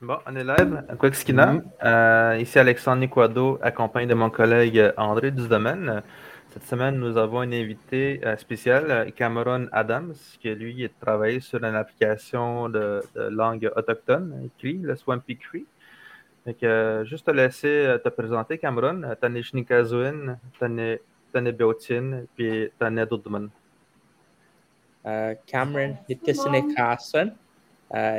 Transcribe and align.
Bon, 0.00 0.18
on 0.26 0.36
est 0.36 0.44
live. 0.44 0.84
Quackskina. 0.98 1.62
Euh, 1.82 2.38
ici 2.40 2.58
Alexandre 2.58 3.00
Niquado, 3.00 3.58
accompagné 3.62 4.06
de 4.06 4.14
mon 4.14 4.28
collègue 4.28 4.92
André 4.96 5.30
Dusdomaine. 5.30 6.02
Cette 6.54 6.66
semaine, 6.66 6.98
nous 6.98 7.16
avons 7.16 7.40
un 7.40 7.50
invité 7.50 8.20
euh, 8.24 8.36
spécial, 8.36 9.12
Cameron 9.16 9.66
Adams, 9.72 10.14
qui 10.40 10.54
lui 10.54 10.88
travaille 11.00 11.40
sur 11.40 11.58
une 11.64 11.74
application 11.74 12.68
de, 12.68 13.02
langue 13.16 13.70
autochtone, 13.74 14.48
le 14.62 14.94
Swampy 14.94 15.36
Cree. 15.36 15.66
Donc, 16.46 16.62
euh, 16.62 17.04
juste 17.04 17.26
te 17.26 17.32
laisser 17.32 17.86
euh, 17.86 17.98
te 17.98 18.08
présenter, 18.08 18.58
Cameron. 18.58 19.02
Tane 19.20 19.42
Shnikazuin, 19.42 20.38
Tane 20.60 21.50
Beotin, 21.50 22.22
puis 22.36 22.70
Tane 22.78 23.04
Dudman. 23.04 23.48
Cameron 25.46 25.96
Hitisine 26.08 26.72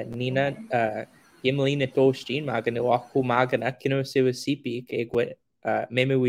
Nina 0.07 0.51
Gimlín 1.45 1.77
na 1.77 1.85
dótíí 1.85 2.41
me 2.41 2.61
gan 2.61 2.73
nó 2.73 2.89
acu 2.89 3.21
mágan 3.23 3.61
a 3.61 3.71
cin 3.71 4.01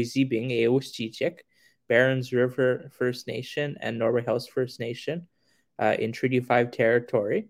zibing 0.05 0.51
é 0.51 1.37
Barons 1.88 2.33
River 2.33 2.91
First 2.93 3.27
Nation 3.27 3.77
and 3.80 3.98
Norway 3.98 4.23
House 4.23 4.47
First 4.47 4.80
Nation 4.80 5.27
uh, 5.79 5.97
in 5.98 6.12
Treaty 6.12 6.41
5 6.41 6.71
territory. 6.71 7.48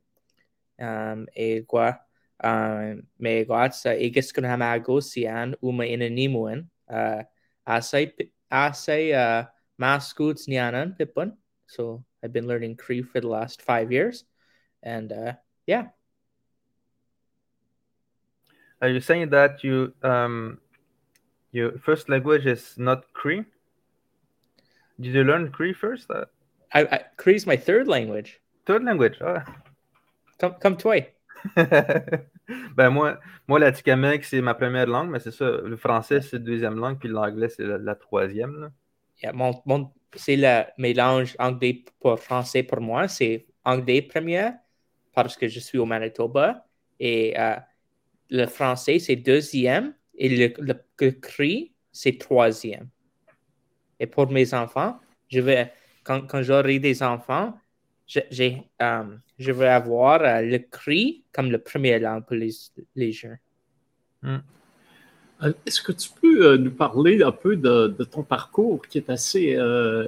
Um, 0.79 1.27
é 1.37 1.65
gua 1.67 1.99
mé 3.19 3.45
gá 3.47 3.69
igus 3.99 4.33
gon 4.33 4.45
ha 4.45 4.57
agóí 4.57 5.27
an 5.27 5.57
uma 5.61 5.87
ina 5.87 6.09
nímuin 6.09 6.69
uh, 6.89 7.25
as 7.67 7.95
uh, 7.95 9.45
mascoots 9.79 10.47
nianan 10.47 10.97
pipun 10.97 11.33
so 11.67 12.05
I've 12.23 12.33
been 12.33 12.47
learning 12.47 12.77
Cree 12.77 13.03
for 13.03 13.21
the 13.21 13.29
last 13.29 13.63
five 13.63 13.93
years. 13.93 14.25
And 14.83 15.13
uh, 15.13 15.33
yeah. 15.67 15.89
Are 18.83 18.89
you 18.89 19.01
saying 19.01 19.31
that 19.31 19.65
you 19.65 19.93
um, 20.03 20.59
your 21.53 21.79
first 21.79 22.09
language 22.09 22.47
is 22.47 22.75
not 22.77 23.13
Cree? 23.15 23.45
Did 25.01 25.15
you 25.15 25.25
learn 25.25 25.51
Cree 25.51 25.73
first? 25.73 26.11
Uh, 26.11 26.27
I, 26.73 26.81
I 26.83 27.01
Cree 27.17 27.37
is 27.37 27.47
my 27.47 27.57
third 27.57 27.89
language. 27.89 28.41
Third 28.67 28.85
language. 28.85 29.19
Ah. 29.21 29.45
Come, 30.39 30.55
come 30.61 30.77
toi. 30.77 31.01
ben 32.77 32.91
moi, 32.91 33.19
moi 33.47 33.59
l'Atikamekw, 33.59 34.25
c'est 34.25 34.41
ma 34.41 34.55
première 34.55 34.87
langue, 34.87 35.11
mais 35.11 35.21
c'est 35.21 35.33
ça. 35.33 35.51
Le 35.63 35.77
français, 35.77 36.21
c'est 36.21 36.37
la 36.37 36.45
deuxième 36.45 36.79
langue, 36.79 36.99
puis 36.99 37.09
l'anglais, 37.09 37.49
c'est 37.49 37.65
la, 37.65 37.79
la, 37.79 37.95
troisième. 37.95 38.61
Là. 38.61 38.71
Yeah, 39.23 39.33
mon, 39.33 39.63
mon, 39.65 39.91
c'est 40.15 40.37
le 40.37 40.65
mélange 40.77 41.37
anglais 41.39 41.85
pour 42.01 42.19
français 42.21 42.63
pour 42.63 42.81
moi. 42.81 43.09
C'est 43.09 43.47
anglais 43.65 44.03
premier 44.03 44.51
parce 45.15 45.37
que 45.37 45.49
je 45.49 45.61
suis 45.61 45.79
au 45.79 45.87
Manitoba. 45.87 46.67
Et 46.99 47.39
euh, 47.39 47.57
le 48.31 48.47
français, 48.47 48.99
c'est 48.99 49.17
deuxième. 49.17 49.95
Et 50.19 50.29
le, 50.29 50.53
le, 50.59 51.11
Cree, 51.11 51.73
c'est 51.93 52.19
troisième. 52.19 52.89
Et 54.01 54.07
pour 54.07 54.31
mes 54.31 54.55
enfants, 54.55 54.99
je 55.29 55.41
vais, 55.41 55.73
quand, 56.05 56.27
quand 56.27 56.43
j'aurai 56.43 56.79
des 56.79 57.03
enfants, 57.03 57.59
je, 58.07 58.21
euh, 58.83 59.03
je 59.39 59.53
vais 59.53 59.69
avoir 59.69 60.23
euh, 60.23 60.41
le 60.43 60.59
cri 60.59 61.25
comme 61.33 61.51
le 61.51 61.59
premier 61.59 61.99
langue 61.99 62.25
pour 62.25 62.37
les, 62.37 62.51
les 62.95 63.13
jeunes. 63.13 63.39
Hmm. 64.23 64.39
Euh, 65.43 65.53
est-ce 65.67 65.83
que 65.83 65.93
tu 65.93 66.09
peux 66.21 66.57
nous 66.57 66.71
parler 66.71 67.23
un 67.23 67.33
peu 67.33 67.57
de, 67.57 67.89
de 67.89 68.05
ton 68.05 68.23
parcours 68.23 68.87
qui 68.87 68.99
est 68.99 69.11
assez 69.11 69.59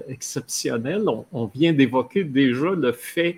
exceptionnel? 0.09 1.03
On, 1.09 1.27
on 1.33 1.47
vient 1.47 1.73
d'évoquer 1.73 2.25
déjà 2.25 2.71
le 2.71 2.93
fait 2.93 3.37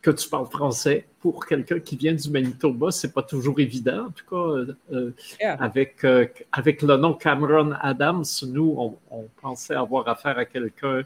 que 0.00 0.10
tu 0.10 0.28
parles 0.28 0.46
français 0.46 1.06
pour 1.24 1.46
quelqu'un 1.46 1.80
qui 1.80 1.96
vient 1.96 2.12
du 2.12 2.28
Manitoba, 2.28 2.90
c'est 2.90 3.14
pas 3.14 3.22
toujours 3.22 3.58
évident. 3.58 4.08
En 4.08 4.10
tout 4.10 4.26
cas, 4.28 4.36
euh, 4.36 4.76
euh, 4.92 5.56
avec, 5.58 6.04
euh, 6.04 6.26
avec 6.52 6.82
le 6.82 6.98
nom 6.98 7.14
Cameron 7.14 7.72
Adams, 7.80 8.26
nous, 8.46 8.98
on, 9.10 9.24
pensait 9.40 9.74
avoir 9.74 10.06
affaire 10.06 10.36
à 10.36 10.44
quelqu'un, 10.44 11.00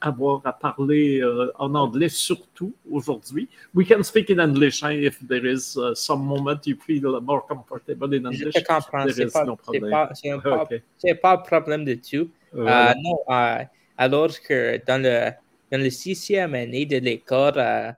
avoir 0.00 0.40
à 0.44 0.52
parler 0.52 1.20
en 1.58 1.74
anglais 1.74 2.08
surtout 2.08 2.72
aujourd'hui. 2.88 3.48
We 3.74 3.88
can 3.88 4.04
speak 4.04 4.30
in 4.30 4.38
English 4.38 4.84
hein, 4.84 4.90
if 4.92 5.18
there 5.26 5.44
is 5.44 5.76
uh, 5.76 5.96
some 5.96 6.22
moment 6.24 6.60
you 6.64 6.76
feel 6.86 7.20
more 7.20 7.44
comfortable 7.44 8.14
in 8.14 8.24
English. 8.24 8.54
Je 8.54 8.62
comprends, 8.62 9.04
c'est 9.08 9.32
pas, 9.32 9.44
no 9.44 9.56
pas, 9.56 10.12
pas, 11.22 11.32
un 11.32 11.38
problème 11.38 11.84
du 11.84 12.00
tout. 12.00 12.30
non, 12.54 13.18
alors 13.98 14.40
que 14.46 14.80
dans 14.86 15.02
le, 15.02 15.32
dans 15.72 15.82
le 15.82 15.90
sixième 15.90 16.54
année 16.54 16.86
de 16.86 16.98
l'école, 16.98 17.96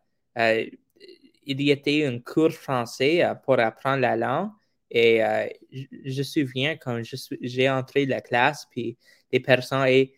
il 1.49 1.61
y 1.63 1.71
était 1.71 2.05
un 2.07 2.19
cours 2.21 2.53
français 2.53 3.25
euh, 3.25 3.35
pour 3.35 3.59
apprendre 3.59 4.03
la 4.03 4.17
langue. 4.17 4.51
Et 4.91 5.25
euh, 5.25 5.47
je, 5.73 6.19
me 6.19 6.23
souviens 6.23 6.77
quand 6.77 7.01
j'ai 7.43 7.69
entré 7.69 8.07
la 8.07 8.21
classe, 8.21 8.67
puis 8.71 8.97
les 9.33 9.41
personnes 9.41 9.87
et 9.87 10.15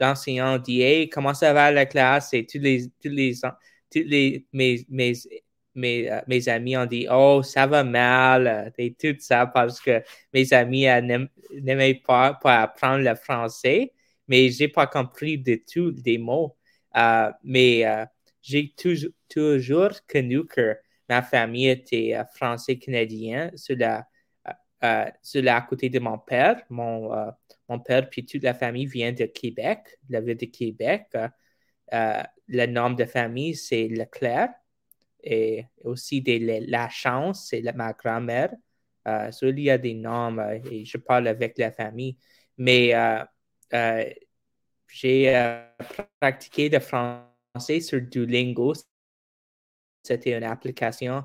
l'enseignant 0.00 0.58
dit 0.58 0.82
Hey, 0.82 1.08
comment 1.08 1.34
ça 1.34 1.52
va 1.52 1.70
la 1.72 1.86
classe? 1.86 2.32
Et 2.34 2.46
tous 2.46 2.58
les, 2.58 2.88
tous 3.02 3.08
les, 3.08 3.34
tous 3.90 4.02
les 4.06 4.46
mes, 4.52 4.86
mes, 4.88 5.12
mes, 5.74 6.10
mes, 6.26 6.48
amis 6.48 6.76
ont 6.76 6.86
dit 6.86 7.06
Oh, 7.10 7.42
ça 7.42 7.66
va 7.66 7.84
mal, 7.84 8.72
et 8.78 8.94
tout 8.94 9.16
ça, 9.18 9.46
parce 9.46 9.80
que 9.80 10.02
mes 10.32 10.52
amis 10.52 10.86
n'aimaient 11.52 11.94
pas, 12.06 12.34
pas 12.34 12.62
apprendre 12.62 13.04
le 13.04 13.14
français, 13.14 13.92
mais 14.28 14.50
j'ai 14.50 14.68
pas 14.68 14.86
compris 14.86 15.38
de 15.38 15.60
tout 15.70 15.92
des 15.92 16.18
mots. 16.18 16.56
mais 17.44 17.84
j'ai 18.42 18.72
toujours, 18.76 19.12
toujours 19.32 19.92
connu 20.06 20.46
que 20.46 20.76
ma 21.08 21.22
famille 21.22 21.68
était 21.68 22.14
euh, 22.14 22.24
français-canadien, 22.34 23.50
cela, 23.56 24.06
euh, 24.48 24.52
euh, 24.84 25.10
cela 25.22 25.56
à 25.56 25.62
côté 25.62 25.88
de 25.90 25.98
mon 25.98 26.18
père. 26.18 26.62
Mon, 26.70 27.12
euh, 27.12 27.30
mon 27.68 27.78
père 27.80 28.08
puis 28.10 28.24
toute 28.26 28.42
la 28.42 28.54
famille 28.54 28.86
vient 28.86 29.12
de 29.12 29.24
Québec, 29.26 29.80
la 30.08 30.20
ville 30.20 30.36
de 30.36 30.46
Québec. 30.46 31.06
le 32.48 32.66
nom 32.66 32.90
de 32.90 33.04
famille, 33.04 33.54
c'est 33.54 33.88
Leclerc. 33.88 34.50
Et 35.24 35.66
aussi 35.84 36.20
de 36.20 36.68
la 36.68 36.88
chance, 36.88 37.48
c'est 37.48 37.62
ma 37.74 37.92
grand-mère. 37.92 38.52
Euh, 39.06 39.30
il 39.42 39.60
y 39.60 39.70
a 39.70 39.78
des 39.78 39.94
noms 39.94 40.36
et 40.70 40.84
je 40.84 40.96
parle 40.96 41.28
avec 41.28 41.58
la 41.58 41.70
famille. 41.70 42.16
Mais 42.58 42.92
j'ai 44.88 45.64
pratiqué 46.20 46.68
le 46.68 46.80
français 46.80 47.80
sur 47.80 48.00
Duolingo. 48.00 48.74
C'était 50.02 50.36
une 50.36 50.44
application 50.44 51.24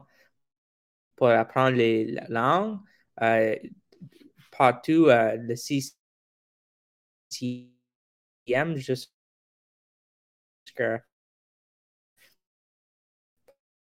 pour 1.16 1.30
apprendre 1.30 1.76
les 1.78 2.18
langues. 2.30 2.80
Euh, 3.22 3.56
partout, 4.52 5.06
euh, 5.08 5.36
le 5.38 5.56
sixième 5.56 5.98
jusqu'à 8.78 9.12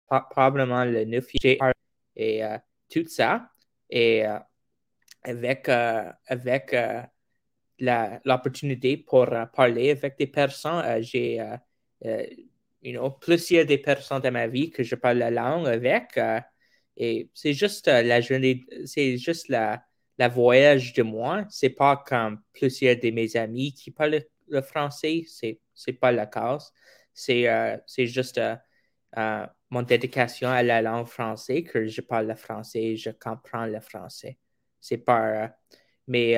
probablement 0.07 0.85
le 0.85 1.05
9 1.05 1.25
et 2.15 2.43
euh, 2.43 2.57
tout 2.89 3.05
ça. 3.07 3.49
Et 3.89 4.25
euh, 4.27 4.39
avec, 5.23 5.69
euh, 5.69 6.11
avec 6.27 6.75
l'opportunité 8.25 8.97
pour 8.97 9.27
parler 9.53 9.91
avec 9.91 10.17
des 10.17 10.27
personnes, 10.27 11.01
j'ai 11.01 11.41
you 12.81 12.93
know, 12.93 13.11
plusieurs 13.11 13.65
des 13.65 13.77
personnes 13.77 14.21
de 14.21 14.29
ma 14.29 14.47
vie 14.47 14.69
que 14.69 14.83
je 14.83 14.95
parle 14.95 15.17
la 15.17 15.31
langue 15.31 15.67
avec. 15.67 16.17
Euh, 16.17 16.39
et 16.97 17.29
c'est 17.33 17.53
juste 17.53 17.87
euh, 17.87 18.01
la 18.01 18.21
journée, 18.21 18.65
c'est 18.85 19.17
juste 19.17 19.49
la, 19.49 19.83
la 20.17 20.27
voyage 20.27 20.93
de 20.93 21.03
moi. 21.03 21.45
C'est 21.49 21.69
pas 21.69 21.97
comme 21.97 22.41
plusieurs 22.53 22.97
de 22.97 23.11
mes 23.11 23.35
amis 23.37 23.73
qui 23.73 23.91
parlent 23.91 24.23
le 24.47 24.61
français. 24.61 25.23
C'est, 25.27 25.59
c'est 25.73 25.93
pas 25.93 26.11
le 26.11 26.25
cas. 26.25 26.57
C'est, 27.13 27.47
c'est 27.85 28.07
juste 28.07 28.39
mon 29.69 29.81
dédication 29.81 30.49
à 30.49 30.63
la 30.63 30.81
langue 30.81 31.07
française 31.07 31.63
que 31.63 31.85
je 31.85 32.01
parle 32.01 32.27
le 32.27 32.35
français, 32.35 32.95
je 32.95 33.09
comprends 33.09 33.65
le 33.65 33.79
français. 33.81 34.37
C'est 34.79 34.97
pas. 34.97 35.51
mais 36.07 36.37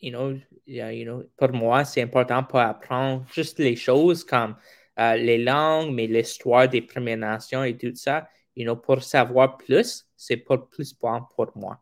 you 0.00 0.10
know, 0.10 0.38
you 0.66 1.04
know, 1.04 1.24
pour 1.36 1.52
moi, 1.52 1.84
c'est 1.84 2.02
important 2.02 2.42
pour 2.42 2.58
apprendre 2.58 3.24
juste 3.32 3.58
les 3.58 3.76
choses 3.76 4.24
comme 4.24 4.56
euh, 5.00 5.16
les 5.16 5.42
langues, 5.42 5.92
mais 5.92 6.06
l'histoire 6.06 6.68
des 6.68 6.82
Premières 6.82 7.16
Nations 7.16 7.64
et 7.64 7.76
tout 7.76 7.94
ça. 7.94 8.28
You 8.54 8.64
know, 8.64 8.76
pour 8.76 9.02
savoir 9.02 9.56
plus, 9.56 10.06
c'est 10.16 10.36
pour 10.36 10.68
plus 10.68 10.94
bon 10.94 11.22
pour 11.34 11.50
moi. 11.56 11.80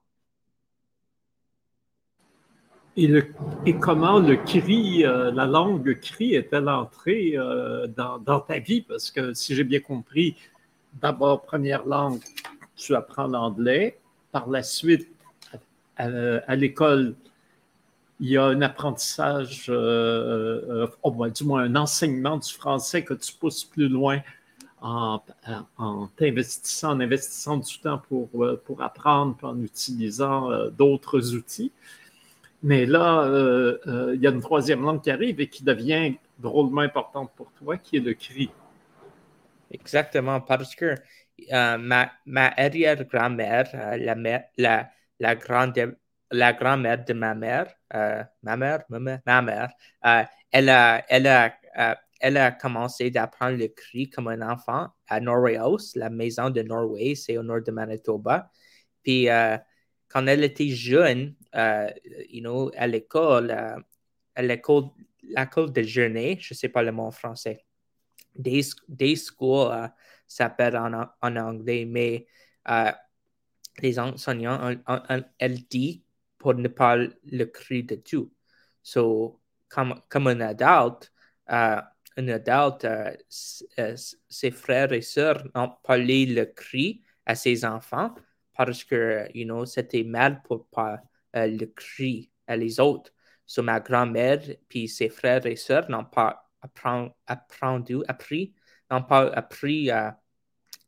Et, 2.96 3.08
comment 3.80 4.18
le 4.18 4.36
cri, 4.36 5.04
euh, 5.04 5.30
la 5.32 5.46
langue 5.46 5.98
cri 6.00 6.34
est-elle 6.34 6.68
entrée 6.68 7.32
euh, 7.36 7.86
dans, 7.88 8.18
dans, 8.18 8.40
ta 8.40 8.58
vie? 8.58 8.82
Parce 8.82 9.10
que 9.10 9.34
si 9.34 9.54
j'ai 9.54 9.64
bien 9.64 9.80
compris, 9.80 10.36
d'abord, 10.92 11.42
première 11.42 11.86
langue, 11.86 12.20
tu 12.76 12.94
apprends 12.94 13.26
l'anglais. 13.26 13.98
Par 14.30 14.48
la 14.48 14.62
suite, 14.62 15.08
à 15.96 16.54
l'école, 16.54 17.16
il 18.20 18.30
y 18.30 18.36
a 18.36 18.44
un 18.44 18.62
apprentissage, 18.62 19.66
euh, 19.68 20.86
euh, 21.04 21.30
du 21.30 21.44
moins 21.44 21.62
un 21.62 21.76
enseignement 21.76 22.36
du 22.36 22.52
français 22.52 23.04
que 23.04 23.14
tu 23.14 23.32
pousses 23.32 23.64
plus 23.64 23.88
loin 23.88 24.20
en, 24.80 25.20
en 25.76 26.08
investissant, 26.20 26.92
en 26.92 27.00
investissant 27.00 27.58
du 27.58 27.78
temps 27.78 27.98
pour, 28.08 28.28
euh, 28.44 28.60
pour 28.64 28.82
apprendre, 28.82 29.36
en 29.42 29.60
utilisant 29.62 30.50
euh, 30.50 30.70
d'autres 30.70 31.34
outils. 31.34 31.72
Mais 32.62 32.86
là, 32.86 33.24
il 34.14 34.20
y 34.20 34.26
a 34.26 34.30
une 34.30 34.40
troisième 34.40 34.82
langue 34.82 35.00
qui 35.00 35.12
arrive 35.12 35.40
et 35.40 35.48
qui 35.48 35.62
devient 35.62 36.14
drôlement 36.40 36.80
importante 36.80 37.30
pour 37.36 37.52
toi, 37.52 37.76
qui 37.78 37.98
est 37.98 38.00
le 38.00 38.14
cri. 38.14 38.50
Exactement, 39.70 40.40
parce 40.40 40.74
que 40.74 40.96
ma, 41.52 42.10
ma 42.26 42.48
arrière-grand-mère, 42.56 43.68
la, 44.56 44.90
la, 45.20 45.36
grande, 45.36 45.96
la 46.30 46.52
grand-mère 46.52 47.04
de 47.04 47.12
ma 47.12 47.34
mère, 47.34 47.72
ma 47.90 48.56
mère, 48.56 48.84
ma 48.88 48.98
mère, 48.98 49.20
ma 49.24 49.42
mère 49.42 49.70
elle 50.50 50.68
a, 50.68 51.04
elle 51.08 51.26
a 51.26 51.54
elle 52.20 52.36
a 52.36 52.50
commencé 52.50 53.10
d'apprendre 53.10 53.56
le 53.56 53.68
cri 53.68 54.10
comme 54.10 54.28
un 54.28 54.42
enfant 54.42 54.88
à 55.06 55.20
Norway 55.20 55.56
House, 55.56 55.94
la 55.94 56.10
maison 56.10 56.50
de 56.50 56.62
Norway, 56.62 57.14
c'est 57.14 57.38
au 57.38 57.42
nord 57.42 57.62
de 57.62 57.70
Manitoba. 57.70 58.50
Puis 59.02 59.28
euh, 59.28 59.56
quand 60.08 60.26
elle 60.26 60.44
était 60.44 60.68
jeune, 60.68 61.34
euh, 61.54 61.88
you 62.28 62.40
know, 62.40 62.70
à 62.76 62.86
l'école, 62.86 63.50
euh, 63.50 63.78
à 64.34 64.42
l'école, 64.42 64.84
l'école 65.22 65.72
de 65.72 65.82
journée, 65.82 66.38
je 66.40 66.54
ne 66.54 66.56
sais 66.56 66.68
pas 66.68 66.82
le 66.82 66.92
mot 66.92 67.10
français, 67.10 67.64
day, 68.34 68.60
day 68.88 69.14
school 69.16 69.90
s'appelle 70.26 70.76
en, 70.76 71.06
en, 71.22 71.36
anglais, 71.36 71.84
mais 71.86 72.26
les 73.80 73.98
enseignants, 73.98 74.74
elle 75.38 75.54
dit 75.70 76.02
pour 76.38 76.54
ne 76.54 76.68
pas 76.68 76.96
le 76.96 77.44
cri 77.44 77.82
de 77.84 77.96
tout. 77.96 78.32
So, 78.82 79.40
comme, 79.68 80.00
comme 80.08 80.28
un 80.28 80.40
adulte, 80.40 81.12
un 82.18 82.28
adulte, 82.28 82.84
euh, 82.84 83.12
euh, 83.78 83.96
ses 84.28 84.50
frères 84.50 84.92
et 84.92 85.02
sœurs 85.02 85.44
ont 85.54 85.70
parlé 85.82 86.26
le 86.26 86.46
cri 86.46 87.02
à 87.26 87.34
ses 87.34 87.64
enfants 87.64 88.14
parce 88.56 88.82
que, 88.84 89.28
you 89.34 89.44
know, 89.44 89.64
c'était 89.66 90.02
mal 90.02 90.42
pour 90.42 90.66
pas 90.68 91.00
euh, 91.36 91.46
le 91.46 91.66
cri 91.66 92.30
à 92.46 92.56
les 92.56 92.80
autres. 92.80 93.12
So, 93.46 93.62
ma 93.62 93.80
grand-mère 93.80 94.42
puis 94.68 94.88
ses 94.88 95.08
frères 95.08 95.46
et 95.46 95.56
sœurs 95.56 95.88
n'ont 95.90 96.04
pas 96.04 96.50
appris, 96.60 98.54
n'ont 98.90 99.02
pas 99.02 99.30
appris 99.32 99.90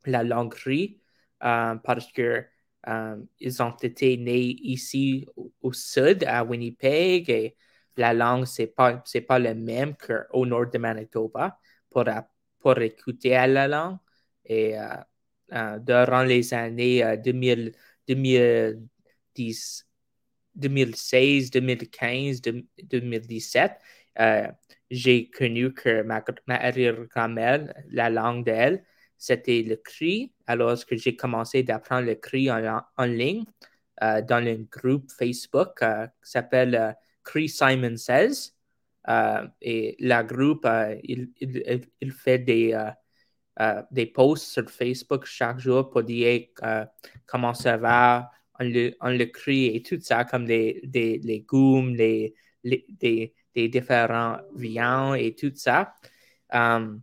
la 0.05 0.23
langue 0.25 0.53
cri 0.53 1.00
parce 1.38 2.11
que 2.12 2.44
ils 2.87 3.62
ont 3.62 3.77
été 3.82 4.17
nés 4.17 4.56
ici 4.62 5.27
au, 5.62 5.73
sud, 5.73 6.25
à 6.25 6.44
Winnipeg, 6.44 7.29
et 7.31 7.56
la 7.97 8.12
langue, 8.15 8.47
ce 8.47 8.62
n'est 8.62 8.69
pas, 8.69 9.03
pas 9.29 9.38
le 9.38 9.55
même 9.55 9.94
qu'au 9.97 10.47
nord 10.47 10.71
de 10.71 10.79
Manitoba 10.79 11.59
pour, 11.91 12.05
pour 12.61 12.79
écouter 12.79 13.37
à 13.37 13.47
la 13.47 13.69
langue. 13.69 13.99
Et 14.44 14.79
euh, 14.79 14.87
euh, 15.53 15.79
durant 15.79 16.23
les 16.23 16.55
années 16.55 17.17
2000, 17.23 17.73
2010, 18.09 19.87
2016, 20.55 21.50
2015, 21.50 22.41
2017, 22.82 23.73
j'ai 24.91 25.31
connu 25.31 25.73
que 25.73 26.03
ma, 26.03 26.25
ma 26.47 26.56
arrière-grand-mère, 26.56 27.73
la 27.91 28.11
langue 28.11 28.44
d'elle, 28.44 28.85
c'était 29.17 29.62
le 29.62 29.77
cri. 29.77 30.32
Alors 30.50 30.85
que 30.85 30.97
j'ai 30.97 31.14
commencé 31.14 31.62
d'apprendre 31.62 32.06
le 32.06 32.17
cri 32.17 32.50
en, 32.50 32.82
en 32.97 33.05
ligne 33.05 33.44
euh, 34.02 34.20
dans 34.23 34.44
un 34.44 34.64
groupe 34.70 35.11
Facebook 35.11 35.79
qui 35.79 36.31
s'appelle 36.31 36.97
Chris 37.23 37.49
Simon 37.49 37.97
Says. 37.97 38.52
Euh, 39.08 39.47
et 39.61 39.97
la 40.00 40.23
groupe, 40.25 40.67
euh, 40.67 40.97
il, 41.05 41.31
il, 42.00 42.12
fait 42.12 42.38
des, 42.38 42.75
euh, 43.61 43.82
des 43.91 44.06
posts 44.06 44.52
sur 44.52 44.70
Facebook 44.70 45.25
chaque 45.25 45.58
jour 45.58 45.88
pour 45.91 46.02
dire 46.02 46.49
comment 47.26 47.55
ça 47.55 47.76
va, 47.76 48.31
on 48.58 48.64
le, 48.64 48.94
on 49.00 49.11
le 49.11 49.26
crie 49.26 49.75
et 49.75 49.82
tout 49.82 49.99
ça, 50.00 50.25
comme 50.25 50.44
des, 50.46 50.81
des 50.85 51.19
légumes, 51.19 51.94
les, 51.94 52.35
des, 52.62 53.35
des, 53.55 53.69
différents 53.69 54.38
viands 54.55 55.14
et 55.14 55.35
tout 55.35 55.53
ça. 55.55 55.94
Um, 56.53 57.03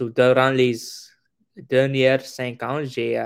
durant 0.00 0.50
les 0.50 0.74
dernières 1.58 2.24
cinq 2.24 2.62
ans, 2.62 2.84
j'ai 2.84 3.20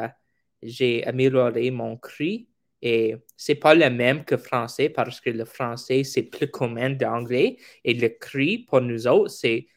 j'ai 0.62 1.04
amélioré 1.04 1.70
mon 1.70 1.96
cri 1.96 2.48
et 2.82 3.16
c'est 3.36 3.54
pas 3.54 3.74
le 3.74 3.88
même 3.90 4.24
que 4.24 4.36
français 4.36 4.88
parce 4.88 5.20
que 5.20 5.30
le 5.30 5.44
français, 5.44 6.04
c'est 6.04 6.24
plus 6.24 6.50
commun 6.50 6.90
d'anglais. 6.90 7.58
Et 7.84 7.94
le 7.94 8.08
cri, 8.08 8.58
pour 8.58 8.80
nous 8.80 9.06
autres, 9.06 9.30
c'est, 9.30 9.68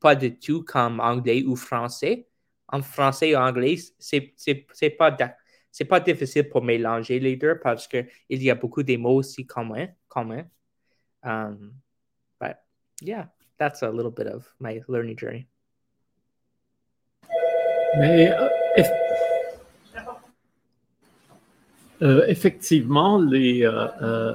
pas 0.00 0.14
du 0.14 0.38
tout 0.38 0.62
comme 0.64 1.00
anglais 1.00 1.42
ou 1.44 1.56
français. 1.56 2.28
En 2.68 2.82
français 2.82 3.30
et 3.30 3.36
anglais, 3.36 3.76
c'est, 3.98 4.34
c'est, 4.36 4.90
pas, 4.90 5.16
c'est 5.70 5.84
pas 5.84 6.00
difficile 6.00 6.48
pour 6.48 6.62
mélanger 6.62 7.18
les 7.18 7.36
deux 7.36 7.58
parce 7.60 7.88
qu'il 7.88 8.06
y 8.28 8.50
a 8.50 8.54
beaucoup 8.54 8.82
de 8.82 8.96
mots 8.96 9.16
aussi 9.16 9.46
communs. 9.46 9.88
communs. 10.08 10.46
Um, 11.24 11.80
but 12.38 12.58
yeah, 13.00 13.28
that's 13.58 13.82
a 13.82 13.90
little 13.90 14.12
bit 14.12 14.26
of 14.26 14.52
my 14.60 14.80
learning 14.88 15.16
journey. 15.16 15.48
Mais 17.98 18.32
euh, 18.32 18.48
Euh, 22.02 22.24
effectivement, 22.26 23.20
euh, 23.22 24.34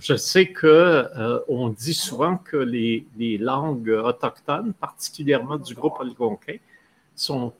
je 0.00 0.16
sais 0.16 0.46
que 0.46 1.06
on 1.46 1.68
dit 1.68 1.94
souvent 1.94 2.36
que 2.36 2.56
les, 2.56 3.38
langues 3.38 3.90
autochtones, 3.90 4.72
particulièrement 4.72 5.58
du 5.58 5.74
groupe 5.74 6.00
algonquin, 6.00 6.56
sont 7.14 7.52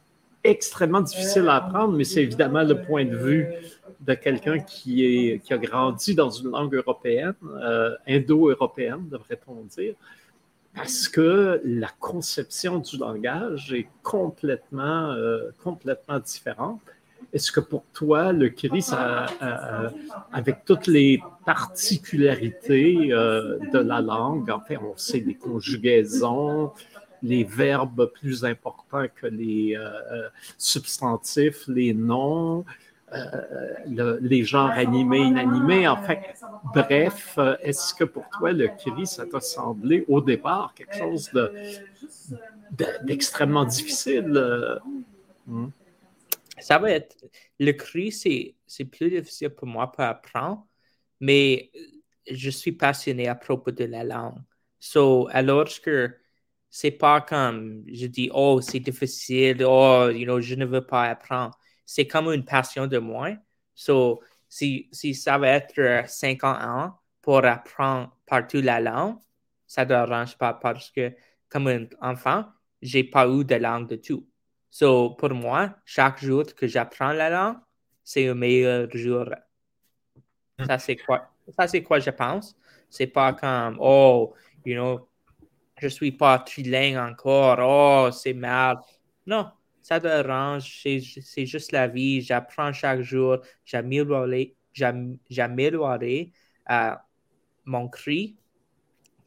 extrêmement 0.42 1.02
difficiles 1.02 1.48
à 1.48 1.56
apprendre, 1.56 1.92
mais 1.96 2.04
c'est 2.04 2.22
évidemment 2.22 2.62
le 2.62 2.80
point 2.80 3.04
de 3.04 3.16
vue 3.16 3.46
de 4.00 4.14
quelqu'un 4.14 4.58
qui, 4.58 5.38
qui 5.44 5.52
a 5.52 5.58
grandi 5.58 6.14
dans 6.14 6.30
une 6.30 6.50
langue 6.50 6.74
européenne, 6.74 7.34
indo-européenne, 8.08 9.06
devrait-on 9.10 9.62
dire, 9.76 9.94
parce 10.74 11.08
que 11.08 11.60
la 11.64 11.88
conception 11.98 12.78
du 12.78 12.96
langage 12.96 13.72
est 13.72 13.88
complètement, 14.02 15.14
complètement 15.62 16.18
différente. 16.20 16.80
Est-ce 17.32 17.52
que 17.52 17.60
pour 17.60 17.84
toi, 17.92 18.32
le 18.32 18.48
cri, 18.48 18.84
avec 20.32 20.64
toutes 20.64 20.88
les 20.88 21.22
particularités 21.44 23.12
euh, 23.12 23.58
de 23.72 23.78
la 23.78 24.00
langue, 24.00 24.50
en 24.50 24.60
fait, 24.60 24.76
on 24.78 24.96
sait 24.96 25.20
les 25.20 25.34
conjugaisons, 25.34 26.72
les 27.22 27.44
verbes 27.44 28.10
plus 28.14 28.44
importants 28.44 29.06
que 29.14 29.26
les 29.28 29.76
euh, 29.76 29.90
euh, 30.12 30.28
substantifs, 30.58 31.68
les 31.68 31.94
noms, 31.94 32.64
les 33.86 34.44
genres 34.44 34.70
animés, 34.70 35.20
inanimés, 35.20 35.88
en 35.88 35.96
fait, 35.96 36.20
bref, 36.74 37.38
est-ce 37.62 37.94
que 37.94 38.04
pour 38.04 38.28
toi, 38.30 38.52
le 38.52 38.68
cri, 38.68 39.06
ça 39.06 39.26
t'a 39.26 39.40
semblé 39.40 40.04
au 40.08 40.20
départ 40.20 40.74
quelque 40.74 40.96
chose 40.96 41.30
d'extrêmement 43.04 43.64
difficile? 43.64 44.80
Hmm? 45.46 45.68
ça 46.60 46.78
va 46.78 46.90
être. 46.92 47.16
Le 47.58 47.72
cri, 47.72 48.12
c'est 48.12 48.84
plus 48.86 49.10
difficile 49.10 49.50
pour 49.50 49.66
moi 49.68 49.90
pour 49.92 50.04
apprendre, 50.04 50.66
mais 51.20 51.70
je 52.30 52.50
suis 52.50 52.72
passionné 52.72 53.28
à 53.28 53.34
propos 53.34 53.70
de 53.72 53.84
la 53.84 54.04
langue. 54.04 54.38
So, 54.78 55.28
alors 55.32 55.68
que 55.82 56.14
c'est 56.70 56.92
pas 56.92 57.20
comme 57.20 57.84
je 57.92 58.06
dis, 58.06 58.30
oh, 58.34 58.60
c'est 58.62 58.80
difficile, 58.80 59.64
oh, 59.66 60.10
you 60.10 60.24
know, 60.24 60.40
je 60.40 60.54
ne 60.54 60.64
veux 60.66 60.86
pas 60.86 61.04
apprendre. 61.10 61.58
C'est 61.92 62.06
comme 62.06 62.32
une 62.32 62.44
passion 62.44 62.86
de 62.86 62.98
moi. 62.98 63.30
So, 63.74 64.22
si, 64.48 64.88
si 64.92 65.12
ça 65.12 65.38
va 65.38 65.48
être 65.48 66.08
50 66.08 66.62
ans 66.62 66.94
pour 67.20 67.44
apprendre 67.44 68.16
partout 68.26 68.60
la 68.60 68.78
langue, 68.78 69.16
ça 69.66 69.82
ne 69.82 69.88
dérange 69.88 70.38
pas 70.38 70.54
parce 70.54 70.88
que, 70.92 71.12
comme 71.48 71.66
un 71.66 71.86
enfant, 72.00 72.44
j'ai 72.80 73.02
pas 73.02 73.26
eu 73.26 73.44
de 73.44 73.56
langue 73.56 73.88
de 73.88 73.96
tout. 73.96 74.24
So, 74.70 75.16
pour 75.16 75.30
moi, 75.30 75.74
chaque 75.84 76.22
jour 76.22 76.44
que 76.54 76.68
j'apprends 76.68 77.12
la 77.12 77.28
langue, 77.28 77.56
c'est 78.04 78.28
un 78.28 78.34
meilleur 78.34 78.88
jour. 78.94 79.24
Hmm. 80.60 80.66
Ça, 80.66 80.78
c'est 80.78 80.94
quoi, 80.96 81.28
ça, 81.48 81.66
c'est 81.66 81.82
quoi 81.82 81.98
je 81.98 82.10
pense. 82.10 82.56
C'est 82.88 83.08
pas 83.08 83.32
comme, 83.32 83.78
oh, 83.80 84.32
you 84.64 84.76
know, 84.76 85.08
je 85.76 85.88
suis 85.88 86.12
pas 86.12 86.38
trilingue 86.38 86.98
encore, 86.98 87.58
oh, 87.58 88.12
c'est 88.12 88.32
mal. 88.32 88.78
Non, 89.26 89.50
ça 89.82 90.00
dérange, 90.00 90.82
c'est 90.82 91.46
juste 91.46 91.72
la 91.72 91.88
vie. 91.88 92.20
J'apprends 92.20 92.72
chaque 92.72 93.02
jour, 93.02 93.38
j'améliore 93.64 94.28
euh, 96.70 96.94
mon 97.64 97.88
cri 97.88 98.36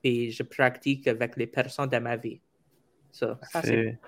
et 0.03 0.31
je 0.31 0.43
pratique 0.43 1.07
avec 1.07 1.35
les 1.35 1.47
personnes 1.47 1.89
de 1.89 1.97
ma 1.97 2.15
vie. 2.15 2.39
So, 3.11 3.35
c'est 3.63 3.99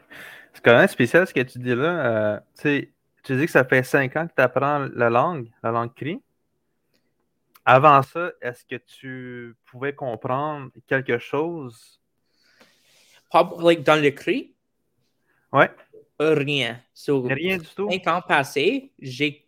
c'est 0.54 0.64
quand 0.64 0.78
même 0.78 0.88
spécial 0.88 1.28
ce 1.28 1.34
que 1.34 1.42
tu 1.42 1.60
dis 1.60 1.76
là. 1.76 2.06
Euh, 2.06 2.40
tu 3.24 3.36
dis 3.36 3.46
que 3.46 3.52
ça 3.52 3.66
fait 3.66 3.84
cinq 3.84 4.16
ans 4.16 4.26
que 4.26 4.34
tu 4.34 4.42
apprends 4.42 4.88
la 4.94 5.10
langue, 5.10 5.50
la 5.62 5.72
langue 5.72 5.94
cri. 5.94 6.22
Avant 7.66 8.02
ça, 8.04 8.32
est-ce 8.42 8.64
que 8.64 8.76
tu 8.76 9.56
pouvais 9.66 9.94
comprendre 9.94 10.72
quelque 10.88 11.18
chose? 11.18 12.00
Like 13.60 13.84
dans 13.84 14.02
le 14.02 14.12
cri? 14.12 14.56
Ouais. 15.52 15.70
Rien. 16.20 16.82
rien 17.08 17.58
du 17.58 17.68
tout? 17.76 17.90
Cinq 17.90 18.08
ans 18.08 18.22
passés, 18.28 18.92
j'ai 19.00 19.46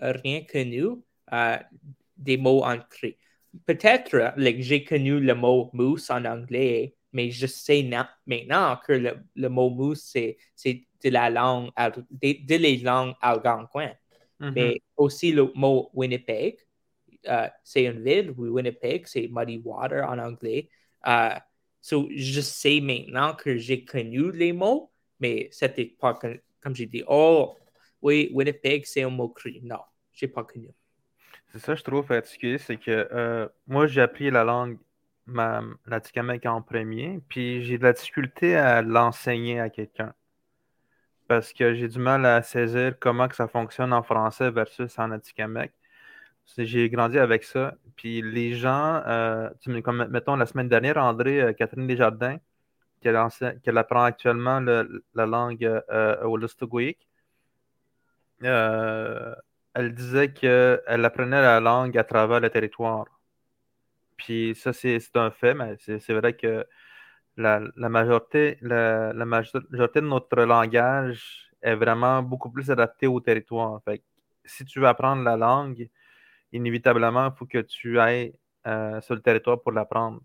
rien 0.00 0.42
connu 0.42 0.86
euh, 1.32 1.56
des 2.16 2.36
mots 2.36 2.62
en 2.64 2.78
cri. 2.78 3.16
Peut-être 3.66 4.34
like, 4.36 4.62
j'ai 4.62 4.82
connu 4.84 5.20
le 5.20 5.34
mot 5.34 5.70
mousse 5.72 6.10
en 6.10 6.24
anglais, 6.24 6.96
mais 7.12 7.30
je 7.30 7.46
sais 7.46 7.88
maintenant 8.26 8.76
que 8.84 8.92
le, 8.92 9.16
le 9.36 9.48
mot 9.48 9.70
mousse, 9.70 10.02
c'est 10.56 10.86
de 11.04 11.10
la 11.10 11.30
langue, 11.30 11.70
de, 11.76 12.44
de 12.44 12.56
les 12.56 12.78
langues 12.78 13.14
algonquines. 13.20 13.96
Mm-hmm. 14.40 14.52
Mais 14.54 14.82
aussi 14.96 15.30
le 15.32 15.52
mot 15.54 15.90
Winnipeg, 15.94 16.56
euh, 17.28 17.48
c'est 17.62 17.84
une 17.84 18.02
ville, 18.02 18.32
Winnipeg, 18.36 19.06
c'est 19.06 19.28
Muddy 19.30 19.60
Water 19.64 20.04
en 20.08 20.18
anglais. 20.18 20.68
Uh, 21.06 21.38
so, 21.80 22.08
je 22.10 22.40
sais 22.40 22.80
maintenant 22.80 23.34
que 23.34 23.56
j'ai 23.56 23.84
connu 23.84 24.32
les 24.32 24.52
mots, 24.52 24.90
mais 25.24 25.48
c'était 25.50 25.86
pas 25.86 26.12
comme 26.60 26.74
j'ai 26.74 26.84
dit, 26.84 27.02
oh, 27.08 27.56
oui, 28.02 28.30
Winnipeg, 28.34 28.84
c'est 28.84 29.04
un 29.04 29.08
mot 29.08 29.30
cri. 29.30 29.60
Non, 29.62 29.80
j'ai 30.12 30.28
pas 30.28 30.44
connu. 30.44 30.68
C'est 31.50 31.60
ça, 31.60 31.74
je 31.74 31.82
trouve 31.82 32.04
particulier, 32.04 32.58
c'est 32.58 32.76
que 32.76 33.08
euh, 33.10 33.48
moi, 33.66 33.86
j'ai 33.86 34.02
appris 34.02 34.30
la 34.30 34.44
langue, 34.44 34.76
ma, 35.24 35.62
la 35.86 36.00
en 36.52 36.60
premier, 36.60 37.20
puis 37.30 37.64
j'ai 37.64 37.78
de 37.78 37.84
la 37.84 37.94
difficulté 37.94 38.54
à 38.54 38.82
l'enseigner 38.82 39.60
à 39.60 39.70
quelqu'un. 39.70 40.12
Parce 41.26 41.54
que 41.54 41.72
j'ai 41.72 41.88
du 41.88 41.98
mal 41.98 42.26
à 42.26 42.42
saisir 42.42 42.98
comment 43.00 43.26
que 43.28 43.36
ça 43.36 43.48
fonctionne 43.48 43.94
en 43.94 44.02
français 44.02 44.50
versus 44.50 44.98
en 44.98 45.10
Atikamek. 45.10 45.72
J'ai 46.58 46.90
grandi 46.90 47.18
avec 47.18 47.44
ça. 47.44 47.74
Puis 47.96 48.20
les 48.20 48.54
gens, 48.54 49.02
euh, 49.06 49.48
comme 49.82 50.06
mettons 50.10 50.36
la 50.36 50.44
semaine 50.44 50.68
dernière, 50.68 50.98
André, 50.98 51.40
euh, 51.40 51.52
Catherine 51.54 51.86
Desjardins, 51.86 52.36
qu'elle 53.62 53.78
apprend 53.78 54.04
actuellement 54.04 54.60
la 54.60 55.26
langue 55.26 55.64
euh, 55.64 56.16
euh, 58.42 59.34
elle 59.74 59.94
disait 59.94 60.32
qu'elle 60.32 61.04
apprenait 61.04 61.42
la 61.42 61.60
langue 61.60 61.98
à 61.98 62.04
travers 62.04 62.40
le 62.40 62.50
territoire. 62.50 63.06
Puis 64.16 64.54
ça, 64.54 64.72
c'est 64.72 65.00
un 65.16 65.30
fait, 65.30 65.54
mais 65.54 65.76
c'est 65.78 66.12
vrai 66.12 66.34
que 66.34 66.66
la, 67.36 67.60
majorité, 67.76 68.58
de 68.62 70.00
notre 70.00 70.42
langage 70.42 71.50
est 71.62 71.74
vraiment 71.74 72.22
beaucoup 72.22 72.50
plus 72.50 72.70
adapté 72.70 73.06
au 73.06 73.20
territoire. 73.20 73.80
Si 74.44 74.64
tu 74.64 74.80
veux 74.80 74.86
apprendre 74.86 75.22
la 75.22 75.36
langue, 75.36 75.88
inévitablement, 76.52 77.26
il 77.26 77.36
faut 77.36 77.46
que 77.46 77.58
tu 77.58 77.98
ailles 77.98 78.34
euh, 78.66 79.00
sur 79.00 79.14
le 79.14 79.20
territoire 79.20 79.60
pour 79.60 79.72
l'apprendre. 79.72 80.20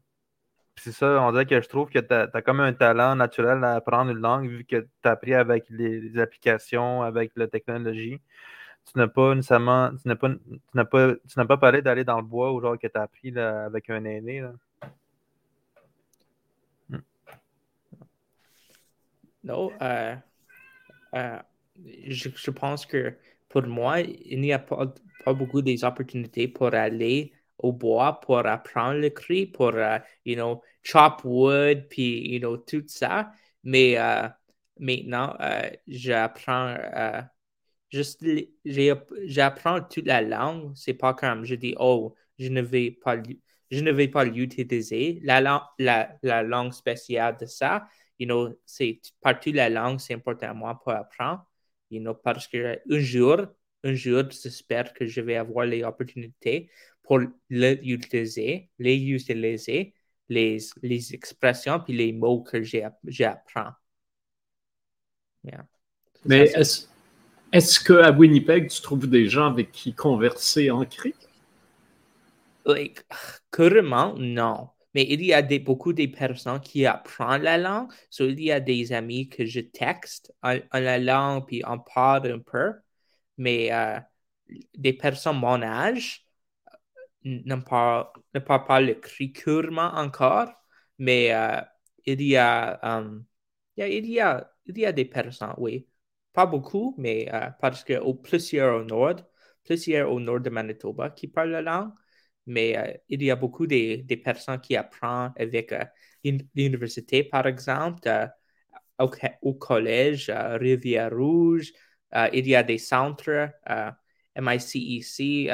C'est 0.79 0.93
ça, 0.93 1.21
on 1.21 1.31
dirait 1.31 1.45
que 1.45 1.62
je 1.62 1.67
trouve 1.67 1.89
que 1.89 2.00
tu 2.00 2.13
as, 2.13 2.41
comme 2.41 2.62
un 2.62 2.71
talent 2.74 3.15
naturel 3.15 3.63
à 3.65 3.75
apprendre 3.75 4.12
une 4.12 4.19
langue 4.19 4.48
vu 4.48 4.63
que 4.63 4.77
tu 4.77 4.88
as 5.03 5.12
appris 5.12 5.33
avec 5.33 5.65
les, 5.69 6.17
applications, 6.17 7.01
avec 7.01 7.31
la 7.36 7.48
technologie. 7.48 8.21
Tu 8.86 8.98
n'as 8.98 9.07
pas 9.07 9.36
nécessairement, 9.36 9.91
tu 10.01 10.07
n'as 10.07 10.15
pas, 10.15 10.29
pas, 10.86 11.15
tu 11.15 11.38
n'as 11.38 11.45
pas 11.45 11.57
parlé 11.57 11.81
d'aller 11.81 12.05
dans 12.05 12.17
le 12.17 12.25
bois 12.25 12.53
ou 12.53 12.62
genre 12.62 12.77
que 12.79 12.88
tu 12.88 12.98
as 12.98 13.01
appris 13.01 13.38
avec 13.38 13.89
un 13.89 14.05
aîné. 14.05 14.41
Hmm. 16.89 17.00
Non, 19.43 19.71
euh, 19.81 20.15
euh, 21.15 21.39
je, 22.07 22.51
pense 22.51 22.86
que 22.86 23.15
pour 23.50 23.63
moi, 23.63 24.00
il 24.00 24.39
n'y 24.39 24.53
a 24.53 24.59
pas, 24.59 24.93
pas 25.25 25.33
beaucoup 25.33 25.62
des 25.62 25.83
opportunités 25.83 26.48
pour 26.48 26.74
aller 26.74 27.33
au 27.59 27.74
bois 27.74 28.19
pour 28.21 28.45
apprendre 28.45 29.00
le 29.00 29.09
cri, 29.09 29.45
pour, 29.45 29.74
uh, 29.75 30.00
you 30.25 30.36
know, 30.36 30.62
chop 30.83 31.21
wood, 31.24 31.88
puis, 31.89 32.29
you 32.33 32.39
know, 32.39 32.57
tout 32.57 32.83
ça. 32.88 33.31
Mais 33.63 33.93
uh, 33.93 34.29
maintenant, 34.79 35.36
uh, 35.39 35.75
j'apprends 35.88 36.75
juste, 37.89 38.24
j'apprends 38.65 39.81
toute 39.81 40.05
la 40.05 40.21
langue. 40.21 40.71
C'est 40.75 40.93
pas 40.93 41.13
comme 41.13 41.45
je 41.45 41.55
dis, 41.55 41.75
oh, 41.79 42.15
je 42.38 42.50
ne 42.50 42.62
vais 42.62 42.91
pas, 42.91 43.17
je 43.71 43.81
ne 43.81 43.91
vais 43.91 44.07
pas 44.07 44.24
l'utiliser. 44.24 45.19
La, 45.24 45.41
la, 45.41 46.17
la 46.24 46.43
langue 46.43 46.74
spéciale 46.74 47.38
de 47.39 47.45
ça, 47.45 47.88
you 48.19 48.25
know, 48.25 48.53
c'est 48.65 49.01
partout 49.21 49.51
la 49.53 49.69
langue, 49.69 50.00
c'est 50.00 50.13
important 50.13 50.50
à 50.50 50.53
moi 50.53 50.79
pour 50.79 50.91
apprendre, 50.91 51.45
you 51.89 52.00
know, 52.00 52.13
parce 52.13 52.48
que 52.48 52.79
un 52.89 53.00
jour, 53.00 53.48
un 53.83 53.93
jour, 53.93 54.24
j'espère 54.29 54.93
que 54.93 55.05
je 55.07 55.21
vais 55.21 55.36
avoir 55.36 55.65
les 55.65 55.83
opportunités 55.83 56.69
pour 57.03 57.19
l'utiliser, 57.50 58.69
les 58.77 58.98
utiliser, 58.98 59.93
les, 60.29 60.57
les 60.81 61.13
expressions 61.13 61.79
puis 61.79 61.93
les 61.93 62.13
mots 62.13 62.41
que 62.41 62.63
j'apprends. 63.03 63.71
Mais 66.25 66.51
est-ce 66.51 66.88
est 67.53 67.83
qu'à 67.83 68.12
Winnipeg, 68.12 68.69
tu 68.69 68.81
trouves 68.81 69.07
des 69.07 69.27
gens 69.27 69.48
avec 69.48 69.71
qui 69.71 69.93
converser 69.93 70.69
en 70.69 70.86
cri? 70.86 71.13
Like, 72.65 73.03
non. 74.17 74.69
Mais 74.93 75.05
il 75.09 75.24
y 75.24 75.33
a 75.33 75.41
des, 75.41 75.59
beaucoup 75.59 75.93
de 75.93 76.05
personnes 76.07 76.59
qui 76.59 76.86
apprennent 76.86 77.43
la 77.43 77.57
langue. 77.57 77.91
So, 78.09 78.27
il 78.27 78.41
y 78.41 78.51
a 78.51 78.59
des 78.59 78.91
amis 78.91 79.29
que 79.29 79.45
je 79.45 79.59
texte 79.59 80.33
en, 80.41 80.57
la 80.74 80.98
langue, 80.98 81.45
puis 81.45 81.62
on 81.65 81.79
parle 81.79 82.31
un 82.31 82.39
peu. 82.39 82.74
Mais 83.38 83.71
euh, 83.71 84.00
des 84.77 84.93
personnes 84.93 85.39
mon 85.39 85.62
âge, 85.62 86.25
ne 87.23 87.55
parle, 87.55 88.07
ne 88.33 88.39
parle 88.39 88.65
pas 88.65 88.81
le 88.81 88.95
cri 88.95 89.33
encore, 89.77 90.49
mais 90.97 91.33
euh, 91.33 91.61
il, 92.05 92.21
y 92.21 92.38
a, 92.38 92.79
um, 92.83 93.25
il, 93.77 94.05
y 94.07 94.19
a, 94.19 94.51
il 94.65 94.77
y 94.77 94.85
a 94.85 94.91
des 94.91 95.05
personnes, 95.05 95.53
oui. 95.57 95.88
Pas 96.33 96.45
beaucoup, 96.45 96.95
mais 96.97 97.23
uh, 97.25 97.51
parce 97.59 97.83
que 97.83 97.99
au 97.99 98.13
plusieurs 98.13 98.81
au 98.81 98.83
nord, 98.83 99.15
plusieurs 99.63 100.11
au 100.11 100.19
nord 100.19 100.39
de 100.41 100.49
Manitoba 100.49 101.09
qui 101.09 101.27
parlent 101.27 101.51
la 101.51 101.61
langue, 101.61 101.91
mais 102.45 102.73
uh, 102.73 102.99
il 103.09 103.23
y 103.23 103.31
a 103.31 103.35
beaucoup 103.35 103.67
de, 103.67 104.01
de 104.03 104.15
personnes 104.15 104.59
qui 104.61 104.75
apprennent 104.75 105.33
avec 105.38 105.73
l'université, 106.55 107.23
par 107.23 107.47
exemple, 107.47 108.09
au, 108.99 109.09
au, 109.41 109.53
collège, 109.55 110.29
Rivière-Rouge, 110.29 111.73
il 112.33 112.47
y 112.47 112.55
a 112.55 112.63
des 112.63 112.77
centres, 112.77 113.49
MICEC, 114.35 115.51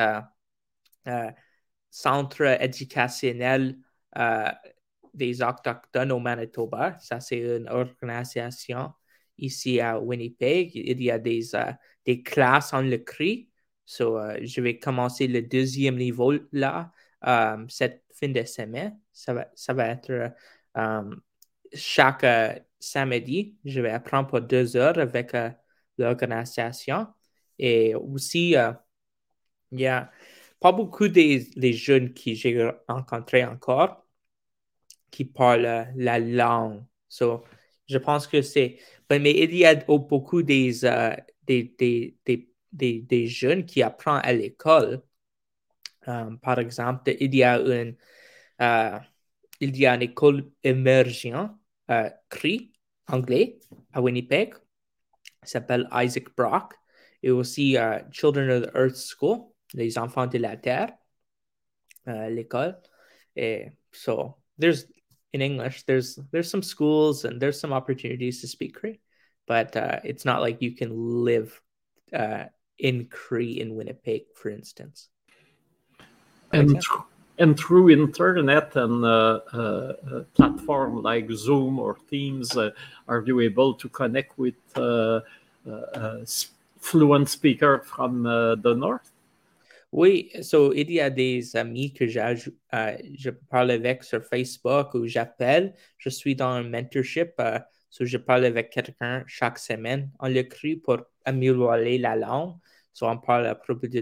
Centre 1.96 2.62
éducationnel 2.62 3.78
euh, 4.18 4.52
des 5.14 5.42
Autochtones 5.42 6.12
au 6.12 6.20
Manitoba. 6.20 6.98
Ça, 7.00 7.22
c'est 7.22 7.38
une 7.38 7.70
organisation 7.70 8.92
ici 9.38 9.80
à 9.80 9.98
Winnipeg. 9.98 10.76
Il 10.76 11.02
y 11.02 11.10
a 11.10 11.18
des, 11.20 11.56
euh, 11.56 11.72
des 12.06 12.22
classes 12.22 12.74
en 12.74 12.82
le 12.82 12.98
cri. 12.98 13.50
So, 13.86 14.20
euh, 14.20 14.38
je 14.42 14.60
vais 14.60 14.78
commencer 14.78 15.28
le 15.28 15.42
deuxième 15.42 15.96
niveau 15.96 16.34
là, 16.52 16.92
cette 17.70 18.04
fin 18.14 18.28
de 18.28 18.44
semaine. 18.44 19.00
Ça 19.14 19.34
va, 19.34 19.48
ça 19.56 19.74
va 19.74 19.88
être 19.88 20.34
chaque 21.74 22.26
samedi. 22.78 23.58
Je 23.64 23.80
vais 23.80 23.92
apprendre 23.92 24.28
pour 24.28 24.42
deux 24.42 24.76
heures 24.76 25.00
avec 25.00 25.32
l'organisation. 25.98 27.08
Et 27.58 27.96
aussi, 27.96 28.54
il 29.72 29.80
y 29.80 29.88
a 29.88 30.12
pas 30.60 30.72
beaucoup 30.72 31.08
des, 31.08 31.74
jeunes 31.74 32.14
qui 32.14 32.36
j'ai 32.36 32.72
rencontrés 32.88 33.46
encore 33.46 34.06
qui 35.12 35.26
parlent 35.26 35.88
la 35.96 36.20
langue. 36.20 36.84
So, 37.08 37.44
je 37.88 37.98
pense 37.98 38.28
que 38.28 38.42
c'est. 38.42 38.80
Mais 39.10 39.32
il 39.32 39.56
y 39.56 39.66
a 39.66 39.76
beaucoup 39.76 40.44
des, 40.44 40.84
euh, 40.86 41.16
des, 41.44 41.64
des, 41.80 43.02
des, 43.02 43.28
jeunes 43.28 43.66
qui 43.66 43.82
apprennent 43.84 44.22
à 44.24 44.34
l'école. 44.34 45.02
Um, 46.08 46.38
par 46.40 46.60
exemple, 46.60 47.16
il 47.20 47.34
y 47.36 47.44
a 47.44 47.58
une, 47.60 47.96
il 49.60 49.78
y 49.78 49.86
a 49.86 49.96
une 49.96 50.02
école 50.02 50.52
émergente, 50.64 51.52
uh, 51.90 52.10
CRI, 52.30 52.74
anglais, 53.08 53.60
à 53.94 54.02
Winnipeg. 54.02 54.56
s'appelle 55.44 55.88
Isaac 55.94 56.36
Brock. 56.36 56.74
Et 57.24 57.32
aussi 57.32 57.74
uh, 57.74 58.04
Children 58.12 58.50
of 58.52 58.64
the 58.64 58.76
Earth 58.76 58.98
School 58.98 59.55
les 59.76 59.98
enfants 59.98 60.28
de 60.28 60.40
la 60.40 60.56
terre, 60.56 60.94
uh, 62.08 62.30
l'école. 62.30 62.76
Et 63.36 63.72
so 63.92 64.38
there's 64.58 64.86
in 65.34 65.42
English, 65.42 65.84
there's 65.84 66.18
there's 66.32 66.50
some 66.50 66.64
schools 66.64 67.26
and 67.26 67.42
there's 67.42 67.60
some 67.60 67.74
opportunities 67.74 68.42
to 68.42 68.48
speak 68.48 68.76
Cree, 68.76 69.00
but 69.48 69.76
uh, 69.76 70.00
it's 70.04 70.24
not 70.24 70.42
like 70.42 70.62
you 70.62 70.72
can 70.72 70.92
live 71.26 71.62
uh, 72.14 72.46
in 72.80 73.06
Cree 73.06 73.60
in 73.60 73.76
Winnipeg, 73.76 74.24
for 74.34 74.50
instance. 74.50 75.10
And, 76.54 76.82
and 77.38 77.60
through 77.60 77.90
internet 77.90 78.78
and 78.78 79.04
uh, 79.04 79.40
uh, 79.52 80.24
platform 80.36 81.02
like 81.02 81.30
Zoom 81.32 81.80
or 81.80 81.98
Teams, 82.10 82.56
uh, 82.56 82.72
are 83.10 83.22
you 83.26 83.42
able 83.42 83.74
to 83.74 83.90
connect 83.90 84.38
with 84.38 84.56
uh, 84.78 85.20
uh, 85.70 86.20
fluent 86.80 87.28
speaker 87.28 87.80
from 87.80 88.24
the 88.24 88.76
north? 88.78 89.12
Oui, 89.96 90.30
so, 90.42 90.74
il 90.74 90.92
y 90.92 91.00
a 91.00 91.10
des 91.10 91.56
amis 91.56 91.94
que 91.94 92.04
euh, 92.04 92.98
je 93.14 93.30
parle 93.30 93.72
avec 93.72 94.04
sur 94.04 94.22
Facebook 94.26 94.94
ou 94.94 95.08
j'appelle. 95.08 95.74
Je 95.98 96.10
suis 96.10 96.36
dans 96.36 96.50
un 96.50 96.64
mentorship 96.64 97.32
euh, 97.40 97.60
So, 97.90 98.04
je 98.04 98.18
parle 98.18 98.44
avec 98.44 98.72
quelqu'un 98.72 99.24
chaque 99.26 99.58
semaine. 99.58 100.12
On 100.20 100.28
l'écrit 100.28 100.76
pour 100.76 100.98
améliorer 101.24 101.98
la 101.98 102.18
langue. 102.18 102.58
So, 102.92 103.08
on 103.08 103.18
parle 103.18 103.48
à 103.48 103.56
propos 103.56 103.88
de 103.88 104.02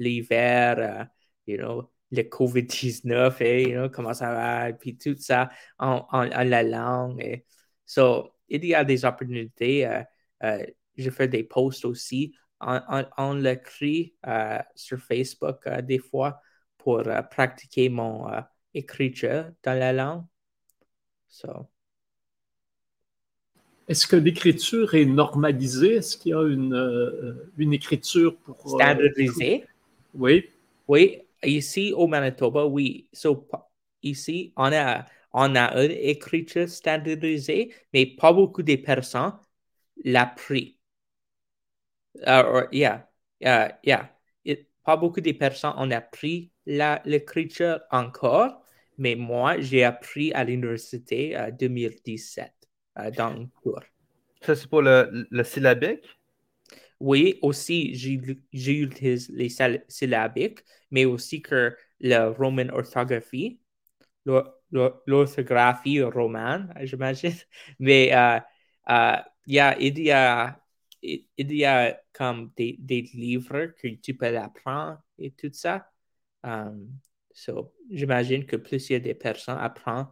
l'hiver, 0.00 0.76
euh, 0.80 1.04
you 1.46 1.56
know, 1.56 1.88
le 2.10 2.22
COVID-19, 2.22 3.40
et, 3.40 3.62
you 3.62 3.78
know, 3.78 3.90
comment 3.90 4.14
ça 4.14 4.32
va, 4.34 4.72
puis 4.72 4.98
tout 4.98 5.14
ça 5.18 5.50
en, 5.78 6.04
en, 6.10 6.24
la 6.24 6.64
langue. 6.64 7.22
Et, 7.22 7.44
so, 7.86 8.34
il 8.48 8.64
y 8.64 8.74
a 8.74 8.82
des 8.82 9.04
opportunités. 9.04 9.86
Euh, 9.86 10.02
euh, 10.42 10.66
je 10.96 11.10
fais 11.10 11.28
des 11.28 11.44
posts 11.44 11.84
aussi. 11.84 12.34
On, 12.60 12.80
on, 12.88 13.04
on 13.18 13.34
l'écrit 13.34 14.14
sur 14.74 14.98
Facebook 14.98 15.68
des 15.82 15.98
fois 15.98 16.40
pour 16.76 17.02
pratiquer 17.30 17.88
mon 17.88 18.26
écriture 18.74 19.50
dans 19.62 19.78
la 19.78 19.92
langue. 19.92 20.24
So. 21.28 21.68
Est-ce 23.88 24.06
que 24.06 24.16
l'écriture 24.16 24.94
est 24.94 25.06
normalisée? 25.06 25.96
Est-ce 25.96 26.16
qu'il 26.16 26.30
y 26.30 26.34
a 26.34 26.42
une, 26.42 26.74
euh, 26.74 27.50
une 27.56 27.72
écriture 27.72 28.36
pour... 28.36 28.74
Euh, 28.74 28.84
Standardisée? 28.84 29.64
oui. 30.14 30.50
Oui, 30.86 31.22
ici 31.42 31.92
au 31.94 32.06
Manitoba, 32.06 32.66
oui. 32.66 33.08
So, 33.12 33.46
ici, 34.02 34.52
on 34.56 34.72
a, 34.72 35.04
on 35.32 35.54
a 35.54 35.84
une 35.84 35.90
écriture 35.90 36.68
standardisée, 36.68 37.74
mais 37.92 38.06
pas 38.06 38.32
beaucoup 38.32 38.62
de 38.62 38.76
personnes 38.76 39.34
pris. 40.36 40.77
Uh, 42.26 42.66
yeah, 42.72 43.06
uh, 43.44 43.68
yeah. 43.82 44.08
pas 44.84 44.96
beaucoup 44.96 45.20
de 45.20 45.32
personnes 45.32 45.74
ont 45.76 45.90
appris 45.90 46.50
l'écriture 46.64 47.80
encore, 47.90 48.62
mais 48.96 49.14
moi, 49.14 49.60
j'ai 49.60 49.84
appris 49.84 50.32
à 50.32 50.44
l'université 50.44 51.36
en 51.36 51.50
2017 51.50 52.50
dans 53.14 53.34
le 53.34 53.46
cours. 53.62 53.82
Ça, 54.40 54.56
c'est 54.56 54.68
pour 54.68 54.82
le, 54.82 55.26
le, 55.30 55.44
syllabique? 55.44 56.04
Oui, 57.00 57.38
aussi, 57.42 57.94
j'utilise 57.94 59.28
les 59.28 59.50
syllabiques, 59.88 60.60
mais 60.90 61.04
aussi 61.04 61.42
que 61.42 61.76
la 62.00 62.30
roman 62.30 62.68
orthographie, 62.72 63.60
l'orthographie 64.24 66.02
romane, 66.02 66.72
j'imagine. 66.82 67.34
Mais 67.78 68.10
uh, 68.10 68.40
uh, 68.88 69.22
yeah, 69.46 69.76
il, 69.78 69.98
y 69.98 70.10
a, 70.10 70.57
il 71.02 71.52
y 71.52 71.64
a 71.64 72.00
comme 72.12 72.52
des, 72.56 72.76
des 72.78 73.02
livres 73.14 73.66
que 73.80 73.88
tu 73.88 74.14
peux 74.14 74.36
apprendre 74.36 75.00
et 75.18 75.30
tout 75.30 75.52
ça. 75.52 75.90
Um, 76.42 77.00
So, 77.38 77.72
j'imagine 77.88 78.44
que 78.46 78.56
plus 78.56 78.90
il 78.90 78.94
y 78.94 78.96
a 78.96 78.98
des 78.98 79.14
personnes 79.14 79.58
apprennent 79.60 80.08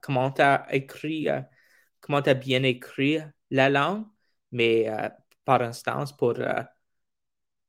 comment 0.00 0.30
tu 0.30 0.40
as 0.40 0.66
écrit, 0.70 1.28
euh, 1.28 1.42
comment 2.00 2.18
as 2.18 2.32
bien 2.32 2.62
écrit 2.62 3.18
la 3.50 3.68
langue, 3.68 4.06
mais 4.50 4.88
euh, 4.88 5.10
par 5.44 5.60
instance, 5.60 6.16
pour, 6.16 6.40
euh, 6.40 6.62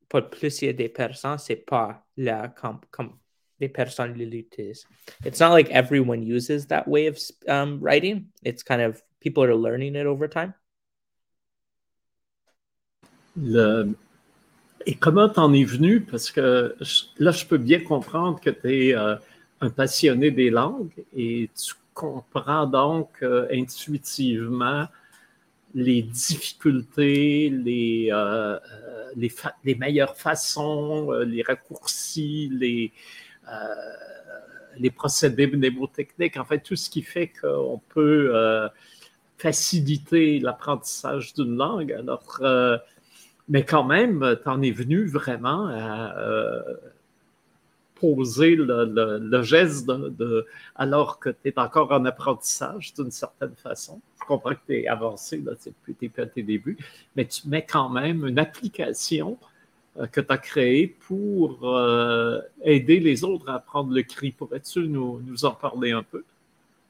pour 0.07 0.29
plus 0.29 0.61
il 0.61 0.65
y 0.65 0.69
a 0.69 0.73
des 0.73 0.87
personnes, 0.87 1.37
c'est 1.37 1.57
pas 1.57 2.07
la, 2.15 2.47
comme, 2.47 2.79
comme 2.89 3.19
des 3.59 3.67
personnes 3.67 4.13
l'utilisent. 4.13 4.87
It's 5.25 5.41
not 5.41 5.51
like 5.51 5.69
everyone 5.69 6.23
uses 6.23 6.67
that 6.67 6.87
way 6.87 7.07
of 7.07 7.17
um, 7.49 7.79
writing. 7.81 8.31
It's 8.43 8.63
kind 8.63 8.81
of 8.81 9.03
people 9.19 9.43
are 9.43 9.55
learning 9.55 9.95
it 9.95 10.05
over 10.05 10.29
time. 10.29 10.53
Et 14.86 14.96
comment 14.96 15.27
t'en 15.27 15.53
es 15.53 15.65
venu? 15.65 16.00
Parce 16.00 16.32
que 16.32 16.75
là, 17.20 17.32
je 17.32 17.46
peux 17.46 17.58
bien 17.58 17.82
comprendre 17.82 18.39
que 18.39 18.50
tu 18.50 18.88
es 18.88 18.96
euh, 18.96 19.15
un 19.60 19.70
passionné 19.70 20.32
des 20.32 20.50
langues 20.50 21.03
et 21.13 21.50
tu 21.53 21.74
comprends 21.94 22.65
donc 22.65 23.10
euh, 23.22 23.48
intuitivement 23.51 24.88
les 25.75 26.03
difficultés, 26.03 27.50
les, 27.50 28.10
euh, 28.12 28.58
les, 29.17 29.75
meilleures 29.75 30.15
façons, 30.15 31.12
les 31.12 31.44
raccourcis, 31.44 32.50
les, 32.53 32.94
les 34.78 34.89
procédés 34.89 35.47
mnémotechniques, 35.47 36.38
en 36.38 36.45
fait, 36.45 36.60
tout 36.60 36.78
ce 36.78 36.89
qui 36.89 37.02
fait 37.02 37.32
qu'on 37.41 37.82
peut 37.89 38.32
faciliter 39.38 40.39
l'apprentissage 40.39 41.34
d'une 41.34 41.58
langue. 41.58 41.91
Alors, 41.91 42.39
mais 43.49 43.63
quand 43.63 43.83
même, 43.83 44.38
tu 44.43 44.49
en 44.49 44.62
es 44.62 44.71
venu 44.71 45.05
vraiment 45.05 45.67
à 45.67 46.17
euh, 46.17 46.62
poser 47.95 48.55
le, 48.55 49.41
geste 49.43 49.88
de, 49.88 50.45
alors 50.75 51.19
que 51.19 51.29
tu 51.29 51.49
es 51.49 51.60
encore 51.60 51.91
en 51.91 52.05
apprentissage 52.05 52.93
d'une 52.93 53.12
certaine 53.12 53.55
façon. 53.55 53.99
Je 54.19 54.25
comprends 54.25 54.51
que 54.51 54.60
tu 54.67 54.81
es 54.81 54.88
avancé, 54.88 55.38
là, 55.38 55.53
à 55.53 56.25
tes 56.25 56.43
débuts, 56.43 56.77
mais 57.15 57.25
tu 57.25 57.47
mets 57.47 57.65
quand 57.65 57.89
même 57.89 58.25
une 58.25 58.39
application 58.39 59.38
euh, 59.97 60.07
que 60.07 60.21
tu 60.21 60.31
as 60.31 60.38
créée 60.38 60.88
pour 60.88 61.60
euh, 61.63 62.41
aider 62.63 62.99
les 62.99 63.23
autres 63.23 63.49
à 63.49 63.55
apprendre 63.55 63.93
le 63.93 64.03
cri. 64.03 64.31
Pourrais-tu 64.31 64.88
nous, 64.88 65.21
nous 65.25 65.45
en 65.45 65.51
parler 65.51 65.91
un 65.91 66.03
peu? 66.03 66.23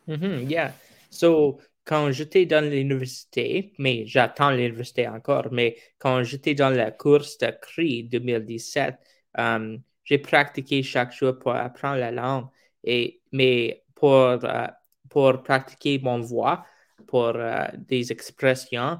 Mm-hmm, 0.07 0.49
yeah. 0.49 0.73
So, 1.09 1.59
quand 1.87 2.11
j'étais 2.11 2.45
dans 2.45 2.69
l'université, 2.69 3.73
mais 3.79 4.05
j'attends 4.05 4.51
l'université 4.51 5.07
encore, 5.07 5.47
mais 5.53 5.77
quand 5.97 6.21
j'étais 6.21 6.53
dans 6.53 6.69
la 6.69 6.91
course 6.91 7.37
de 7.37 7.47
CRI 7.61 8.03
2017, 8.03 8.95
um, 9.37 9.81
j'ai 10.03 10.17
pratiqué 10.17 10.83
chaque 10.83 11.13
jour 11.13 11.39
pour 11.39 11.53
apprendre 11.55 11.99
la 11.99 12.11
langue. 12.11 12.47
Et, 12.83 13.21
mais 13.31 13.85
pour, 13.95 14.33
uh, 14.43 14.67
pour 15.09 15.41
pratiquer 15.43 15.99
mon 15.99 16.19
voix, 16.19 16.65
pour 17.07 17.29
uh, 17.37 17.71
des 17.77 18.11
expressions, 18.11 18.99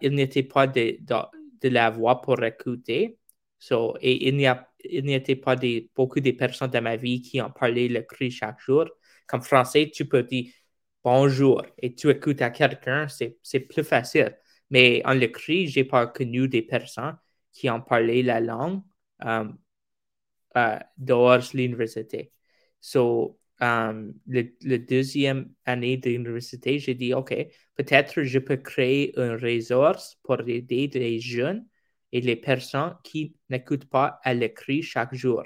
il 0.00 0.14
n'était 0.14 0.42
pas 0.42 0.66
de, 0.66 0.96
de, 1.00 1.68
la 1.68 1.90
voix 1.90 2.20
pour 2.20 2.42
écouter. 2.42 3.18
So, 3.58 3.96
et 4.00 4.28
il 4.28 4.36
n'y 4.36 4.46
a 4.46 4.56
pas 5.42 5.56
beaucoup 5.94 6.20
de 6.20 6.30
personnes 6.32 6.70
dans 6.70 6.82
ma 6.82 6.96
vie 6.96 7.20
qui 7.22 7.40
ont 7.40 7.50
parlé 7.50 7.88
le 7.88 8.02
cri 8.02 8.30
chaque 8.30 8.60
jour. 8.60 8.86
Comme 9.26 9.42
français, 9.42 9.90
tu 9.92 10.06
peux 10.06 10.22
dire 10.22 10.50
bonjour 11.08 11.62
et 11.78 11.94
tu 11.94 12.10
écoutes 12.10 12.42
à 12.42 12.50
quelqu'un, 12.50 13.06
c'est 13.08 13.60
plus 13.60 13.82
facile. 13.82 14.36
Mais 14.68 15.00
en 15.06 15.14
l'écrit, 15.14 15.66
je 15.66 15.80
n'ai 15.80 15.84
pas 15.84 16.06
connu 16.06 16.48
des 16.48 16.60
personnes 16.60 17.16
qui 17.50 17.70
ont 17.70 17.80
parlé 17.80 18.22
la 18.22 18.40
langue 18.40 18.82
um, 19.20 19.56
de 20.98 21.56
l'université. 21.56 22.32
So, 22.80 23.38
um, 23.58 24.12
le, 24.26 24.76
deuxième 24.76 25.50
année 25.64 25.96
de 25.96 26.10
l'université, 26.10 26.78
j'ai 26.78 26.94
dit, 26.94 27.14
OK, 27.14 27.34
peut-être 27.74 28.22
je 28.22 28.38
peux 28.38 28.58
créer 28.58 29.18
une 29.18 29.36
ressource 29.42 30.18
pour 30.22 30.40
aider 30.46 30.88
les 30.92 31.20
jeunes 31.20 31.66
et 32.12 32.20
les 32.20 32.36
personnes 32.36 32.96
qui 33.02 33.34
n'écoutent 33.48 33.88
pas 33.88 34.20
à 34.24 34.34
l'écrit 34.34 34.82
chaque 34.82 35.14
jour. 35.14 35.44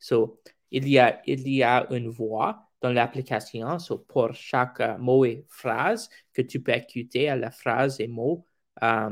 So, 0.00 0.40
il 0.72 0.88
y 0.88 0.98
a, 0.98 1.22
il 1.26 1.48
y 1.48 1.62
a 1.62 1.86
une 1.90 2.08
voix 2.08 2.65
dans 2.80 2.92
l'application 2.92 3.76
pour 4.08 4.34
chaque 4.34 4.80
euh, 4.80 4.98
mot 4.98 5.24
et 5.24 5.44
phrase 5.48 6.08
que 6.32 6.42
tu 6.42 6.60
peux 6.60 6.72
écouter 6.72 7.28
à 7.28 7.36
la 7.36 7.50
phrase 7.50 8.00
et 8.00 8.08
mot 8.08 8.46
euh, 8.82 9.10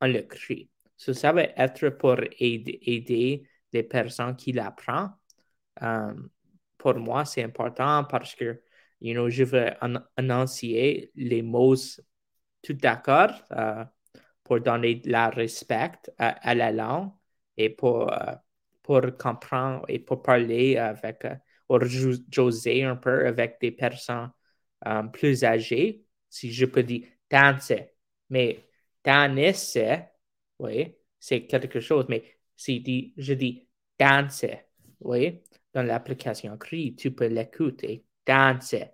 en 0.00 0.06
l'écrit. 0.06 0.70
ça 0.96 1.32
va 1.32 1.42
être 1.44 1.88
pour 1.90 2.16
aider, 2.38 3.48
les 3.72 3.82
personnes 3.82 4.36
qui 4.36 4.52
l'apprennent. 4.52 5.12
Euh, 5.82 6.14
pour 6.76 6.96
moi, 6.96 7.24
c'est 7.24 7.42
important 7.42 8.04
parce 8.04 8.34
que 8.34 8.62
you 9.00 9.14
know, 9.14 9.28
je 9.30 9.44
veux 9.44 9.70
annoncer 10.16 11.10
les 11.14 11.42
mots 11.42 11.74
tout 12.62 12.72
d'accord 12.74 13.32
pour 14.44 14.60
donner 14.60 15.02
la 15.04 15.30
respect 15.30 15.92
à, 16.18 16.54
la 16.54 16.72
langue 16.72 17.10
et 17.56 17.70
pour, 17.70 18.12
pour 18.82 19.00
comprendre 19.18 19.84
et 19.88 19.98
pour 19.98 20.22
parler 20.22 20.76
avec 20.76 21.24
José 22.30 22.84
un 22.84 22.96
peu 22.96 23.26
avec 23.26 23.58
des 23.60 23.70
personnes 23.72 24.30
euh, 24.86 25.02
plus 25.04 25.44
âgées, 25.44 26.04
si 26.30 26.52
je 26.52 26.66
peux 26.66 26.82
dire 26.82 27.06
danser. 27.30 27.92
Mais 28.30 28.68
danser, 29.04 29.98
oui, 30.58 30.96
c'est 31.18 31.46
quelque 31.46 31.80
chose, 31.80 32.06
mais 32.08 32.24
si 32.56 33.12
je 33.16 33.32
dis 33.34 33.68
danser, 33.98 34.58
oui, 35.00 35.42
dans 35.74 35.82
l'application 35.82 36.56
CRI, 36.58 36.94
tu 36.96 37.10
peux 37.12 37.26
l'écouter, 37.26 38.04
danser. 38.26 38.86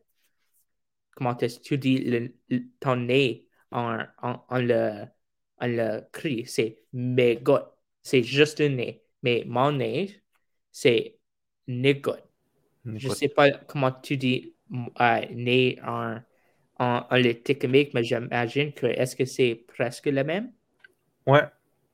Comment 1.17 1.37
est-ce 1.39 1.59
que 1.59 1.65
tu 1.65 1.79
dis 1.79 1.99
le, 1.99 2.35
ton 2.81 2.97
nez 2.97 3.49
en, 3.71 3.99
en, 4.23 4.59
le, 4.59 5.05
en 5.59 5.67
le 5.67 6.01
cri? 6.13 6.47
C'est 6.47 6.81
mégot. 6.93 7.59
C'est 8.03 8.23
juste 8.23 8.61
un 8.61 8.71
nez. 8.71 9.05
Mais 9.23 9.45
mon 9.47 9.73
nez, 9.73 10.23
c'est 10.73 11.19
négot. 11.69 12.17
Je 12.87 13.09
ne 13.09 13.15
sais 13.15 13.29
pas 13.29 13.51
comment 13.51 13.93
tu 13.93 14.17
dis 14.17 14.55
euh, 15.01 15.21
né 15.31 15.79
en, 15.85 16.19
en, 16.79 17.07
en 17.11 17.23
technique, 17.45 17.95
mais 17.95 18.05
j'imagine 18.05 18.73
que 18.73 18.87
est-ce 18.87 19.17
que 19.17 19.25
c'est 19.25 19.55
presque 19.55 20.07
le 20.07 20.25
même? 20.25 20.53
Ouais. 21.27 21.45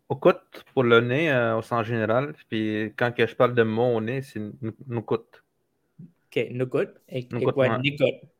Okut 0.08 0.64
pour 0.74 0.82
le 0.82 1.00
nez 1.00 1.30
euh, 1.30 1.58
au 1.58 1.62
sens 1.62 1.86
général. 1.86 2.34
Puis 2.48 2.92
quand 2.96 3.12
que 3.12 3.26
je 3.26 3.36
parle 3.36 3.54
de 3.54 3.62
mon 3.62 4.00
nez, 4.00 4.22
c'est 4.22 4.40
Nukut. 4.88 5.44
OK, 6.26 6.48
Nukut. 6.50 6.88
Et, 7.08 7.18
et 7.18 7.26
quoi, 7.44 7.80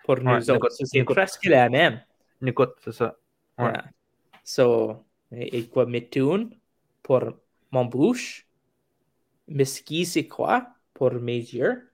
pour 0.05 0.21
nous 0.21 0.51
autres? 0.51 0.69
C'est 0.71 1.05
presque 1.05 1.45
la 1.45 1.69
même. 1.69 2.01
Écoute, 2.45 2.73
c'est 2.83 2.93
ça. 2.93 3.17
Ouais. 3.59 3.73
So, 4.43 5.05
et 5.31 5.69
quoi, 5.69 5.87
mitoun 5.87 6.51
pour 7.03 7.23
mon 7.71 7.85
bouche? 7.85 8.47
Miski, 9.47 10.07
c'est 10.07 10.27
quoi 10.27 10.67
pour 10.95 11.13
mes 11.15 11.39
yeux? 11.39 11.90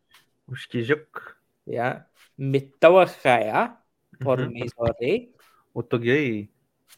Ushkijuk. 0.48 1.38
Yeah. 1.66 2.06
Mitawakaya 2.38 3.80
pour 4.20 4.38
mm 4.38 4.44
-hmm. 4.44 4.52
mes 4.52 4.70
oreilles. 4.76 5.30
Otogei. 5.74 6.48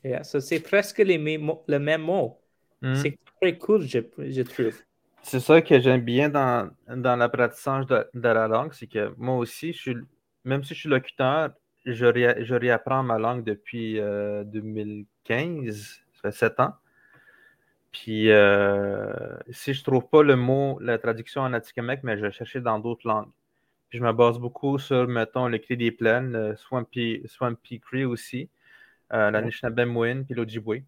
Yeah, 0.04 0.22
so 0.22 0.40
c'est 0.40 0.60
presque 0.60 0.98
les 0.98 1.18
le 1.18 1.78
même 1.78 2.02
mot. 2.02 2.40
Mm. 2.82 2.94
C'est 2.94 3.18
très 3.40 3.58
cool, 3.58 3.82
je, 3.82 3.98
je 4.18 4.42
trouve. 4.42 4.76
C'est 5.22 5.40
ça 5.40 5.60
que 5.60 5.80
j'aime 5.80 6.02
bien 6.02 6.28
dans, 6.28 6.70
dans 6.88 7.16
l'apprentissage 7.16 7.86
de, 7.86 8.06
de, 8.14 8.28
la 8.28 8.46
langue, 8.48 8.72
c'est 8.72 8.86
que 8.86 9.12
moi 9.16 9.36
aussi, 9.36 9.72
je 9.72 9.78
suis, 9.78 9.96
même 10.44 10.62
si 10.62 10.74
je 10.74 10.80
suis 10.80 10.88
locuteur, 10.88 11.50
je, 11.84 12.06
ré, 12.06 12.44
je 12.44 12.54
réapprends 12.54 13.02
ma 13.02 13.18
langue 13.18 13.44
depuis 13.44 13.98
euh, 13.98 14.44
2015, 14.44 16.00
ça 16.14 16.20
fait 16.22 16.32
sept 16.32 16.60
ans. 16.60 16.74
Puis 17.90 18.30
euh, 18.30 19.12
si 19.50 19.74
je 19.74 19.82
trouve 19.82 20.08
pas 20.08 20.22
le 20.22 20.36
mot, 20.36 20.78
la 20.80 20.98
traduction 20.98 21.42
en 21.42 21.52
Atikamek, 21.52 22.04
mais 22.04 22.16
je 22.16 22.22
vais 22.22 22.32
chercher 22.32 22.60
dans 22.60 22.78
d'autres 22.78 23.06
langues. 23.06 23.30
Puis 23.88 23.98
je 23.98 24.04
me 24.04 24.12
base 24.12 24.38
beaucoup 24.38 24.78
sur, 24.78 25.08
mettons, 25.08 25.48
le 25.48 25.58
cri 25.58 25.76
des 25.76 25.90
plaines, 25.90 26.32
le 26.32 26.56
Swampy, 26.56 27.22
Swampy 27.26 27.80
Cree 27.80 28.04
aussi, 28.04 28.50
euh, 29.12 29.30
la 29.30 29.40
Nishnabemouin, 29.40 30.24
puis 30.24 30.34
l'Ojibwe. 30.34 30.82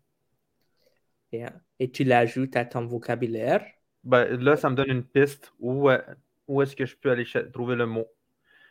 Yeah. 1.32 1.52
Et 1.78 1.90
tu 1.90 2.04
l'ajoutes 2.04 2.56
à 2.56 2.64
ton 2.64 2.84
vocabulaire? 2.84 3.64
Ben, 4.04 4.36
là, 4.36 4.56
ça 4.56 4.68
me 4.68 4.74
donne 4.74 4.90
une 4.90 5.04
piste 5.04 5.52
où, 5.60 5.88
où 6.48 6.62
est-ce 6.62 6.76
que 6.76 6.84
je 6.84 6.96
peux 6.96 7.10
aller 7.10 7.24
trouver 7.52 7.76
le 7.76 7.86
mot. 7.86 8.06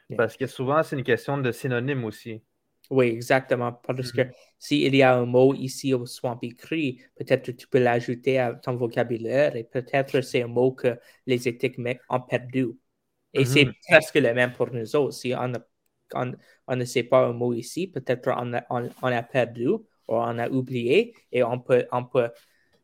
Yeah. 0.09 0.17
Parce 0.17 0.37
que 0.37 0.45
souvent, 0.45 0.83
c'est 0.83 0.95
une 0.95 1.03
question 1.03 1.37
de 1.37 1.51
synonyme 1.51 2.03
aussi. 2.03 2.41
Oui, 2.89 3.07
exactement. 3.07 3.71
Parce 3.71 4.11
que 4.11 4.21
s'il 4.57 4.95
y 4.95 5.03
a 5.03 5.15
un 5.15 5.25
mot 5.25 5.53
ici 5.53 5.93
au 5.93 6.05
Swampy 6.05 6.55
Cree, 6.55 6.99
peut-être 7.15 7.51
tu 7.51 7.67
peux 7.67 7.79
l'ajouter 7.79 8.39
à 8.39 8.53
ton 8.53 8.75
vocabulaire 8.75 9.55
et 9.55 9.63
peut-être 9.63 10.21
c'est 10.21 10.41
un 10.41 10.47
mot 10.47 10.71
que 10.71 10.97
les 11.27 11.47
éthiques 11.47 11.79
ont 12.09 12.21
perdu. 12.21 12.69
Et 13.33 13.39
mm 13.39 13.43
-hmm. 13.43 13.53
c'est 13.53 13.67
presque 13.87 14.15
le 14.15 14.33
même 14.33 14.53
pour 14.53 14.71
nous 14.71 14.95
autres. 14.95 15.13
Si 15.13 15.33
on, 15.33 15.53
a, 15.53 15.59
on, 16.15 16.33
on, 16.67 16.75
ne 16.75 16.85
sait 16.85 17.03
pas 17.03 17.27
un 17.27 17.33
mot 17.33 17.53
ici, 17.53 17.87
peut-être 17.87 18.27
on, 18.29 18.53
on, 18.69 18.89
on, 19.01 19.11
a 19.11 19.23
perdu 19.23 19.67
ou 19.67 19.85
on 20.07 20.39
a 20.39 20.49
oublié 20.49 21.13
et 21.31 21.43
on 21.43 21.59
peut, 21.59 21.85
on 21.91 22.05
peut 22.05 22.29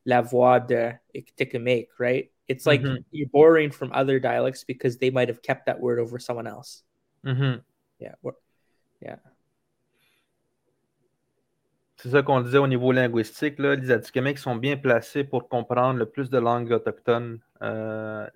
l'avoir 0.05 0.65
de 0.65 0.91
Tikimake, 1.35 1.89
right? 1.99 2.31
It's 2.47 2.65
like 2.67 2.83
mm 2.83 2.87
-hmm. 2.87 3.03
you're 3.11 3.31
borrowing 3.31 3.71
from 3.71 3.89
other 3.91 4.19
dialects 4.19 4.63
because 4.65 4.97
they 4.99 5.09
might 5.09 5.29
have 5.29 5.41
kept 5.41 5.65
that 5.65 5.79
word 5.79 5.99
over 5.99 6.19
someone 6.21 6.47
else. 6.47 6.83
Mm 7.23 7.35
-hmm. 7.35 7.61
Yeah. 7.99 8.15
Yeah. 9.01 9.19
C'est 11.97 12.09
ça 12.11 12.21
qu'on 12.21 12.41
disait 12.41 12.59
au 12.59 12.67
niveau 12.67 12.91
linguistique. 12.91 13.57
Là, 13.57 13.75
les 13.75 13.89
Atikamekw 13.89 14.37
sont 14.37 14.55
bien 14.55 14.77
placés 14.77 15.23
pour 15.23 15.49
comprendre 15.49 15.97
le 15.97 16.05
plus 16.05 16.29
de 16.29 16.37
langues 16.37 16.71
autochtones 16.71 17.39
euh. 17.61 18.27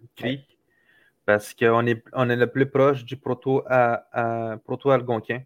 Parce 1.30 1.54
qu'on 1.54 1.86
est, 1.86 2.04
on 2.14 2.28
est 2.28 2.36
le 2.36 2.48
plus 2.48 2.68
proche 2.68 3.06
du 3.06 3.16
proto-algonquin. 3.16 4.58
Proto 4.64 5.46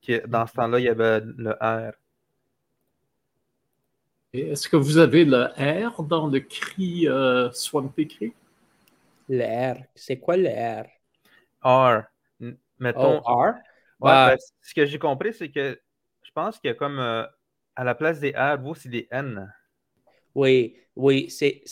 qui, 0.00 0.20
dans 0.26 0.44
ce 0.44 0.54
temps-là, 0.54 0.80
il 0.80 0.86
y 0.86 0.88
avait 0.88 1.20
le 1.20 1.52
R. 1.52 1.92
Est-ce 4.32 4.68
que 4.68 4.76
vous 4.76 4.98
avez 4.98 5.24
le 5.24 5.44
R 5.44 6.02
dans 6.02 6.26
le 6.26 6.40
cri 6.40 7.06
euh, 7.06 7.48
Swampy 7.52 8.08
Cri? 8.08 8.32
Le 9.28 9.44
R. 9.44 9.84
C'est 9.94 10.18
quoi 10.18 10.36
le 10.36 10.48
R? 10.48 10.84
R. 11.62 12.02
Mettons. 12.80 13.22
Oh, 13.24 13.34
R? 13.34 13.54
Ouais, 14.00 14.10
uh, 14.10 14.30
ben, 14.30 14.36
ce 14.62 14.74
que 14.74 14.84
j'ai 14.84 14.98
compris, 14.98 15.32
c'est 15.32 15.52
que 15.52 15.80
je 16.24 16.32
pense 16.32 16.58
qu'il 16.58 16.70
y 16.70 16.72
a 16.72 16.74
comme 16.74 16.98
euh, 16.98 17.24
à 17.76 17.84
la 17.84 17.94
place 17.94 18.18
des 18.18 18.32
R, 18.32 18.58
vous, 18.60 18.74
c'est 18.74 18.88
des 18.88 19.06
N. 19.12 19.48
Oui, 20.34 20.76
oui, 20.96 21.30
c'est 21.30 21.62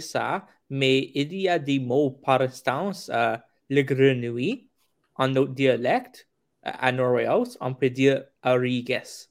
ça. 0.00 0.44
Mais 0.70 1.10
il 1.14 1.34
y 1.34 1.48
a 1.48 1.58
des 1.58 1.80
mots, 1.80 2.10
par 2.10 2.40
instance, 2.40 3.10
euh, 3.12 3.36
le 3.68 3.82
grenouille, 3.82 4.68
en 5.16 5.28
notre 5.28 5.52
dialecte, 5.52 6.28
à 6.62 6.92
Norway 6.92 7.26
on 7.60 7.74
peut 7.74 7.90
dire 7.90 8.24
Ariges. 8.42 9.28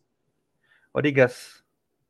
Ariges. 0.93 1.63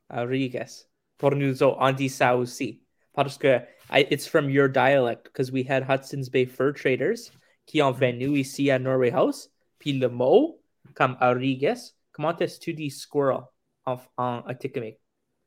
Ariges. 0.09 0.85
Pour 1.17 1.35
nous 1.35 1.61
autres, 1.61 1.77
on 1.79 1.91
dit 1.91 2.09
ça 2.09 2.35
aussi. 2.35 2.81
Parce 3.13 3.37
que 3.37 3.59
I, 3.91 4.07
it's 4.09 4.27
from 4.27 4.49
your 4.49 4.67
dialect, 4.69 5.25
because 5.25 5.51
we 5.51 5.63
had 5.63 5.83
Hudson's 5.83 6.29
Bay 6.29 6.45
fur 6.45 6.73
traders 6.73 7.31
qui 7.65 7.81
ont 7.81 7.91
mm-hmm. 7.91 7.99
venu 7.99 8.37
ici 8.37 8.71
à 8.71 8.79
Norway 8.79 9.11
House. 9.11 9.49
Puis 9.79 9.93
le 9.93 10.09
mot, 10.09 10.61
comme 10.93 11.17
Ariges, 11.19 11.93
comment 12.11 12.35
est-ce 12.37 12.59
que 12.59 12.65
tu 12.65 12.73
dis 12.73 12.89
squirrel 12.89 13.43
en, 13.85 13.97
en 14.17 14.41
Atikamekw? 14.47 14.97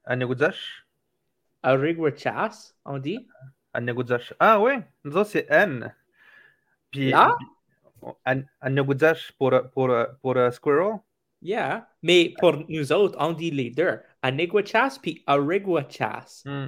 Anegudzash? 0.05 0.87
Arigwachas, 1.63 2.75
on 2.85 2.99
dit? 2.99 3.27
Anegudzash. 3.73 4.35
Ah 4.39 4.61
oui, 4.61 4.73
nous 5.05 5.17
autres, 5.17 5.31
c'est 5.31 5.47
N. 5.51 5.93
Puis, 6.91 7.11
Là? 7.11 7.37
Anegudzash 8.61 9.33
pour, 9.33 9.53
pour, 9.73 9.95
pour 10.21 10.37
uh, 10.37 10.53
squirrel? 10.53 11.01
Yeah, 11.41 11.89
mais 12.03 12.35
pour 12.39 12.65
nous 12.69 12.93
autres, 12.93 13.17
on 13.19 13.33
dit 13.33 13.51
les 13.51 13.71
deux. 13.71 13.99
Anegwachas 14.23 14.99
puis 15.03 15.23
Arigwachas. 15.27 16.43
Mm. 16.47 16.67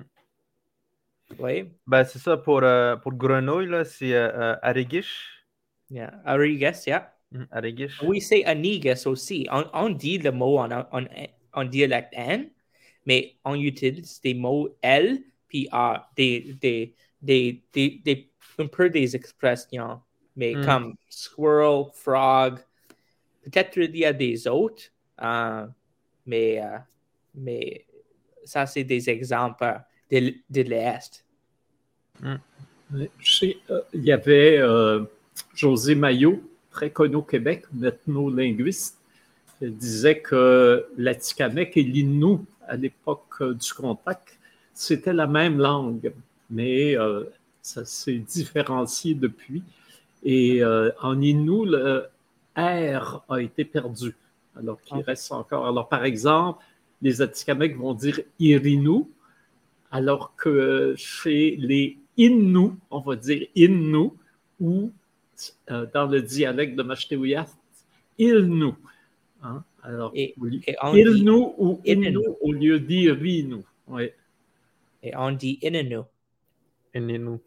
Oui. 1.39 1.71
Ben, 1.87 2.05
c'est 2.05 2.19
ça, 2.19 2.37
pour, 2.37 2.63
uh, 2.63 2.97
pour 3.03 3.15
grenouille, 3.15 3.69
là, 3.69 3.85
c'est 3.85 4.11
uh, 4.11 4.57
Arigish. 4.63 5.47
Yeah, 5.91 6.21
Arigish, 6.25 6.87
yeah. 6.87 7.13
Mm, 7.31 7.45
Arigish. 7.53 8.03
Oui, 8.03 8.21
c'est 8.21 8.45
Anigas 8.45 9.05
aussi. 9.07 9.47
On, 9.51 9.65
on, 9.73 9.91
dit 9.91 10.19
le 10.19 10.33
mot 10.33 10.59
en, 10.59 10.71
en, 10.73 11.05
en 11.53 11.65
dialecte 11.65 12.13
N, 12.13 12.51
mais 13.07 13.37
on 13.45 13.55
utilise 13.55 14.21
des 14.21 14.35
mots 14.35 14.77
L, 14.83 15.21
uh, 15.63 15.99
des, 16.17 16.57
des, 16.61 16.95
des, 17.21 17.63
des, 17.73 18.01
des, 18.05 18.29
un 18.59 18.67
peu 18.67 18.91
des 18.91 19.17
expressions, 19.17 20.01
mais 20.37 20.55
mm. 20.55 20.65
comme 20.65 20.95
squirrel, 21.09 21.87
frog. 21.93 22.59
Peut-être 23.43 23.77
il 23.77 23.97
y 23.97 24.05
a 24.05 24.13
des 24.13 24.47
autres, 24.47 24.85
uh, 25.21 25.67
mais, 26.27 26.57
uh, 26.57 26.81
mais 27.35 27.85
ça, 28.45 28.67
c'est 28.67 28.85
des 28.85 29.09
exemples 29.11 29.81
de, 30.11 30.35
de 30.51 30.63
l'Est. 30.63 31.25
Mm. 32.21 32.37
il 33.33 34.05
y 34.05 34.13
avait 34.13 34.59
euh, 34.59 35.05
José 35.55 35.95
Maillot, 35.95 36.43
très 36.71 36.91
connu 36.91 37.17
au 37.17 37.23
Québec, 37.23 37.65
ethno-linguiste, 37.83 38.99
disait 39.61 40.21
que 40.21 40.87
l'Atikamek 40.97 41.77
et 41.77 41.83
l'Innu, 41.83 42.39
à 42.67 42.77
l'époque 42.77 43.43
du 43.43 43.73
contact, 43.73 44.39
c'était 44.75 45.13
la 45.13 45.27
même 45.27 45.59
langue, 45.59 46.13
mais 46.51 46.99
euh, 46.99 47.25
ça 47.63 47.85
s'est 47.85 48.19
différencié 48.19 49.15
depuis. 49.15 49.63
Et 50.25 50.63
euh, 50.63 50.91
en 51.01 51.21
Innu, 51.21 51.67
le 51.67 52.07
R 52.57 53.25
a 53.29 53.41
été 53.41 53.65
perdu, 53.65 54.15
alors 54.57 54.81
qu'il 54.83 54.99
okay. 54.99 55.07
reste 55.07 55.33
encore. 55.33 55.67
Alors, 55.67 55.89
par 55.89 56.05
exemple, 56.05 56.65
les 57.01 57.23
Atikamekw 57.23 57.77
vont 57.79 57.95
dire 57.95 58.21
Irinu, 58.39 59.05
alors 59.91 60.35
que 60.37 60.95
chez 60.97 61.57
les 61.57 61.99
Innu, 62.17 62.71
on 62.91 63.01
va 63.01 63.17
dire 63.17 63.47
Innu, 63.55 64.11
ou 64.61 64.93
euh, 65.71 65.87
dans 65.93 66.07
le 66.07 66.23
dialecte 66.23 66.77
de 66.77 66.83
Mashtewiyat, 66.83 67.47
Ilnu. 68.19 68.73
Hein? 69.43 69.63
Alors, 69.83 70.13
et, 70.15 70.35
et 70.67 70.77
ou 70.83 71.81
Innu 71.85 72.19
au 72.41 72.53
lieu 72.53 72.81
d'Irinu. 72.81 73.63
Oui. 73.89 74.11
Et 75.05 75.15
on 75.17 75.33
dit 75.33 75.59
Innu. 75.63 76.01
Innu. 76.95 77.39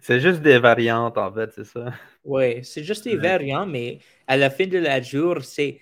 C'est 0.00 0.20
juste 0.20 0.42
des 0.42 0.58
variantes, 0.58 1.16
en 1.16 1.32
fait, 1.32 1.50
c'est 1.52 1.64
ça. 1.64 1.92
Oui, 2.24 2.62
c'est 2.64 2.84
juste 2.84 3.04
des 3.04 3.14
ouais. 3.14 3.28
variantes, 3.28 3.68
mais 3.70 4.00
à 4.26 4.36
la 4.36 4.50
fin 4.50 4.66
de 4.66 4.78
la 4.78 5.00
jour, 5.00 5.38
c'est 5.42 5.80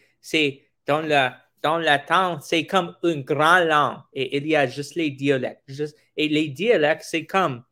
dans 0.86 1.00
la, 1.00 1.38
dans 1.62 1.78
la 1.78 1.98
temps, 1.98 2.40
c'est 2.40 2.66
comme 2.66 2.94
une 3.02 3.22
grande 3.22 3.68
langue 3.68 3.98
et 4.12 4.36
il 4.36 4.46
y 4.46 4.54
a 4.54 4.66
juste 4.66 4.94
les 4.94 5.10
dialectes. 5.10 5.62
Juste, 5.66 5.96
et 6.16 6.28
les 6.28 6.48
dialectes, 6.48 7.04
c'est 7.04 7.26
comme, 7.26 7.64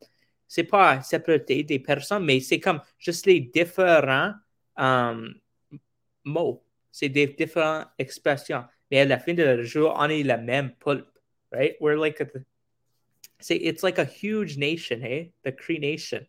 c'est 0.47 0.63
pas 0.63 1.01
séparer 1.01 1.63
des 1.63 1.79
personnes, 1.79 2.25
mais 2.25 2.39
c'est 2.39 2.59
comme 2.59 2.81
juste 2.97 3.25
les 3.25 3.39
différents 3.39 4.33
um, 4.77 5.33
mots 6.23 6.63
c'est 6.93 7.09
des 7.09 7.27
différentes 7.27 7.87
expressions. 7.97 8.63
Mais 8.89 8.99
à 8.99 9.05
la 9.05 9.17
fin 9.17 9.33
de 9.33 9.43
la 9.43 9.61
jour, 9.63 9.93
on 9.97 10.07
est 10.09 10.23
la 10.23 10.37
même 10.37 10.71
pulpe, 10.79 11.09
right? 11.51 11.75
We're 11.81 11.97
like 11.97 12.21
a, 12.21 12.25
c'est, 13.43 13.57
it's 13.57 13.83
like 13.83 13.99
a 13.99 14.05
huge 14.05 14.57
nation, 14.57 15.01
hey? 15.01 15.33
The 15.43 15.51
Cree 15.51 15.79
Nation. 15.79 16.25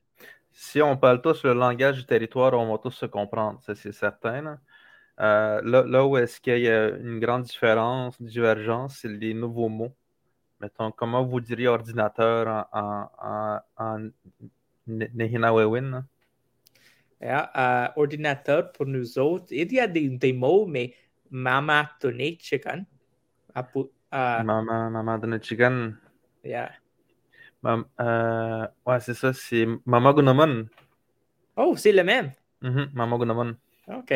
Si 0.50 0.82
on 0.82 0.96
parle 0.96 1.20
tous 1.20 1.44
le 1.44 1.52
langage 1.54 1.98
du 1.98 2.06
territoire, 2.06 2.54
on 2.54 2.70
va 2.70 2.78
tous 2.78 2.90
se 2.90 3.06
comprendre, 3.06 3.60
ça 3.62 3.74
c'est 3.74 3.92
certain. 3.92 4.58
Euh, 5.20 5.60
là, 5.64 5.84
là, 5.84 6.04
où 6.04 6.16
est-ce 6.16 6.40
qu'il 6.40 6.58
y 6.58 6.68
a 6.68 6.88
une 6.88 7.20
grande 7.20 7.44
différence, 7.44 8.20
divergence, 8.20 8.98
c'est 9.00 9.08
les 9.08 9.32
nouveaux 9.32 9.68
mots. 9.68 9.94
Mettons, 10.60 10.90
comment 10.90 11.24
vous 11.24 11.40
diriez 11.40 11.68
ordinateur 11.68 12.66
en, 12.72 13.10
en, 13.22 13.60
en, 13.78 14.08
en 14.86 16.02
Yeah, 17.20 17.50
uh, 17.54 17.98
ordinateur 17.98 18.72
pour 18.72 18.86
nous 18.86 19.18
autres, 19.18 19.46
il 19.50 19.72
y 19.72 19.80
a 19.80 19.86
des, 19.86 20.08
des 20.08 20.32
mots, 20.32 20.66
mais 20.66 20.94
Mama 21.30 21.90
Donate 22.00 22.40
Chicken. 22.40 22.84
Uh, 23.56 23.62
Mama, 24.12 25.38
Chicken. 25.40 25.96
Yeah. 26.44 26.70
Euh, 27.66 28.66
ouais, 28.86 29.00
c'est 29.00 29.14
ça, 29.14 29.32
c'est 29.32 29.66
Mama 29.86 30.12
Gunaman. 30.12 30.66
Oh, 31.56 31.76
c'est 31.76 31.92
le 31.92 32.04
même. 32.04 32.32
Mm 32.62 32.68
-hmm. 32.70 33.54
OK. 33.98 34.12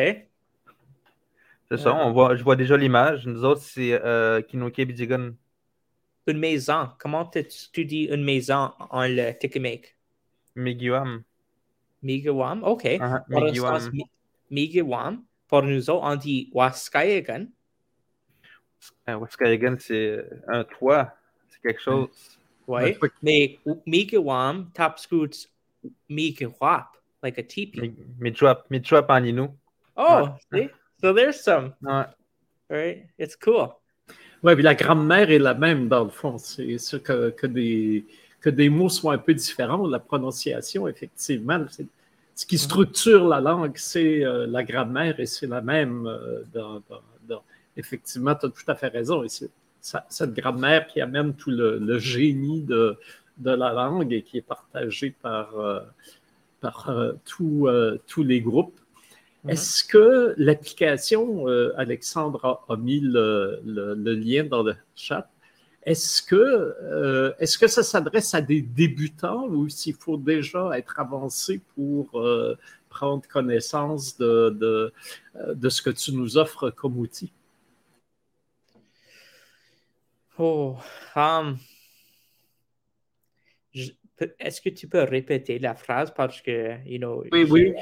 C'est 1.69 1.77
ça, 1.77 1.93
on 1.93 2.11
voit, 2.11 2.35
je 2.35 2.43
vois 2.43 2.55
déjà 2.55 2.75
l'image. 2.75 3.27
Nous 3.27 3.43
autres, 3.43 3.61
c'est 3.61 3.93
euh, 3.93 4.41
Kinoke 4.41 4.81
Bidigan. 4.85 5.33
Une 6.25 6.39
maison. 6.39 6.89
Comment 6.97 7.25
tu 7.73 7.85
dis 7.85 8.05
une 8.05 8.23
maison 8.23 8.71
en 8.89 9.07
le 9.07 9.37
Tikimake? 9.37 9.95
Migiwam. 10.55 11.23
Migiwam, 12.01 12.63
OK. 12.63 12.83
Uh 12.85 12.97
-huh, 12.97 13.21
Migiwam. 13.29 13.91
Migiwam. 14.49 15.23
Pour 15.47 15.63
nous 15.63 15.89
autres, 15.89 16.03
on 16.03 16.15
dit 16.15 16.49
Waskayagan. 16.53 17.47
Waskayagan, 19.07 19.77
c'est 19.79 20.25
un 20.47 20.63
toit. 20.63 21.13
C'est 21.49 21.61
quelque 21.61 21.81
chose. 21.81 22.38
Oui. 22.69 22.95
Mais 23.23 23.57
Migiwam, 23.87 24.69
Top 24.75 24.99
Scoots, 24.99 25.47
Migiwap, 26.07 26.97
like 27.23 27.39
a 27.39 27.43
teepee. 27.43 27.91
Michwap, 28.19 28.69
Michwap 28.69 29.09
en 29.09 29.23
Inou. 29.23 29.49
Oh, 29.97 30.29
see? 30.53 30.69
So 31.01 31.11
there's 31.11 31.41
some. 31.41 31.73
Ouais. 31.81 32.05
Right? 32.69 33.05
It's 33.17 33.35
cool. 33.35 33.75
Oui, 34.43 34.53
puis 34.53 34.63
la 34.63 34.75
grammaire 34.75 35.31
est 35.31 35.39
la 35.39 35.55
même 35.55 35.89
dans 35.89 36.03
le 36.03 36.11
fond. 36.11 36.37
C'est 36.37 36.77
sûr 36.77 37.01
que, 37.01 37.31
que, 37.31 37.47
des, 37.47 38.05
que 38.39 38.51
des 38.51 38.69
mots 38.69 38.89
soient 38.89 39.13
un 39.13 39.17
peu 39.17 39.33
différents. 39.33 39.87
La 39.87 39.99
prononciation, 39.99 40.87
effectivement, 40.87 41.65
ce 42.35 42.45
qui 42.45 42.57
structure 42.57 43.27
la 43.27 43.41
langue, 43.41 43.75
c'est 43.77 44.23
euh, 44.23 44.45
la 44.47 44.63
grammaire 44.63 45.19
et 45.19 45.25
c'est 45.25 45.47
la 45.47 45.61
même. 45.61 46.05
Euh, 46.05 46.43
dans, 46.53 46.81
dans, 47.27 47.43
effectivement, 47.75 48.35
tu 48.35 48.45
as 48.45 48.49
tout 48.49 48.63
à 48.67 48.75
fait 48.75 48.89
raison. 48.89 49.23
Et 49.23 49.29
cette 49.81 50.33
grammaire 50.33 50.87
qui 50.87 51.01
amène 51.01 51.33
tout 51.33 51.51
le, 51.51 51.79
le 51.79 51.99
génie 51.99 52.61
de, 52.61 52.97
de, 53.37 53.51
la 53.51 53.73
langue 53.73 54.11
et 54.13 54.21
qui 54.21 54.37
est 54.37 54.47
partagé 54.47 55.15
par, 55.21 55.57
euh, 55.57 55.79
par 56.59 56.91
tous 57.25 58.23
les 58.23 58.41
groupes. 58.41 58.79
Mhm. 59.43 59.51
Est-ce 59.51 59.83
que 59.83 60.33
l'application, 60.37 61.47
euh, 61.47 61.73
Alexandre 61.77 62.61
a, 62.67 62.75
mis 62.75 62.99
le, 62.99 63.61
lien 63.65 64.43
dans 64.43 64.63
le 64.63 64.75
chat, 64.95 65.29
est-ce 65.83 66.21
que, 66.21 66.35
euh, 66.35 67.31
ça 67.67 67.83
s'adresse 67.83 68.33
à 68.33 68.41
des 68.41 68.61
débutants 68.61 69.47
ou 69.47 69.69
s'il 69.69 69.95
faut 69.95 70.17
déjà 70.17 70.77
être 70.77 70.99
avancé 70.99 71.61
pour 71.73 72.19
euh, 72.19 72.57
prendre 72.89 73.25
connaissance 73.27 74.17
de, 74.17 74.49
de, 74.49 74.93
de, 75.53 75.69
ce 75.69 75.81
que 75.81 75.89
tu 75.89 76.13
nous 76.13 76.37
offres 76.37 76.69
comme 76.69 76.97
outil? 76.97 77.31
Oh, 80.41 80.77
um, 81.17 81.59
est-ce 84.39 84.61
que 84.61 84.69
tu 84.69 84.87
peux 84.87 85.03
répéter 85.03 85.59
la 85.59 85.75
phrase 85.75 86.13
parce 86.15 86.41
que, 86.41 86.77
you 86.85 86.97
know. 86.97 87.25
Oui, 87.31 87.43
oui. 87.43 87.73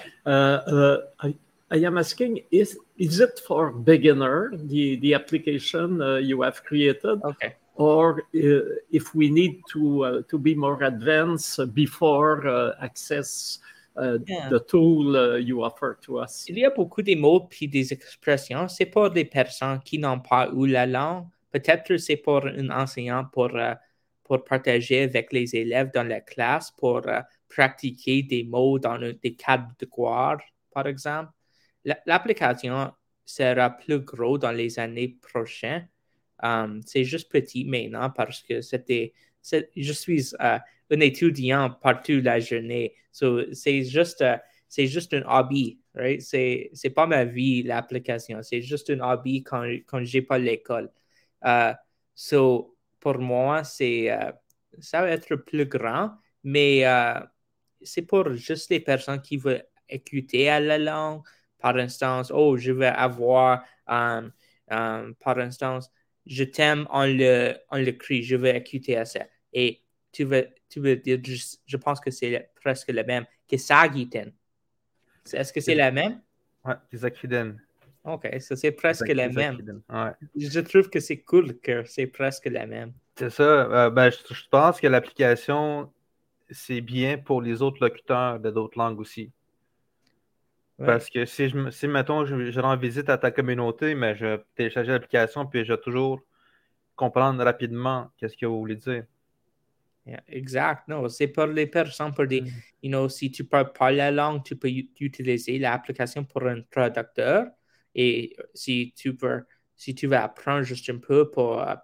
I 1.70 1.86
am 1.86 1.98
asking, 1.98 2.43
is, 2.50 2.78
is 2.98 3.20
it 3.20 3.39
for 3.46 3.72
beginner, 3.72 4.52
the, 4.56 4.98
the 5.02 5.13
application 5.13 6.02
uh, 6.02 6.15
you 6.15 6.41
have 6.41 6.63
created? 6.63 7.22
Okay. 7.24 7.56
Or 7.76 8.24
uh, 8.34 8.62
if 8.89 9.13
we 9.13 9.30
need 9.30 9.62
to, 9.74 10.04
uh, 10.04 10.22
to 10.30 10.39
be 10.39 10.56
more 10.56 10.82
advanced 10.82 11.60
before 11.76 12.48
uh, 12.48 12.74
access 12.82 13.60
uh, 13.98 14.17
yeah. 14.26 14.50
the 14.50 14.62
tool 14.62 15.15
uh, 15.15 15.36
you 15.36 15.62
offer 15.62 15.98
to 16.02 16.20
us? 16.20 16.46
Il 16.48 16.58
y 16.58 16.65
a 16.65 16.72
beaucoup 16.72 17.04
de 17.04 17.15
mots 17.15 17.41
puis 17.41 17.67
des 17.67 17.91
expressions. 17.93 18.67
C'est 18.67 18.88
pour 18.88 19.12
des 19.12 19.26
personnes 19.26 19.80
qui 19.84 20.00
n'ont 20.00 20.22
pas 20.22 20.50
eu 20.56 20.67
la 20.67 20.88
langue. 20.88 21.28
Peut-être 21.60 21.98
c'est 21.98 22.17
pour 22.17 22.46
un 22.46 22.70
enseignant 22.70 23.26
pour, 23.26 23.52
pour 24.24 24.43
partager 24.43 25.04
avec 25.04 25.32
les 25.34 25.56
élèves 25.56 25.91
dans 25.93 26.08
la 26.08 26.22
classe, 26.22 26.72
pour 26.72 27.02
pratiquer 27.50 28.24
des 28.24 28.43
mots 28.43 28.80
dans 28.80 28.98
le, 28.98 29.13
des 29.13 29.36
cadres 29.36 29.72
de 29.80 29.86
cours, 29.86 30.38
par 30.72 30.88
exemple 30.88 31.32
l'application 32.06 32.91
sera 33.26 33.70
plus 33.70 34.00
gros 34.00 34.38
dans 34.38 34.52
les 34.52 34.80
années 34.80 35.17
prochaines. 35.22 35.88
Um, 36.43 36.82
c'est 36.86 37.04
juste 37.04 37.32
petit 37.32 37.65
maintenant 37.65 38.10
parce 38.10 38.41
que 38.43 38.62
c'était, 38.62 39.13
je 39.76 39.93
suis 39.93 40.34
uh, 40.39 40.60
un 40.91 41.00
étudiant 41.00 41.72
partout 41.72 42.22
la 42.22 42.39
journée. 42.39 42.93
So, 43.12 43.54
c'est 43.54 43.84
juste, 43.84 44.24
c'est 44.70 44.88
juste 44.88 45.13
un 45.13 45.24
hobby, 45.28 45.80
right? 45.96 46.22
C'est, 46.22 46.70
c'est 46.74 46.91
pas 46.91 47.08
ma 47.08 47.26
vie, 47.26 47.63
l'application. 47.63 48.43
C'est 48.43 48.62
juste 48.62 48.89
un 48.91 49.00
hobby 49.00 49.43
quand, 49.43 49.65
quand 49.88 50.04
j'ai 50.04 50.22
pas 50.22 50.38
l'école. 50.38 50.91
Uh, 51.43 51.73
so, 52.15 52.76
pour 53.00 53.19
moi, 53.19 53.63
c'est, 53.63 54.06
uh, 54.06 54.32
ça 54.80 55.02
va 55.02 55.12
être 55.12 55.36
plus 55.36 55.65
grand, 55.65 56.12
mais 56.43 56.82
uh, 56.82 57.23
c'est 57.82 58.04
pour 58.04 58.34
juste 58.34 58.69
les 58.69 58.80
personnes 58.80 59.21
qui 59.21 59.38
veulent 59.38 59.65
écouter 59.89 60.50
à 60.50 60.60
la 60.60 60.78
langue, 60.78 61.21
par 61.60 61.76
instance, 61.78 62.32
oh, 62.32 62.58
je 62.58 62.71
vais 62.71 62.88
avoir, 62.88 63.63
um, 63.88 64.32
um, 64.69 65.15
par 65.15 65.39
instance, 65.39 65.91
je 66.26 66.43
t'aime, 66.43 66.88
on 66.91 67.06
le, 67.06 67.56
on 67.71 67.78
le 67.78 67.91
crie, 67.91 68.23
je 68.23 68.36
vais 68.36 68.58
écouter 68.58 68.97
à 68.97 69.06
ça. 69.06 69.26
Et 69.54 69.82
tu 70.12 70.23
veux, 70.23 70.47
tu 70.69 70.80
veux 70.80 70.97
dire, 70.97 71.19
je, 71.23 71.78
pense 71.78 72.00
que 72.00 72.12
c'est 72.12 72.52
presque 72.56 72.89
le 72.89 73.04
même 73.04 73.26
que 73.50 73.58
Sagiten. 73.58 74.34
Est-ce 75.32 75.54
que 75.54 75.62
c'est 75.62 75.76
la 75.76 75.91
même? 75.91 76.21
Oui, 76.65 76.73
Zakiden. 76.93 77.62
OK, 78.08 78.28
ça 78.39 78.56
c'est 78.56 78.72
presque 78.72 79.08
la 79.10 79.28
même. 79.28 79.82
Je 80.36 80.60
trouve 80.62 80.89
que 80.89 81.00
c'est 81.00 81.22
cool 81.22 81.60
que 81.60 81.84
c'est 81.84 82.08
presque 82.08 82.46
la 82.46 82.65
même. 82.65 82.93
C'est 83.17 83.30
ça. 83.30 83.43
Euh, 83.43 83.89
ben, 83.89 84.10
je, 84.10 84.34
je, 84.34 84.43
pense 84.50 84.80
que 84.80 84.88
l'application, 84.88 85.91
c'est 86.50 86.82
bien 86.82 87.17
pour 87.17 87.41
les 87.41 87.62
autres 87.62 87.84
locuteurs 87.84 88.39
de 88.39 88.50
d'autres 88.50 88.78
langues 88.78 89.00
aussi. 89.00 89.32
Parce 90.78 91.10
que 91.10 91.26
si, 91.26 91.50
je, 91.50 91.70
si 91.72 91.88
mettons, 91.88 92.26
je, 92.26 92.52
je, 92.52 92.60
rends 92.60 92.78
visite 92.78 93.10
à 93.10 93.17
ta 93.17 93.32
communauté, 93.32 93.96
mais 93.96 94.15
je 94.15 94.39
télécharge 94.56 94.88
l'application, 94.88 95.48
puis 95.48 95.65
je 95.65 95.74
vais 95.74 95.80
toujours 95.80 96.22
comprendre 96.96 97.43
rapidement 97.43 98.12
qu'est-ce 98.17 98.38
que 98.38 98.46
vous 98.46 98.60
voulez 98.60 98.76
dire. 98.76 99.04
exact. 100.28 100.88
Non, 100.88 101.10
c'est 101.10 101.28
pour 101.28 101.48
les 101.48 101.65
personnes, 101.65 102.13
pour 102.13 102.28
des, 102.28 102.41
mm. 102.41 102.48
you 102.84 102.89
know, 102.89 103.10
si 103.10 103.32
tu 103.32 103.43
parles 103.43 103.74
pas 103.74 103.91
la 103.91 104.12
langue, 104.12 104.43
tu 104.43 104.56
peux 104.56 104.70
utiliser 104.70 105.58
l'application 105.58 106.24
pour 106.24 106.46
un 106.48 106.62
traducteur. 106.70 107.48
Et 107.97 108.38
si 108.53 108.93
tu 108.95 109.12
veux, 109.12 109.45
si 109.75 109.93
tu 109.93 110.13
apprendre 110.13 110.63
juste 110.63 110.89
un 110.89 110.99
peu 110.99 111.29
pour 111.29 111.62
uh, 111.62 111.75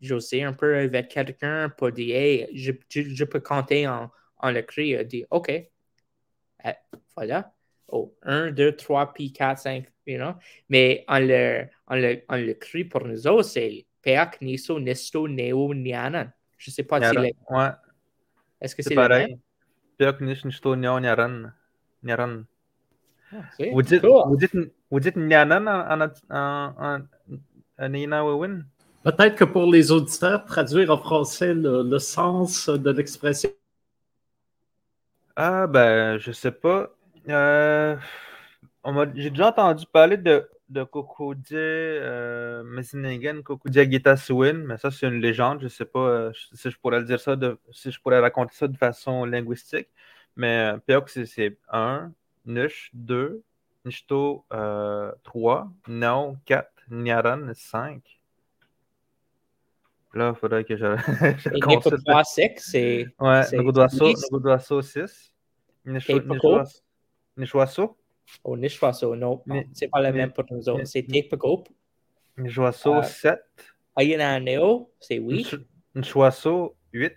jouer 0.00 0.44
un 0.44 0.52
peu 0.52 0.76
avec 0.76 1.08
quelqu'un, 1.08 1.70
pour 1.70 1.90
dire, 1.90 2.16
hey, 2.16 2.48
je, 2.54 2.72
je, 2.88 3.24
peux 3.24 3.40
compter 3.40 3.88
en, 3.88 4.10
en 4.38 4.50
l'écrit, 4.50 5.04
dire, 5.04 5.26
OK, 5.30 5.48
eh, 5.48 6.72
voilà 7.16 7.52
oh, 7.88 8.14
1, 8.22 8.52
2, 8.52 8.76
3, 8.76 9.12
puis 9.12 9.32
4, 9.32 9.58
5, 9.58 9.86
you 10.06 10.18
know? 10.18 10.34
Mais 10.68 11.04
on 11.08 11.18
le, 11.18 11.66
on 11.88 11.96
le, 11.96 12.22
on 12.28 12.36
le 12.36 12.54
crie 12.54 12.84
pour 12.84 13.04
nous 13.04 13.26
autres, 13.26 13.48
c'est 13.48 13.86
Peak, 14.02 14.40
Niso, 14.40 14.78
Nesto, 14.78 15.28
Neo, 15.28 15.74
Nianan. 15.74 16.32
Je 16.58 16.70
ne 16.70 16.74
sais 16.74 16.84
pas 16.84 17.00
si 17.00 17.16
les... 17.16 17.34
Ouais. 17.50 17.68
Est-ce 18.60 18.74
que 18.74 18.82
c'est 18.82 18.94
pareil? 18.94 19.38
Peak, 19.98 20.20
Niso, 20.20 20.76
Neo, 20.76 21.00
Niaran. 21.00 21.50
Niaran. 22.02 22.44
Ah, 23.32 23.42
vous, 23.72 23.82
dites, 23.82 24.00
cool. 24.00 24.22
vous, 24.28 24.36
dites, 24.36 24.54
vous 24.90 25.00
dites 25.00 25.16
Nianan 25.16 25.66
en, 25.66 26.00
en, 26.30 26.74
en? 26.78 27.00
Peut-être 27.78 29.36
que 29.36 29.44
pour 29.44 29.70
les 29.70 29.92
auditeurs, 29.92 30.44
traduire 30.44 30.90
en 30.90 30.98
français 30.98 31.54
le, 31.54 31.82
le 31.82 31.98
sens 31.98 32.68
de 32.68 32.90
l'expression. 32.90 33.50
Ah, 35.36 35.66
ben, 35.66 36.18
je 36.18 36.32
sais 36.32 36.50
pas. 36.50 36.90
Euh, 37.28 37.96
j'ai 39.14 39.30
déjà 39.30 39.48
entendu 39.48 39.84
parler 39.92 40.16
de, 40.16 40.48
de 40.68 40.82
Kokodje 40.84 41.52
euh, 41.52 42.62
Messingen, 42.64 43.42
Gita 43.66 44.16
Suin, 44.16 44.54
mais 44.54 44.78
ça, 44.78 44.90
c'est 44.90 45.06
une 45.06 45.20
légende. 45.20 45.60
Je 45.60 45.64
ne 45.64 45.68
sais 45.68 45.84
pas 45.84 46.00
euh, 46.00 46.32
si 46.54 46.70
je 46.70 46.78
pourrais 46.78 47.04
dire 47.04 47.20
ça, 47.20 47.36
de, 47.36 47.58
si 47.72 47.92
je 47.92 48.00
pourrais 48.00 48.20
raconter 48.20 48.54
ça 48.54 48.66
de 48.66 48.76
façon 48.76 49.24
linguistique. 49.24 49.88
Mais 50.36 50.78
euh, 50.88 51.00
c'est 51.26 51.58
1, 51.70 52.12
Nish 52.46 52.90
2, 52.94 53.42
Nishto 53.86 54.44
3, 54.50 55.68
Nao 55.88 56.36
4, 56.44 56.66
Nyaran 56.90 57.54
5. 57.54 58.02
Là, 60.14 60.32
il 60.34 60.38
faudrait 60.38 60.64
que 60.64 60.76
je. 60.76 60.96
je 61.38 61.48
Et 61.50 61.60
Neko 61.60 61.90
3, 61.90 62.24
6, 62.24 62.50
c'est. 62.56 63.06
Ouais, 63.20 63.42
Nogodoaso 63.52 64.82
6. 64.82 65.32
Nisho, 65.84 66.20
Nishwaso? 67.36 67.96
Oh, 68.42 68.56
Nishwaso, 68.56 69.14
non. 69.14 69.42
C'est 69.72 69.88
pas 69.88 70.00
le 70.00 70.12
même 70.12 70.32
pour 70.32 70.44
nous 70.50 70.68
autres. 70.68 70.84
C'est 70.84 71.02
Tekpagop. 71.02 71.68
Nishwaso, 72.38 72.96
euh, 72.96 73.02
7. 73.02 73.40
Ayananeo, 73.94 74.90
c'est 74.98 75.16
8. 75.16 75.56
Nishwaso, 75.94 76.76
8. 76.92 77.16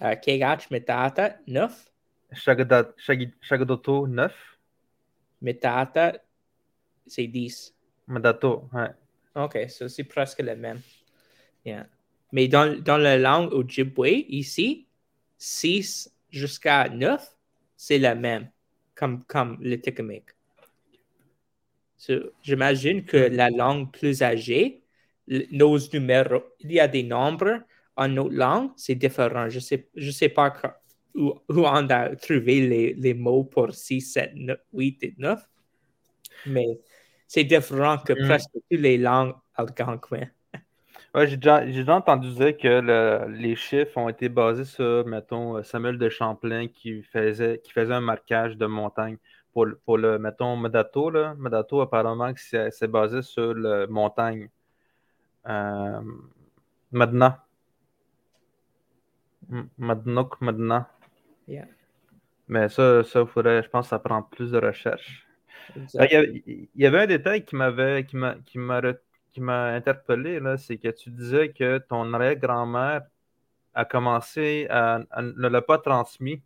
Euh, 0.00 0.14
Kegach 0.16 0.70
Metata, 0.70 1.36
9. 1.46 1.92
Shagadoto, 2.32 4.06
9. 4.06 4.57
Metata, 5.40 6.14
c'est 7.06 7.26
10. 7.26 7.74
Madato, 8.06 8.68
ouais. 8.72 8.88
OK, 9.34 9.58
c'est 9.68 10.04
presque 10.04 10.40
le 10.40 10.56
même. 10.56 10.80
Yeah. 11.64 11.86
Mais 12.32 12.48
dans, 12.48 12.80
dans 12.82 12.96
la 12.96 13.16
langue 13.16 13.52
Ojibwe, 13.52 14.24
ici, 14.28 14.86
6 15.38 16.12
jusqu'à 16.30 16.88
9, 16.88 17.36
c'est 17.76 17.98
la 17.98 18.14
même, 18.14 18.50
comme, 18.94 19.24
comme 19.24 19.58
le 19.60 19.80
Tikamek. 19.80 20.34
J'imagine 22.42 23.04
que 23.04 23.16
la 23.16 23.50
langue 23.50 23.90
plus 23.92 24.22
âgée, 24.22 24.82
nos 25.26 25.78
numéros, 25.92 26.42
il 26.60 26.72
y 26.72 26.80
a 26.80 26.88
des 26.88 27.02
nombres 27.02 27.60
en 27.96 28.08
notre 28.08 28.34
langue, 28.34 28.70
c'est 28.76 28.94
différent. 28.94 29.48
Je 29.48 29.56
ne 29.56 29.60
sais, 29.60 29.88
je 29.94 30.10
sais 30.10 30.28
pas 30.28 30.50
où, 31.14 31.34
où, 31.48 31.60
on 31.66 31.90
a 31.90 32.14
trouvé 32.16 32.66
les, 32.66 32.94
les 32.94 33.14
mots 33.14 33.44
pour 33.44 33.72
6, 33.72 34.00
7, 34.00 34.32
9, 34.34 34.58
8 34.72 35.02
et 35.04 35.14
9, 35.18 35.48
mais 36.46 36.80
c'est 37.26 37.44
différent 37.44 37.98
que 37.98 38.12
mm. 38.12 38.26
presque 38.26 38.50
toutes 38.52 38.80
les 38.80 38.98
langues 38.98 39.34
algonquines. 39.54 40.30
Ouais, 41.14 41.26
j'ai 41.26 41.36
déjà, 41.36 41.64
déjà, 41.64 41.96
entendu 41.96 42.30
dire 42.34 42.56
que 42.56 43.26
les 43.28 43.56
chiffres 43.56 43.96
ont 43.96 44.08
été 44.08 44.28
basés 44.28 44.64
sur, 44.64 45.06
mettons, 45.06 45.62
Samuel 45.62 45.98
de 45.98 46.08
Champlain 46.10 46.68
qui 46.68 47.02
faisait, 47.02 47.60
qui 47.64 47.72
faisait 47.72 47.94
un 47.94 48.00
marquage 48.00 48.56
de 48.56 48.66
montagne. 48.66 49.16
Pour, 49.52 49.66
pour 49.84 49.96
le, 49.96 50.18
mettons, 50.18 50.56
Medato, 50.56 51.10
là, 51.10 51.34
Medato, 51.38 51.80
apparemment, 51.80 52.32
c'est 52.36 52.90
basé 52.90 53.22
sur 53.22 53.54
la 53.54 53.86
montagne. 53.86 54.50
Euh, 55.48 56.00
Madna. 56.92 57.44
Madnouk, 59.78 60.40
Madna. 61.48 61.66
Mais 62.48 62.68
ça, 62.68 63.04
ça 63.04 63.26
faudrait, 63.26 63.62
je 63.62 63.68
pense 63.68 63.86
que 63.86 63.90
ça 63.90 63.98
prend 63.98 64.22
plus 64.22 64.50
de 64.50 64.58
recherche. 64.58 65.26
Il 65.76 66.68
y, 66.74 66.86
avait, 66.86 67.00
un 67.00 67.06
détail 67.06 67.44
qui 67.44 67.54
m'avait 67.54 68.06
qui 68.06 68.16
m'a 68.16 68.36
qui 68.46 69.40
m'a 69.40 69.66
interpellé, 69.66 70.40
c'est 70.56 70.78
que 70.78 70.88
tu 70.88 71.10
disais 71.10 71.50
que 71.50 71.78
ton 71.78 72.14
arrière-grand-mère 72.14 73.02
a 73.74 73.84
commencé 73.84 74.66
à, 74.70 75.00
ne 75.20 75.48
l'a 75.48 75.62
pas 75.62 75.78
transmis. 75.78 76.42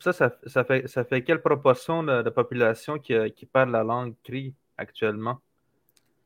Ça, 0.00 0.12
ça, 0.12 0.64
fait, 0.64 0.86
ça 0.86 1.04
fait 1.04 1.22
quelle 1.22 1.40
proportion 1.40 2.02
de, 2.02 2.22
de 2.22 2.30
population 2.30 2.98
qui, 2.98 3.14
qui, 3.32 3.46
parle 3.46 3.70
la 3.70 3.82
langue 3.82 4.14
cri 4.22 4.54
actuellement? 4.76 5.40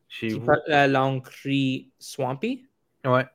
Chez 0.09 0.29
qui 0.29 0.41
parle 0.41 0.63
la 0.67 0.89
langue 0.89 1.23
cri 1.23 1.91
swampy? 1.99 2.67
Ouais. 3.05 3.27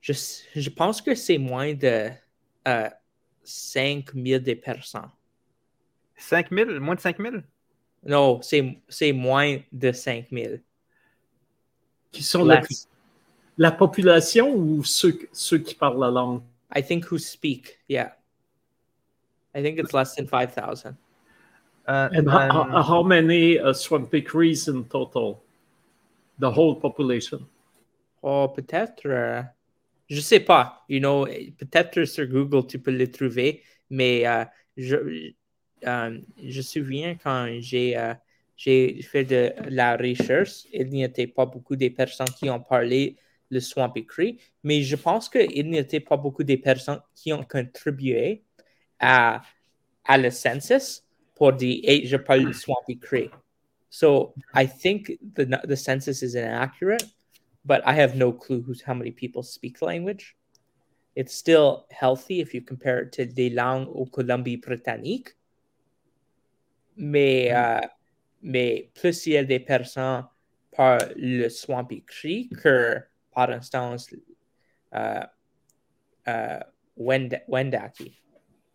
Je, 0.00 0.12
je 0.54 0.70
pense 0.70 1.02
que 1.02 1.14
c'est 1.14 1.38
moins 1.38 1.74
de 1.74 2.10
euh, 2.66 2.88
5000 3.44 4.40
des 4.40 4.56
personnes. 4.56 5.10
5 6.16 6.50
000? 6.50 6.80
Moins 6.80 6.94
de 6.96 7.00
5 7.00 7.18
000? 7.18 7.36
Non, 8.04 8.40
c'est 8.42 9.12
moins 9.12 9.58
de 9.72 9.92
5 9.92 10.26
000. 10.30 10.54
Qui 12.10 12.22
sont 12.22 12.44
la, 12.44 12.62
la, 13.56 13.70
population 13.70 14.54
ou 14.54 14.82
ceux, 14.84 15.18
ceux 15.32 15.58
qui 15.58 15.74
parlent 15.74 16.00
la 16.00 16.10
langue? 16.10 16.42
I 16.74 16.82
think 16.82 17.10
who 17.10 17.18
speak, 17.18 17.78
yeah. 17.88 18.12
I 19.54 19.62
think 19.62 19.78
it's 19.78 19.92
less 19.92 20.14
than 20.14 20.26
5,000. 20.26 20.96
Uh, 21.86 22.08
and 22.12 22.28
how, 22.28 22.50
how, 22.50 22.82
how 22.82 23.02
many 23.02 23.58
uh, 23.58 23.72
Swampy 23.72 24.20
Crees 24.20 24.68
in 24.68 24.84
total? 24.84 25.42
The 26.38 26.50
whole 26.50 26.76
population? 26.76 27.46
Oh, 28.22 28.48
peut-être. 28.48 29.50
Euh, 30.10 30.14
je 30.14 30.20
sais 30.20 30.40
pas. 30.40 30.84
You 30.88 31.00
know, 31.00 31.26
peut-être 31.26 32.04
sur 32.04 32.26
Google 32.26 32.66
tu 32.66 32.78
peux 32.78 32.90
le 32.90 33.10
trouver, 33.10 33.62
mais 33.90 34.22
uh, 34.22 34.46
je, 34.76 34.96
euh, 35.86 36.18
je 36.42 36.56
me 36.58 36.62
souviens 36.62 37.16
quand 37.16 37.48
j'ai 37.60 37.96
euh, 37.96 38.14
j'ai 38.56 39.02
fait 39.02 39.24
de 39.24 39.52
la 39.68 39.96
recherche, 39.96 40.66
il 40.72 40.88
n'y 40.88 41.04
était 41.04 41.28
pas 41.28 41.46
beaucoup 41.46 41.76
de 41.76 41.88
personnes 41.88 42.26
qui 42.36 42.50
ont 42.50 42.60
parlé 42.60 43.16
le 43.50 43.60
Swampy 43.60 44.04
Cree, 44.04 44.38
mais 44.64 44.82
je 44.82 44.96
pense 44.96 45.28
qu'il 45.28 45.70
n'y 45.70 45.78
était 45.78 46.00
pas 46.00 46.16
beaucoup 46.16 46.42
de 46.42 46.56
personnes 46.56 47.00
qui 47.14 47.32
ont 47.32 47.44
contribué 47.44 48.42
à, 48.98 49.42
à 50.04 50.18
le 50.18 50.30
census 50.30 51.04
pour 51.36 51.52
dire 51.52 51.80
hey, 51.84 52.04
je 52.06 52.16
parle 52.16 52.40
le 52.40 52.52
Swampy 52.52 52.98
Cree. 52.98 53.30
So 53.90 54.34
I 54.52 54.66
think 54.66 55.12
the, 55.34 55.46
the 55.66 55.76
census 55.76 56.22
is 56.22 56.34
inaccurate, 56.34 57.06
but 57.68 57.86
I 57.86 57.92
have 57.92 58.16
no 58.16 58.32
clue 58.32 58.62
who's, 58.62 58.82
how 58.82 58.94
many 58.94 59.12
people 59.12 59.44
speak 59.44 59.78
the 59.78 59.84
language. 59.84 60.34
It's 61.14 61.34
still 61.34 61.86
healthy 61.90 62.40
if 62.40 62.54
you 62.54 62.62
compare 62.62 62.98
it 63.00 63.12
to 63.12 63.26
the 63.26 63.50
langues 63.50 63.88
au 63.94 64.06
Colombie-Britannique 64.06 65.34
mais, 66.98 67.48
mm. 67.50 67.54
euh, 67.54 67.88
mais 68.42 68.90
plus 68.94 69.26
il 69.26 69.32
y 69.32 69.36
a 69.36 69.44
des 69.44 69.60
personnes 69.60 70.24
par 70.76 70.98
le 71.16 71.48
Swampy 71.48 72.04
Creek 72.04 72.54
que, 72.56 73.00
par 73.32 73.50
instance, 73.50 74.14
euh, 74.94 75.24
euh, 76.28 76.60
Wend 76.96 77.40
Wendaki. 77.48 78.20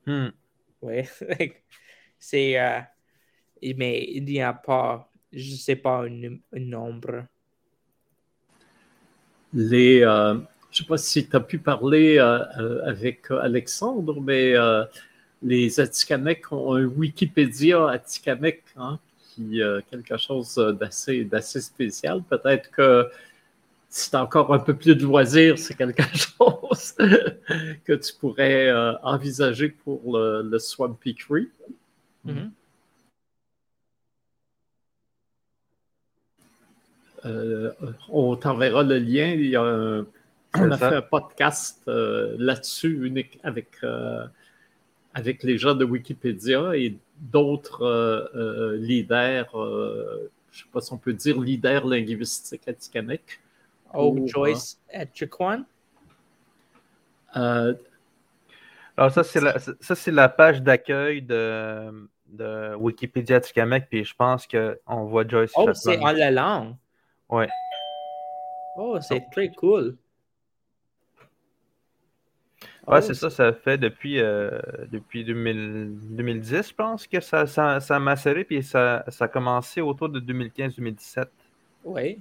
Hmm. 0.05 0.29
Oui, 0.81 1.03
c'est. 2.19 2.59
Euh, 2.59 2.81
mais 3.77 4.03
il 4.03 4.25
n'y 4.25 4.41
a 4.41 4.53
pas, 4.53 5.09
je 5.31 5.51
ne 5.51 5.57
sais 5.57 5.75
pas, 5.77 6.03
un, 6.03 6.37
un 6.53 6.59
nombre. 6.59 7.25
Les. 9.53 10.03
Euh, 10.03 10.35
je 10.71 10.81
ne 10.81 10.85
sais 10.85 10.89
pas 10.89 10.97
si 10.97 11.27
tu 11.27 11.35
as 11.35 11.39
pu 11.39 11.59
parler 11.59 12.17
euh, 12.17 12.83
avec 12.83 13.29
Alexandre, 13.29 14.19
mais 14.19 14.55
les 15.43 15.79
Atikamekw 15.79 16.51
ont 16.51 16.75
un 16.75 16.85
Wikipédia 16.85 17.89
Atikamekw, 17.89 18.63
hein, 18.77 18.97
qui 19.35 19.61
est 19.61 19.89
quelque 19.91 20.17
chose 20.17 20.55
d'assez, 20.79 21.61
spécial. 21.61 22.23
Peut-être 22.27 22.71
que 22.71 23.07
si 23.93 24.09
tu 24.09 24.15
as 24.15 24.23
encore 24.23 24.51
un 24.51 24.57
peu 24.57 24.73
plus 24.73 24.95
de 24.95 25.03
loisirs, 25.03 25.59
c'est 25.59 25.75
quelque 25.75 26.01
chose 26.17 26.93
que 27.85 27.93
tu 27.93 28.13
pourrais 28.19 28.67
euh, 28.67 28.97
envisager 29.03 29.69
pour 29.69 30.17
le, 30.17 30.57
Swampy 30.57 31.13
Cree. 31.13 31.49
Mm-hmm. 32.25 32.49
Euh, 37.25 37.71
on 38.09 38.35
t'enverra 38.35 38.83
le 38.83 38.97
lien. 38.99 39.27
Il 39.27 39.47
y 39.47 39.55
a 39.55 40.03
on 40.55 40.71
a 40.71 40.77
fait 40.77 40.95
un 40.95 41.01
podcast 41.01 41.81
euh, 41.87 42.35
là-dessus 42.37 43.05
unique 43.05 43.39
avec 43.43 43.77
avec 45.13 45.43
les 45.43 45.57
gens 45.57 45.75
de 45.75 45.85
Wikipédia 45.85 46.75
et 46.75 46.97
d'autres 47.19 47.83
euh, 47.83 48.25
euh, 48.35 48.77
leaders, 48.77 49.55
euh, 49.55 50.31
je 50.51 50.61
ne 50.61 50.63
sais 50.63 50.69
pas 50.71 50.81
si 50.81 50.93
on 50.93 50.97
peut 50.97 51.13
dire 51.13 51.39
leaders 51.39 51.85
linguistiques 51.85 52.67
à 52.67 52.73
Tikamek. 52.73 53.39
Oh, 53.93 54.17
Joyce 54.25 54.79
Etchikwan? 54.89 55.65
Alors, 57.35 57.75
ça, 59.11 59.23
c'est 59.23 59.41
la, 59.41 59.59
ça, 59.59 59.95
c'est 59.95 60.11
la 60.11 60.29
page 60.29 60.61
d'accueil 60.61 61.21
de, 61.21 62.07
de 62.27 62.75
Wikipédia 62.75 63.39
Tikamek, 63.39 63.87
puis 63.89 64.03
je 64.03 64.15
pense 64.15 64.47
qu'on 64.47 65.05
voit 65.05 65.27
Joyce. 65.27 65.51
Oh, 65.55 65.69
c'est 65.73 65.99
en 65.99 66.11
la 66.11 66.31
langue. 66.31 66.75
Oui. 67.29 67.45
Oh, 68.77 68.97
c'est 69.01 69.25
très 69.31 69.49
cool. 69.51 69.97
Ouais, 72.85 73.01
c'est 73.01 73.13
ça, 73.13 73.29
ça 73.29 73.53
fait 73.53 73.77
depuis, 73.77 74.19
euh, 74.19 74.59
depuis 74.91 75.23
2010, 75.23 76.69
je 76.69 76.73
pense, 76.73 77.07
que 77.07 77.21
ça, 77.21 77.47
ça, 77.47 77.79
ça 77.79 77.95
a 77.95 77.99
macéré, 77.99 78.43
puis 78.43 78.61
ça, 78.61 79.05
ça 79.07 79.25
a 79.25 79.27
commencé 79.29 79.79
autour 79.79 80.09
de 80.09 80.19
2015-2017. 80.19 81.27
Oui. 81.85 82.19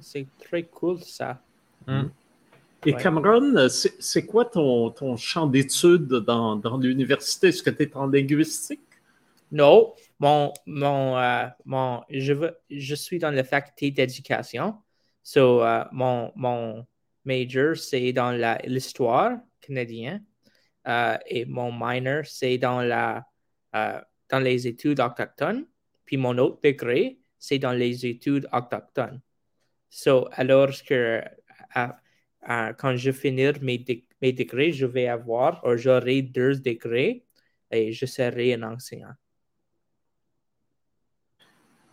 c'est 0.00 0.26
très 0.38 0.64
cool, 0.64 0.98
ça. 1.00 1.40
Hum. 1.86 2.10
Et 2.84 2.94
Cameron, 2.94 3.68
c'est 3.68 4.26
quoi 4.26 4.44
ton, 4.44 4.90
ton 4.90 5.16
champ 5.16 5.46
d'études 5.46 6.08
dans, 6.08 6.56
dans 6.56 6.76
l'université? 6.76 7.48
Est-ce 7.48 7.62
que 7.62 7.70
tu 7.70 7.84
es 7.84 7.96
en 7.96 8.06
linguistique? 8.06 8.80
Non, 9.52 9.94
mon, 10.22 10.52
mon, 10.66 11.18
euh, 11.18 11.48
mon, 11.64 12.04
je, 12.08 12.32
je 12.70 12.94
suis 12.94 13.18
dans 13.18 13.32
la 13.32 13.42
faculté 13.42 13.90
d'éducation. 13.90 14.80
So, 15.24 15.64
uh, 15.64 15.88
mon, 15.90 16.32
mon 16.36 16.86
major, 17.24 17.76
c'est 17.76 18.12
dans 18.12 18.30
l'histoire 18.64 19.40
canadienne 19.60 20.24
uh, 20.86 21.18
et 21.26 21.44
mon 21.44 21.72
minor, 21.72 22.24
c'est 22.24 22.56
dans, 22.56 22.82
dans 23.72 24.40
les 24.40 24.66
études 24.68 25.00
autochtones. 25.00 25.66
Puis 26.04 26.16
mon 26.16 26.38
autre 26.38 26.60
degré, 26.62 27.18
c'est 27.38 27.58
dans 27.58 27.72
les 27.72 28.06
études 28.06 28.48
autochtones. 28.52 29.20
So, 29.90 30.28
alors 30.32 30.70
que 30.86 31.20
quand 32.78 32.96
je 32.96 33.10
finis 33.10 33.52
mes, 33.60 33.84
mes 34.20 34.32
degrés, 34.32 34.72
je 34.72 34.86
vais 34.86 35.08
avoir, 35.08 35.64
ou 35.64 35.76
j'aurai 35.76 36.22
deux 36.22 36.60
degrés 36.60 37.24
et 37.72 37.92
je 37.92 38.06
serai 38.06 38.54
un 38.54 38.62
enseignant. 38.62 39.14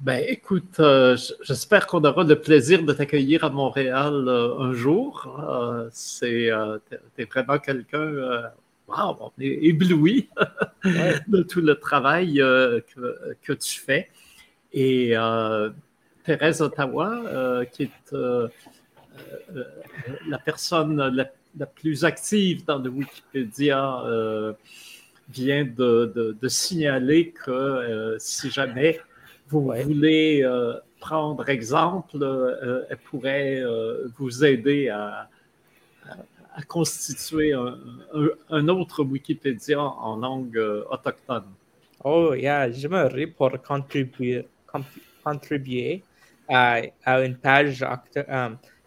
Ben, 0.02 0.24
écoute, 0.30 0.80
euh, 0.80 1.18
j'espère 1.42 1.86
qu'on 1.86 2.02
aura 2.06 2.24
le 2.24 2.40
plaisir 2.40 2.84
de 2.84 2.94
t'accueillir 2.94 3.44
à 3.44 3.50
Montréal 3.50 4.30
euh, 4.30 4.58
un 4.58 4.72
jour. 4.72 5.28
Euh, 5.46 5.90
c'est, 5.92 6.50
es 7.18 7.26
vraiment 7.26 7.60
quelqu'un 7.60 8.50
wow, 8.88 9.18
on 9.20 9.32
est 9.42 9.66
ébloui 9.66 10.30
de 11.28 11.42
tout 11.44 11.60
le 11.60 11.76
travail 11.76 12.36
que, 12.36 13.36
que, 13.42 13.52
tu 13.52 13.82
fais. 13.82 14.10
Et 14.72 15.16
Thérèse 16.24 16.62
Ottawa, 16.62 17.66
qui 17.70 17.84
est 17.84 18.16
la 20.30 20.38
personne 20.38 20.96
la, 21.58 21.66
plus 21.66 22.06
active 22.06 22.64
dans 22.64 22.80
le 22.80 22.90
Wikipédia, 22.90 24.02
vient 25.30 25.66
de, 25.66 26.36
de, 26.42 26.48
signaler 26.48 27.32
que 27.32 28.16
si 28.18 28.50
jamais 28.50 29.02
vous 29.50 29.72
voulez 29.84 30.44
prendre 31.00 31.48
exemple, 31.50 32.18
euh, 32.22 32.86
elle 32.90 32.98
pourrait 32.98 33.60
euh, 33.62 34.08
vous 34.18 34.44
aider 34.44 34.90
à, 34.90 35.30
à, 36.56 36.62
constituer 36.64 37.54
un, 37.54 37.78
un, 38.50 38.68
autre 38.68 39.04
Wikipédia 39.04 39.80
en 39.82 40.18
langue 40.18 40.58
euh, 40.58 40.84
autochtone. 40.90 41.46
Oh, 42.04 42.34
yeah, 42.34 42.70
j'aimerais 42.72 43.28
pour 43.28 43.52
contribuer, 43.62 44.48
contribuer 45.24 46.04
à, 46.48 46.82
à, 47.04 47.22
une 47.24 47.36
page, 47.36 47.86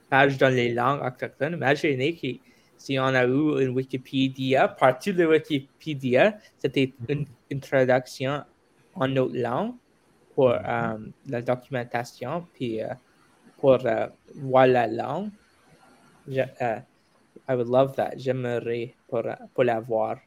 page 0.08 0.38
dans 0.38 0.54
les 0.54 0.72
langues 0.72 1.02
autochtones. 1.02 1.54
Imaginez 1.54 2.14
que 2.14 2.40
si 2.78 2.98
on 2.98 3.04
a 3.04 3.24
eu 3.24 3.62
une 3.62 3.70
Wikipédia, 3.70 4.68
partie 4.68 5.12
de 5.12 5.24
Wikipédia, 5.26 6.36
c'était 6.58 6.92
une 7.08 7.26
introduction 7.50 8.42
en 8.94 9.08
notre 9.08 9.36
langue 9.36 9.74
pour 10.34 10.50
euh, 10.50 10.98
la 11.28 11.42
documentation, 11.42 12.46
puis 12.54 12.82
euh, 12.82 12.88
pour 13.58 13.84
euh, 13.84 14.06
voir 14.36 14.66
la 14.66 14.86
langue. 14.86 15.30
Je, 16.26 16.42
I 17.48 17.54
would 17.54 17.68
love 17.68 17.94
that. 17.96 18.12
J'aimerais 18.16 18.94
pour, 19.08 19.22
pour 19.54 19.64
l'avoir. 19.64 20.18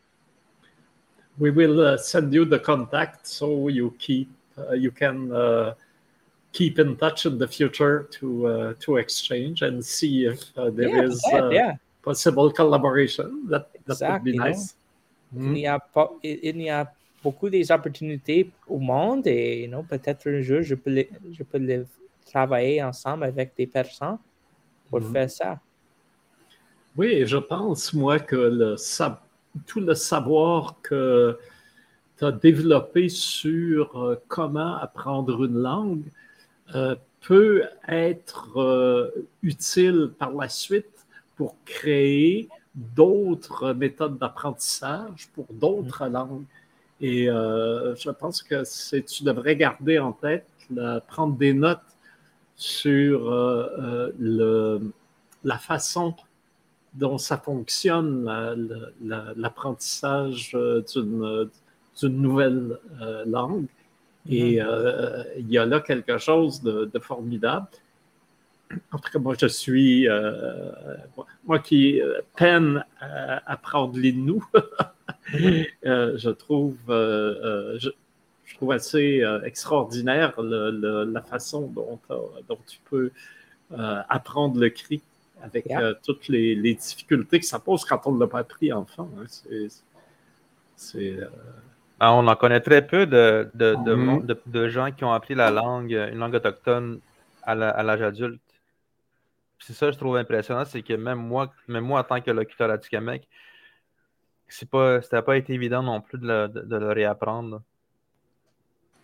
We 1.38 1.52
will 1.52 1.82
uh, 1.82 1.98
send 1.98 2.34
you 2.34 2.46
the 2.46 2.60
contact 2.60 3.28
so 3.28 3.68
you 3.68 3.94
keep 4.00 4.30
uh, 4.58 4.74
you 4.74 4.92
can 4.92 5.32
uh, 5.34 5.74
keep 6.54 6.80
in 6.80 6.96
touch 6.96 7.26
in 7.26 7.38
the 7.38 7.48
future 7.48 8.08
to 8.20 8.48
uh, 8.48 8.74
to 8.80 8.98
exchange 8.98 9.62
and 9.62 9.84
see 9.84 10.26
if 10.26 10.58
uh, 10.58 10.70
there 10.70 10.90
yeah, 10.90 11.04
is 11.04 11.22
uh, 11.34 11.50
yeah. 11.50 11.74
possible 12.02 12.50
collaboration. 12.52 13.48
That 13.50 13.68
that 13.86 14.00
would 14.00 14.24
be 14.24 14.38
nice. 14.38 14.76
Mm. 15.36 15.44
Il 15.44 15.52
n'y 15.52 15.68
a 15.68 15.80
pas, 15.80 16.10
il 16.24 16.56
n'y 16.56 16.70
a 16.70 16.88
beaucoup 17.26 17.50
des 17.50 17.66
opportunités 17.72 18.42
au 18.68 18.80
monde 18.94 19.26
et 19.26 19.68
non 19.74 19.84
peut-être 19.92 20.24
un 20.30 20.42
jour 20.48 20.62
je 20.72 20.76
peux, 20.82 20.94
les, 20.98 21.10
je 21.38 21.44
peux 21.50 21.62
les 21.70 21.84
travailler 22.26 22.84
ensemble 22.84 23.24
avec 23.24 23.48
des 23.60 23.68
personnes 23.68 24.20
pour 24.90 25.02
mhm. 25.02 25.12
faire 25.14 25.30
ça. 25.30 25.60
Oui, 26.98 27.26
je 27.26 27.38
pense, 27.38 27.94
moi, 27.94 28.20
que 28.20 28.36
le, 28.36 28.76
tout 29.66 29.82
le 29.82 29.96
savoir 29.96 30.76
que 30.82 31.38
tu 32.18 32.26
as 32.26 32.32
développé 32.32 33.10
sur 33.10 33.84
euh, 34.02 34.16
comment 34.28 34.76
apprendre 34.76 35.44
une 35.44 35.60
langue 35.62 36.08
euh, 36.74 36.96
peut 37.22 37.64
être 37.88 38.58
euh, 38.58 39.10
utile 39.44 40.12
par 40.18 40.32
la 40.32 40.48
suite 40.48 41.06
pour 41.36 41.56
créer 41.66 42.48
d'autres 42.74 43.74
méthodes 43.74 44.18
d'apprentissage 44.18 45.30
pour 45.34 45.48
d'autres 45.52 46.06
mhm. 46.06 46.14
langues. 46.14 46.46
Et 47.02 47.30
euh, 47.30 47.96
je 47.96 48.10
pense 48.10 48.42
que 48.42 48.64
tu 49.02 49.24
devrais 49.24 49.56
garder 49.56 50.00
en 50.00 50.14
tête, 50.14 50.48
prendre 51.08 51.36
des 51.36 51.54
notes 51.54 51.80
sur 52.56 53.30
euh, 53.30 53.68
euh, 53.80 54.12
le, 54.18 54.92
la 55.44 55.58
façon 55.58 56.16
dont 56.94 57.18
ça 57.18 57.38
fonctionne, 57.38 58.26
l'apprentissage 59.36 60.52
d'une 60.54 62.22
nouvelle 62.22 62.80
langue. 63.26 63.68
Et 64.30 64.56
mm-hmm. 64.56 65.26
il 65.38 65.52
y 65.52 65.58
a 65.58 65.66
là 65.66 65.82
quelque 65.82 66.18
chose 66.18 66.62
de, 66.64 66.90
de 66.92 67.00
formidable. 67.00 67.68
En 68.96 69.00
tout 69.00 69.12
cas, 69.12 69.20
moi, 69.20 69.36
je 69.38 69.48
suis, 69.48 70.08
moi 71.46 71.60
qui 71.60 72.02
peine 72.38 72.86
à 73.02 73.52
apprendre 73.52 73.98
les 73.98 74.14
nous, 74.14 74.44
Euh, 75.86 76.18
je 76.18 76.30
trouve, 76.30 76.78
euh, 76.90 77.74
euh, 77.76 77.80
je, 77.80 77.90
trouve 78.56 78.72
assez 78.72 79.24
extraordinaire 79.44 80.40
la 80.42 81.22
façon 81.22 81.68
dont, 81.68 82.00
dont, 82.48 82.58
tu 82.68 82.80
peux 82.90 83.12
apprendre 83.70 84.60
le 84.60 84.70
cri 84.70 85.02
avec 85.42 85.68
toutes 86.04 86.30
les, 86.30 86.56
difficultés 86.56 87.40
que 87.40 87.46
ça 87.46 87.60
pose 87.60 87.84
quand 87.84 88.02
on 88.06 88.14
ne 88.14 88.20
l'a 88.20 88.28
pas 88.28 88.40
appris 88.40 88.72
enfant. 88.72 89.10
Hein. 89.20 89.26
C'est. 90.76 91.18
Ah, 92.00 92.14
on 92.14 92.28
en 92.28 92.36
connaît 92.36 92.62
très 92.62 92.86
peu 92.86 93.06
de, 93.06 93.50
mm-hmm. 93.56 94.26
de, 94.26 94.40
de, 94.46 94.68
gens 94.70 94.92
qui 94.92 95.04
ont 95.04 95.14
appris 95.14 95.36
la 95.36 95.50
langue, 95.52 95.92
une 95.92 96.20
langue 96.20 96.36
autochtone 96.36 97.00
à 97.44 97.56
l'âge 97.56 98.02
adulte. 98.02 98.40
C'est 99.66 99.74
ça 99.74 99.90
je 99.90 99.98
trouve 99.98 100.16
impressionnant, 100.16 100.64
c'est 100.64 100.84
que 100.84 100.94
même 100.94 101.18
moi, 101.18 101.52
même 101.68 101.86
moi 101.86 102.02
en 102.02 102.04
tant 102.04 102.22
que 102.22 102.30
locuteur 102.30 102.70
à 102.70 102.78
Tikamek, 102.78 103.28
c'est 104.48 104.70
pas, 104.70 105.00
n'a 105.12 105.22
pas 105.24 105.38
été 105.38 105.54
évident 105.54 105.82
non 105.82 106.02
plus 106.02 106.20
de 106.20 106.28
le, 106.28 106.48
de, 106.48 106.76
le 106.76 106.92
réapprendre. 106.92 107.64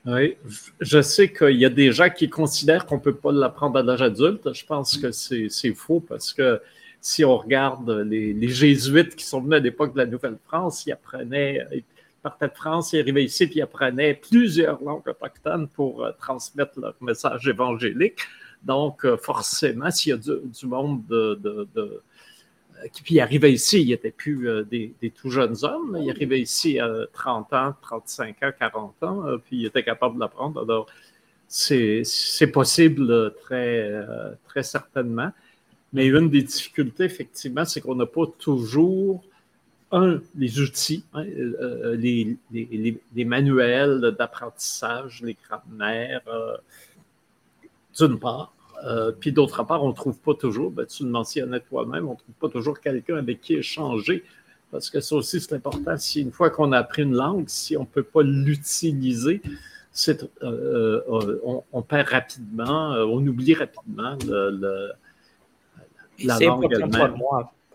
Oui, 0.06 0.38
je 0.80 1.02
sais 1.02 1.34
qu'il 1.34 1.58
y 1.58 1.66
a 1.66 1.70
des 1.70 1.92
gens 1.92 2.12
qui 2.12 2.30
considèrent 2.30 2.86
qu'on 2.86 2.98
ne 2.98 3.02
peut 3.02 3.16
pas 3.16 3.32
l'apprendre 3.32 3.80
à 3.80 3.82
l'âge 3.82 4.04
adulte. 4.04 4.54
Je 4.54 4.64
pense 4.64 4.98
que 5.00 5.12
c'est 5.12 5.74
faux 5.74 6.00
parce 6.00 6.32
que 6.32 6.62
si 7.00 7.26
on 7.26 7.38
regarde 7.38 7.90
les, 7.90 8.48
jésuites 8.50 9.16
qui 9.16 9.26
sont 9.26 9.42
venus 9.42 9.58
à 9.58 9.60
l'époque 9.62 9.94
de 9.94 9.98
la 9.98 10.06
Nouvelle-France, 10.06 10.86
ils 10.86 10.92
apprenaient, 10.92 11.66
ils 11.72 11.84
partaient 12.22 12.50
de 12.50 12.54
France, 12.54 12.94
ils 12.94 13.00
arrivaient 13.00 13.24
ici, 13.24 13.48
puis 13.48 13.58
ils 13.58 13.62
apprenaient 13.64 14.14
plusieurs 14.14 14.80
langues 14.84 15.08
autochtones 15.08 15.68
pour 15.70 16.06
euh, 16.06 16.12
transmettre 16.20 16.80
leur 16.80 16.94
message 17.02 17.48
évangélique. 17.48 18.20
Donc, 18.64 19.06
euh, 19.06 19.18
forcément, 19.18 19.90
s'il 19.90 20.12
y 20.12 20.14
a 20.14 20.18
du, 20.18 20.68
monde 20.68 21.06
de 21.08 21.68
euh, 21.78 22.02
puis 23.04 23.20
arrivait 23.20 23.54
ici, 23.54 23.82
il 23.82 23.90
n'était 23.90 24.12
plus 24.12 24.50
euh, 24.50 24.64
des, 24.64 24.94
tout 25.16 25.30
jeunes 25.30 25.56
hommes, 25.64 25.98
il 26.02 26.10
arrivait 26.10 26.40
ici 26.40 26.80
à 26.80 26.90
30 27.14 27.54
ans, 27.54 27.76
35 27.82 28.44
ans, 28.44 28.52
40 28.58 29.04
ans, 29.04 29.24
puis 29.46 29.58
il 29.58 29.66
était 29.66 29.84
capable 29.84 30.16
de 30.16 30.20
l'apprendre. 30.20 30.62
Alors, 30.62 30.88
c'est 31.48 32.52
possible 32.52 33.34
très, 33.42 34.06
certainement. 34.62 35.32
Mais 35.94 36.08
une 36.08 36.30
des 36.30 36.44
difficultés, 36.44 37.04
effectivement, 37.04 37.66
c'est 37.66 37.82
qu'on 37.82 37.96
n'a 37.96 38.06
pas 38.06 38.26
toujours, 38.40 39.22
un, 39.92 40.22
les 40.36 40.62
outils, 40.62 41.04
hein, 41.14 41.26
les, 41.26 42.38
manuels 43.26 44.16
d'apprentissage, 44.18 45.22
les 45.22 45.36
grammaires, 45.44 46.22
d'une 48.08 48.20
part. 48.20 48.54
Euh, 48.86 49.12
puis 49.12 49.32
d'autre 49.32 49.64
part, 49.64 49.84
on 49.84 49.90
ne 49.90 49.94
trouve 49.94 50.20
pas 50.20 50.34
toujours, 50.34 50.72
ben, 50.72 50.86
tu 50.86 51.04
le 51.04 51.10
mentionnais 51.10 51.60
toi-même, 51.60 52.08
on 52.08 52.14
ne 52.14 52.18
trouve 52.18 52.36
pas 52.40 52.50
toujours 52.50 52.80
quelqu'un 52.80 53.18
avec 53.18 53.42
qui 53.42 53.56
échanger. 53.56 54.24
Parce 54.72 54.90
que 54.90 55.02
ça 55.02 55.16
aussi, 55.16 55.40
c'est 55.40 55.54
important. 55.54 55.98
Si 55.98 56.22
une 56.22 56.32
fois 56.32 56.50
qu'on 56.50 56.72
a 56.72 56.80
appris 56.80 57.04
une 57.04 57.14
langue, 57.14 57.48
si 57.48 57.76
on 57.76 57.82
ne 57.82 57.86
peut 57.86 58.04
pas 58.04 58.24
l'utiliser, 58.24 59.42
euh, 60.08 60.16
euh, 60.44 61.62
on, 61.74 61.82
perd 61.82 62.08
rapidement, 62.08 62.92
on 62.92 63.26
oublie 63.28 63.54
rapidement 63.54 64.18
le, 64.26 64.92
la 66.24 66.40
langue 66.40 66.68
elle-même. 66.72 67.18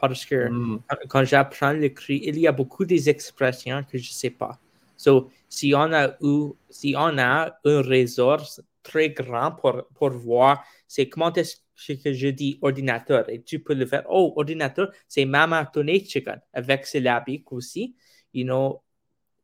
parce 0.01 0.25
que 0.25 0.49
hmm. 0.49 0.81
quand 1.09 1.25
j'apprends 1.25 1.73
l'écrit, 1.73 2.23
il 2.25 2.39
y 2.39 2.47
a 2.47 2.53
beaucoup 2.53 2.87
des 2.87 3.11
expressions 3.11 3.85
que 3.85 3.99
je 3.99 4.09
ne 4.09 4.15
sais 4.15 4.31
pas. 4.31 4.59
So, 4.97 5.31
si 5.49 5.75
on 5.75 5.93
a 5.93 6.17
eu, 6.23 6.53
si 6.71 6.95
on 6.97 7.19
a 7.19 7.59
un 7.65 7.83
ressource 7.83 8.63
très 8.87 9.11
grand 9.11 9.53
pour, 9.53 9.87
pour 9.95 10.11
voir 10.11 10.65
c'est 10.87 11.09
comment 11.09 11.33
est-ce 11.33 11.57
que 11.95 12.13
je 12.13 12.29
dis 12.29 12.59
ordinateur 12.63 13.29
et 13.29 13.43
tu 13.43 13.59
peux 13.61 13.75
le 13.75 13.87
faire. 13.87 14.05
Oh, 14.09 14.33
ordinateur, 14.37 14.93
c'est 15.09 15.25
Mama 15.25 15.71
Chicken 15.75 16.41
avec 16.53 16.87
syllabique 16.87 17.53
aussi. 17.53 17.97
You 18.33 18.45
know, 18.45 18.83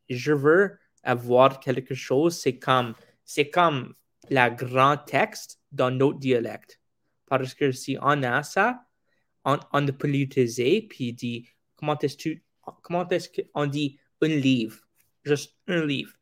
je 0.09 0.33
veux 0.33 0.79
avoir 1.03 1.61
quelque 1.61 1.95
chose, 1.95 2.39
c'est 2.39 2.59
comme, 2.59 2.95
c'est 3.25 3.51
comme 3.51 3.95
la 4.31 4.51
grand 4.51 4.97
texte 4.97 5.61
dans 5.73 5.91
notre 5.91 6.19
dialecte. 6.19 6.81
Parce 7.27 7.55
que 7.55 7.73
si 7.73 7.99
on 8.01 8.23
a 8.23 8.43
ça, 8.43 8.85
on, 9.45 9.59
on 9.73 9.87
peut 9.87 10.09
l'utiliser 10.09 10.83
puis 10.83 11.13
dit 11.13 11.49
comment 11.77 11.99
est-ce 11.99 12.17
que 12.17 12.41
comment 12.83 13.09
est-ce 13.09 13.29
qu'on 13.29 13.67
dit 13.67 13.99
un 14.21 14.29
livre, 14.29 14.79
juste 15.25 15.57
un 15.67 15.85
livre. 15.85 16.13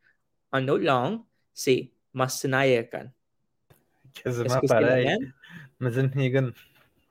En 0.52 0.62
notre 0.62 0.84
langue, 0.84 1.20
c'est 1.52 1.92
Masanayakan. 2.12 3.11
Quasiment 4.14 4.61
pareil. 4.66 5.32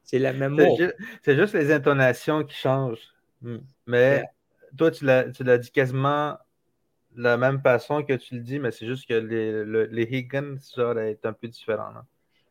C'est 0.04 0.20
la 0.20 0.34
même? 0.34 0.54
Mot. 0.58 0.78
C'est 1.24 1.36
juste 1.36 1.54
les 1.54 1.72
intonations 1.72 2.43
qui 2.43 2.56
changent. 2.56 3.14
Mais 3.86 4.24
toi, 4.78 4.91
tu 4.91 5.06
l'as 5.06 5.58
dit 5.58 5.72
quasiment 5.72 6.38
de 7.16 7.24
la 7.24 7.38
même 7.38 7.62
façon 7.62 8.04
que 8.04 8.14
tu 8.14 8.36
le 8.36 8.41
dis, 8.41 8.60
mais 8.60 8.72
c'est 8.72 8.86
juste 8.86 9.08
que 9.08 9.14
les, 9.14 9.88
les 9.88 10.04
Higgins, 10.04 10.58
genre, 10.76 11.00
est 11.00 11.26
un 11.26 11.34
peu 11.34 11.47
différent. 11.47 11.91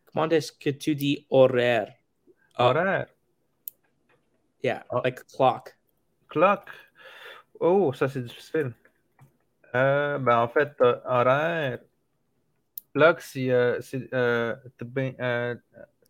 Comment 0.07 0.28
est-ce 0.30 0.53
que 0.53 0.70
tu 0.70 0.94
dis 0.94 1.26
horaire? 1.30 1.94
Horaire? 2.57 3.07
Yeah, 4.62 4.84
ah. 4.90 5.01
like 5.05 5.24
clock. 5.26 5.76
Clock? 6.28 6.68
Oh, 7.61 7.92
ça 7.92 8.09
c'est 8.09 8.22
difficile. 8.22 8.72
Euh, 9.74 10.18
ben, 10.18 10.38
en 10.38 10.49
fait, 10.49 10.72
horaire. 11.05 11.78
Log, 12.99 13.18
c'est 13.20 13.51
euh, 13.51 13.80
euh, 14.12 15.57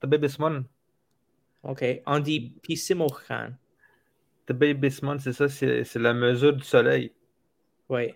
Bismon. 0.02 0.64
OK. 1.62 1.84
On 2.06 2.18
dit 2.18 2.54
Pissimochan. 2.62 3.50
Bismon, 4.48 5.18
c'est 5.18 5.34
ça, 5.34 5.48
c'est 5.48 5.94
la 5.96 6.14
mesure 6.14 6.54
du 6.54 6.64
soleil. 6.64 7.12
Oui. 7.88 8.14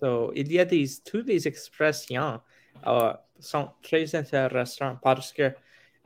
So, 0.00 0.32
il 0.34 0.52
y 0.52 0.58
a 0.58 0.64
des, 0.64 0.84
toutes 1.04 1.28
les 1.28 1.46
expressions 1.46 2.40
uh, 2.84 3.12
sont 3.38 3.70
très 3.82 4.14
intéressantes 4.14 4.98
parce 5.00 5.32
que 5.32 5.54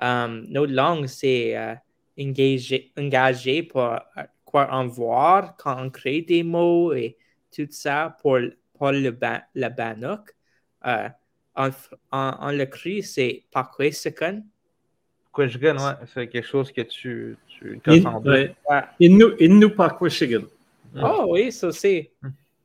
um, 0.00 0.44
notre 0.48 0.72
langue, 0.72 1.06
c'est 1.06 1.54
uh, 1.54 1.76
engagé, 2.22 2.92
engagé 2.98 3.62
pour 3.62 3.98
quoi 4.44 4.70
en 4.70 4.86
voir 4.86 5.56
quand 5.56 5.82
on 5.82 5.90
crée 5.90 6.20
des 6.20 6.42
mots 6.42 6.92
et 6.92 7.16
tout 7.50 7.66
ça 7.70 8.16
pour, 8.20 8.38
pour 8.74 8.92
le, 8.92 9.10
ba 9.10 9.42
le 9.54 9.68
Bannock. 9.68 10.36
Uh, 10.84 11.10
on, 11.56 11.70
on, 12.12 12.34
on 12.40 12.48
l'écrit, 12.50 13.02
c'est 13.02 13.44
Pakwesikan. 13.50 14.42
Pakwesikan, 15.26 15.76
ouais, 15.76 16.06
c'est 16.12 16.28
quelque 16.28 16.46
chose 16.46 16.72
que 16.72 16.82
tu. 16.82 17.36
tu 17.48 17.80
in, 17.86 18.22
ouais. 18.24 18.54
Innu, 19.00 19.24
Innu 19.38 19.70
Pakwesikan. 19.74 20.44
Oh 20.96 21.26
oui, 21.30 21.52
ça 21.52 21.70
c'est. 21.72 22.10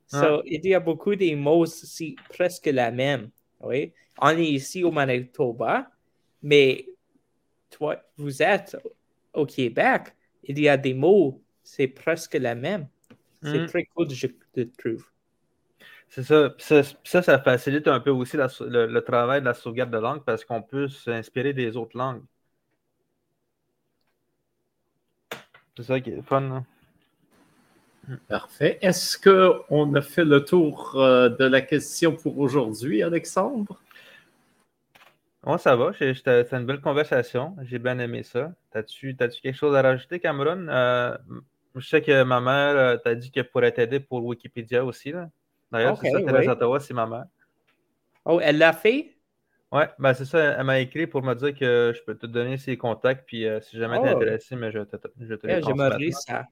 So, 0.08 0.44
il 0.46 0.66
y 0.66 0.74
a 0.74 0.80
beaucoup 0.80 1.16
de 1.16 1.36
mots 1.36 1.62
aussi 1.62 2.16
presque 2.30 2.68
la 2.68 2.92
même. 2.92 3.30
Oui. 3.60 3.92
On 4.22 4.30
est 4.30 4.46
ici 4.46 4.84
au 4.84 4.92
Manitoba, 4.92 5.90
mais 6.42 6.86
toi, 7.70 8.02
vous 8.18 8.42
êtes 8.42 8.78
au 9.34 9.46
Québec, 9.46 10.14
il 10.44 10.60
y 10.60 10.70
a 10.70 10.78
des 10.78 10.94
mots, 10.94 11.42
c'est 11.64 11.88
presque 11.88 12.36
la 12.36 12.56
même. 12.56 12.88
C'est 13.44 13.60
hmm. 13.60 13.68
très 13.68 13.86
cool, 13.86 14.10
je, 14.10 14.28
trouve. 14.78 15.06
C'est 16.10 16.24
ça. 16.24 16.54
ça. 16.58 17.22
ça. 17.22 17.40
facilite 17.40 17.88
un 17.88 18.00
peu 18.00 18.10
aussi 18.10 18.38
le, 18.38 19.00
travail 19.00 19.42
de 19.42 19.46
la 19.46 19.54
sauvegarde 19.54 19.92
de 19.92 19.98
langue 19.98 20.24
parce 20.24 20.46
qu'on 20.46 20.62
peut 20.62 20.88
s'inspirer 20.88 21.54
des 21.54 21.76
autres 21.78 21.98
langues. 21.98 22.24
C'est 25.78 25.84
ça 25.84 26.00
qui 26.00 26.12
est 26.12 26.22
fun. 26.22 26.42
Hein. 26.44 26.66
Parfait. 28.28 28.78
Est-ce 28.82 29.18
qu'on 29.18 29.94
a 29.96 30.02
fait 30.02 30.26
le 30.26 30.44
tour 30.46 30.94
euh, 30.96 31.30
de 31.30 31.46
la 31.46 31.62
question 31.62 32.16
pour 32.16 32.38
aujourd'hui, 32.40 33.02
Alexandre? 33.04 33.80
Oui, 35.46 35.60
ça 35.60 35.76
va. 35.76 35.92
C'était 35.94 36.46
une 36.52 36.66
belle 36.66 36.82
conversation. 36.82 37.56
J'ai 37.64 37.80
bien 37.80 38.00
aimé 38.00 38.24
ça. 38.24 38.52
As-tu 38.74 39.16
as 39.20 39.28
quelque 39.28 39.56
chose 39.56 39.76
à 39.76 39.82
rajouter, 39.82 40.20
Cameron? 40.20 40.68
Euh, 40.70 41.16
je 41.76 41.88
sais 41.88 42.02
que 42.02 42.24
ma 42.24 42.42
mère 42.42 42.76
euh, 42.78 42.98
t'a 42.98 43.16
dit 43.16 43.32
qu'elle 43.32 43.50
pourrait 43.50 43.72
t'aider 43.72 44.00
pour 44.00 44.24
Wikipédia 44.24 44.86
aussi. 44.86 45.14
D'ailleurs, 45.72 45.98
c'est 46.02 46.12
ça, 46.12 46.22
Thérèse 46.22 46.48
Ottawa, 46.48 46.80
c'est 46.80 46.94
ma 46.94 47.06
mère. 47.06 47.26
Oh, 48.26 48.40
elle 48.42 48.58
l'a 48.58 48.74
fait? 48.74 49.18
Oui, 49.72 49.84
ben 50.00 50.14
c'est 50.14 50.26
ça. 50.26 50.40
Elle 50.40 50.64
m'a 50.64 50.80
écrit 50.80 51.08
pour 51.08 51.22
me 51.22 51.34
dire 51.34 51.54
que 51.54 51.94
je 51.96 52.02
peux 52.04 52.16
te 52.16 52.26
donner 52.26 52.58
ses 52.58 52.78
contacts, 52.78 53.26
puis 53.26 53.46
si 53.62 53.78
jamais 53.78 53.98
oh. 54.00 54.06
intéressé, 54.06 54.56
mais 54.56 54.72
je 54.72 54.80
te, 54.80 54.96
je 55.20 55.36
te 55.36 55.48
les 55.48 55.62
J'aimerais 55.62 56.12
ça. 56.12 56.46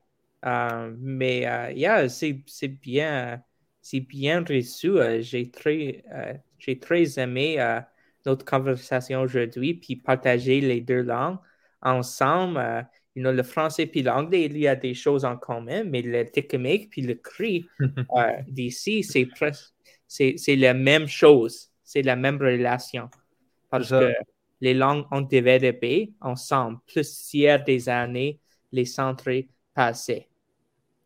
Euh, 0.45 0.93
mais 0.99 1.47
euh, 1.47 1.71
yeah, 1.71 2.09
c'est 2.09 2.67
bien, 2.67 3.41
c'est 3.81 4.01
bien 4.01 4.43
reçu. 4.43 4.89
Euh, 4.89 5.21
j'ai 5.21 5.49
très, 5.49 6.03
j'ai 6.59 6.79
très 6.79 7.19
aimé 7.19 7.57
notre 8.25 8.45
conversation 8.45 9.21
aujourd'hui, 9.21 9.75
puis 9.75 9.95
partager 9.95 10.61
les 10.61 10.81
deux 10.81 11.01
langues 11.01 11.39
ensemble. 11.81 12.87
You 13.15 13.21
know, 13.21 13.31
le 13.31 13.43
français 13.43 13.85
puis 13.85 14.01
l'anglais, 14.01 14.45
il 14.45 14.57
y 14.57 14.67
a 14.67 14.75
des 14.75 14.93
choses 14.93 15.23
en 15.23 15.37
commun, 15.37 15.83
mais 15.83 16.01
le 16.01 16.25
technique 16.25 16.89
puis 16.89 17.01
le 17.01 17.15
cri 17.15 17.67
d'ici, 18.47 19.03
c'est 19.03 19.25
presque 19.25 19.73
c'est 20.07 20.55
la 20.55 20.73
même 20.73 21.07
chose, 21.07 21.71
c'est 21.83 22.03
la 22.03 22.15
même 22.15 22.37
relation. 22.37 23.09
Parce 23.69 23.89
que 23.89 24.13
les 24.61 24.73
langues 24.73 25.05
ont 25.11 25.21
développé 25.21 26.13
ensemble 26.21 26.79
plusieurs 26.85 27.63
des 27.63 27.89
années, 27.89 28.39
les 28.71 28.85
centres 28.85 29.43
passés. 29.73 30.27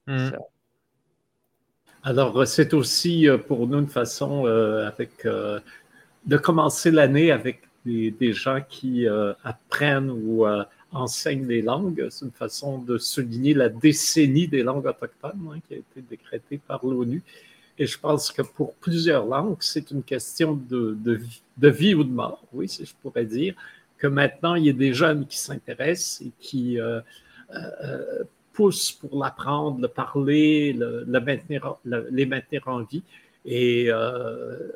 Mm. 0.05 0.31
Alors, 2.03 2.47
c'est 2.47 2.73
aussi 2.73 3.27
euh, 3.27 3.37
pour 3.37 3.67
nous 3.67 3.79
une 3.79 3.87
façon 3.87 4.45
euh, 4.45 4.87
avec, 4.87 5.25
euh, 5.25 5.59
de 6.25 6.37
commencer 6.37 6.91
l'année 6.91 7.31
avec 7.31 7.61
des, 7.85 8.33
gens 8.33 8.59
qui 8.67 9.07
apprennent 9.45 10.09
ou 10.09 10.45
enseignent 10.91 11.47
les 11.47 11.61
langues. 11.61 12.07
C'est 12.09 12.25
une 12.25 12.31
façon 12.31 12.79
de 12.79 12.97
souligner 12.97 13.53
la 13.53 13.69
décennie 13.69 14.47
des 14.47 14.63
langues 14.63 14.85
autochtones 14.85 15.49
hein, 15.51 15.59
qui 15.67 15.75
a 15.75 15.77
été 15.77 16.01
décrétée 16.09 16.59
par 16.65 16.85
l'ONU. 16.85 17.21
Et 17.79 17.85
je 17.85 17.99
pense 17.99 18.31
que 18.31 18.41
pour 18.41 18.73
plusieurs 18.75 19.25
langues, 19.25 19.57
c'est 19.59 19.91
une 19.91 20.03
question 20.03 20.55
de, 20.55 20.97
de, 21.57 21.69
vie 21.69 21.93
ou 21.93 22.03
de 22.03 22.11
mort, 22.11 22.43
oui, 22.51 22.67
si 22.67 22.85
je 22.85 22.93
pourrais 23.01 23.25
dire, 23.25 23.53
que 23.97 24.07
maintenant, 24.07 24.55
il 24.55 24.65
y 24.65 24.69
a 24.69 24.73
des 24.73 24.93
jeunes 24.93 25.27
qui 25.27 25.37
s'intéressent 25.37 26.21
et 26.21 26.31
qui 26.39 26.79
pousse 28.57 28.91
pour 28.91 29.23
l'apprendre, 29.23 29.79
le 29.79 29.87
parler, 29.87 30.73
le, 30.73 31.05
maintenir, 31.19 31.75
les 31.85 32.25
maintenir 32.25 32.63
en 32.65 32.81
vie. 32.81 33.03
Et 33.45 33.85
euh, 33.89 34.71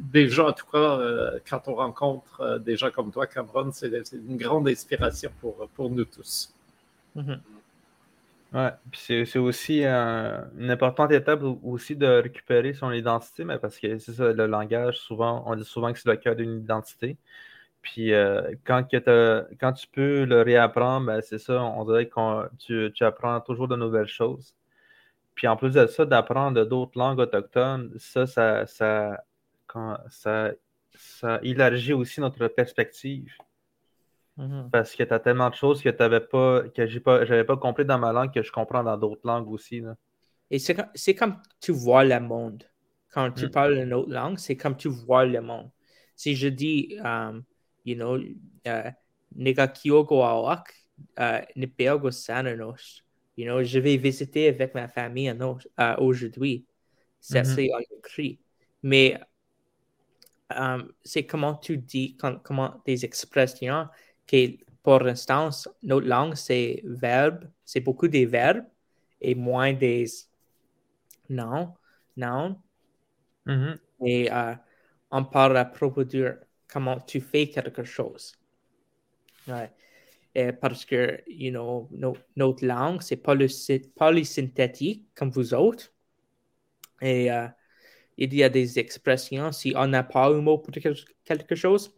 déjà, 0.00 0.46
en 0.46 0.52
tout 0.52 0.66
cas, 0.66 0.98
euh, 0.98 1.38
quand 1.48 1.68
on 1.68 1.74
rencontre 1.74 2.40
euh, 2.40 2.58
des 2.58 2.76
gens 2.76 2.90
comme 2.90 3.10
toi, 3.12 3.26
Cameron, 3.26 3.70
c'est 3.72 3.90
une 4.12 4.36
grande 4.36 4.68
inspiration 4.68 5.30
pour, 5.40 5.68
pour 5.74 5.90
nous 5.90 6.04
tous. 6.04 6.54
Mm-hmm. 7.16 7.38
Ouais, 8.54 8.70
puis 8.90 9.26
c'est 9.26 9.38
aussi 9.38 9.82
une 9.82 10.70
importante 10.70 11.10
étape 11.10 11.42
aussi 11.62 11.96
de 11.96 12.06
récupérer 12.06 12.74
son 12.74 12.92
identité, 12.92 13.44
mais 13.44 13.58
parce 13.58 13.78
que 13.78 13.96
c'est 13.98 14.12
ça, 14.12 14.30
le 14.32 14.46
langage, 14.46 14.98
souvent, 14.98 15.42
on 15.46 15.56
dit 15.56 15.64
souvent 15.64 15.90
que 15.90 15.98
c'est 15.98 16.10
le 16.10 16.16
cœur 16.16 16.36
d'une 16.36 16.58
identité. 16.58 17.16
Puis 17.82 18.12
euh, 18.12 18.54
quand, 18.64 18.86
quand 19.60 19.72
tu 19.72 19.86
peux 19.88 20.24
le 20.24 20.42
réapprendre, 20.42 21.06
ben, 21.06 21.20
c'est 21.22 21.38
ça, 21.38 21.62
on 21.62 21.84
dirait 21.84 22.08
que 22.08 22.48
tu, 22.58 22.92
tu, 22.94 23.04
apprends 23.04 23.40
toujours 23.40 23.68
de 23.68 23.76
nouvelles 23.76 24.06
choses. 24.06 24.54
Puis 25.34 25.48
en 25.48 25.56
plus 25.56 25.72
de 25.72 25.86
ça, 25.86 26.04
d'apprendre 26.04 26.64
d'autres 26.64 26.98
langues 26.98 27.18
autochtones, 27.20 27.92
ça, 27.98 28.26
ça, 28.26 28.66
ça, 28.66 29.24
quand, 29.72 29.96
ça, 30.08 30.52
ça 30.94 31.40
élargit 31.42 31.92
aussi 31.92 32.20
notre 32.20 32.46
perspective. 32.48 33.32
Mm-hmm. 34.38 34.70
Parce 34.70 34.94
que 34.94 35.02
tu 35.02 35.12
as 35.12 35.20
tellement 35.20 35.50
de 35.50 35.54
choses 35.54 35.82
que 35.82 35.88
tu 35.90 36.26
pas, 36.28 36.68
que 36.68 36.86
j'ai 36.86 37.00
pas, 37.00 37.24
j'avais 37.24 37.44
pas 37.44 37.56
compris 37.56 37.84
dans 37.84 37.98
ma 37.98 38.12
langue 38.12 38.32
que 38.32 38.42
je 38.42 38.50
comprends 38.50 38.82
dans 38.82 38.96
d'autres 38.96 39.26
langues 39.26 39.50
aussi. 39.50 39.80
Là. 39.80 39.96
Et 40.50 40.58
c'est 40.58 41.14
comme 41.14 41.36
tu 41.60 41.72
vois 41.72 42.04
le 42.04 42.20
monde. 42.20 42.64
Quand 43.10 43.30
tu 43.32 43.46
mm. 43.46 43.50
parles 43.50 43.78
une 43.78 43.92
autre 43.92 44.10
langue, 44.10 44.38
c'est 44.38 44.56
comme 44.56 44.76
tu 44.76 44.88
vois 44.88 45.24
le 45.26 45.40
monde. 45.40 45.70
Si 46.16 46.34
je 46.34 46.48
dis, 46.48 46.96
um, 47.04 47.44
you 47.84 47.94
know, 47.94 48.16
uh, 48.66 48.90
uh, 51.18 51.40
nipeogo 51.56 52.10
sananos. 52.10 53.02
You 53.36 53.46
know, 53.46 53.62
je 53.62 53.78
vais 53.78 53.96
visiter 53.96 54.48
avec 54.48 54.74
ma 54.74 54.88
famille 54.88 55.30
uh, 55.30 55.94
aujourd'hui. 55.98 56.66
Ça, 57.20 57.40
mm 57.40 57.44
-hmm. 57.44 57.54
c'est 57.54 57.70
écrit. 57.98 58.38
Mais 58.82 59.18
um, 60.56 60.92
c'est 61.04 61.26
comment 61.26 61.54
tu 61.54 61.78
dis, 61.78 62.16
quand, 62.16 62.42
comment 62.42 62.82
des 62.86 63.04
expressions 63.04 63.88
que, 64.26 64.56
pour 64.82 65.00
l'instant, 65.00 65.50
notre 65.82 66.06
langue, 66.06 66.34
c'est 66.34 66.82
verbe, 66.84 67.44
c'est 67.64 67.80
beaucoup 67.80 68.08
des 68.08 68.26
verbes 68.26 68.64
et 69.20 69.34
moins 69.34 69.72
des 69.72 70.06
noms. 71.28 71.74
noun. 72.16 72.56
Mm 73.46 73.52
-hmm. 73.52 73.78
Et 74.06 74.28
uh, 74.28 74.56
on 75.10 75.24
parle 75.24 75.56
à 75.56 75.64
propos 75.64 76.04
de 76.04 76.38
comment 76.72 77.00
tu 77.00 77.20
fais 77.20 77.48
quelque 77.48 77.84
chose. 77.84 78.34
Et 80.34 80.52
parce 80.52 80.84
que, 80.84 81.22
you 81.26 81.50
know, 81.50 81.88
notre 82.36 82.64
langue, 82.64 83.02
c'est 83.02 83.16
polysynthétique 83.16 85.06
comme 85.14 85.30
vous 85.30 85.52
autres. 85.52 85.92
Et 87.00 87.30
euh, 87.30 87.48
il 88.18 88.34
y 88.34 88.42
a 88.42 88.48
des 88.48 88.78
expressions, 88.78 89.52
si 89.52 89.72
on 89.76 89.86
n'a 89.86 90.02
pas 90.02 90.28
un 90.28 90.40
mot 90.40 90.58
pour 90.58 90.72
quelque 90.72 91.54
chose, 91.54 91.94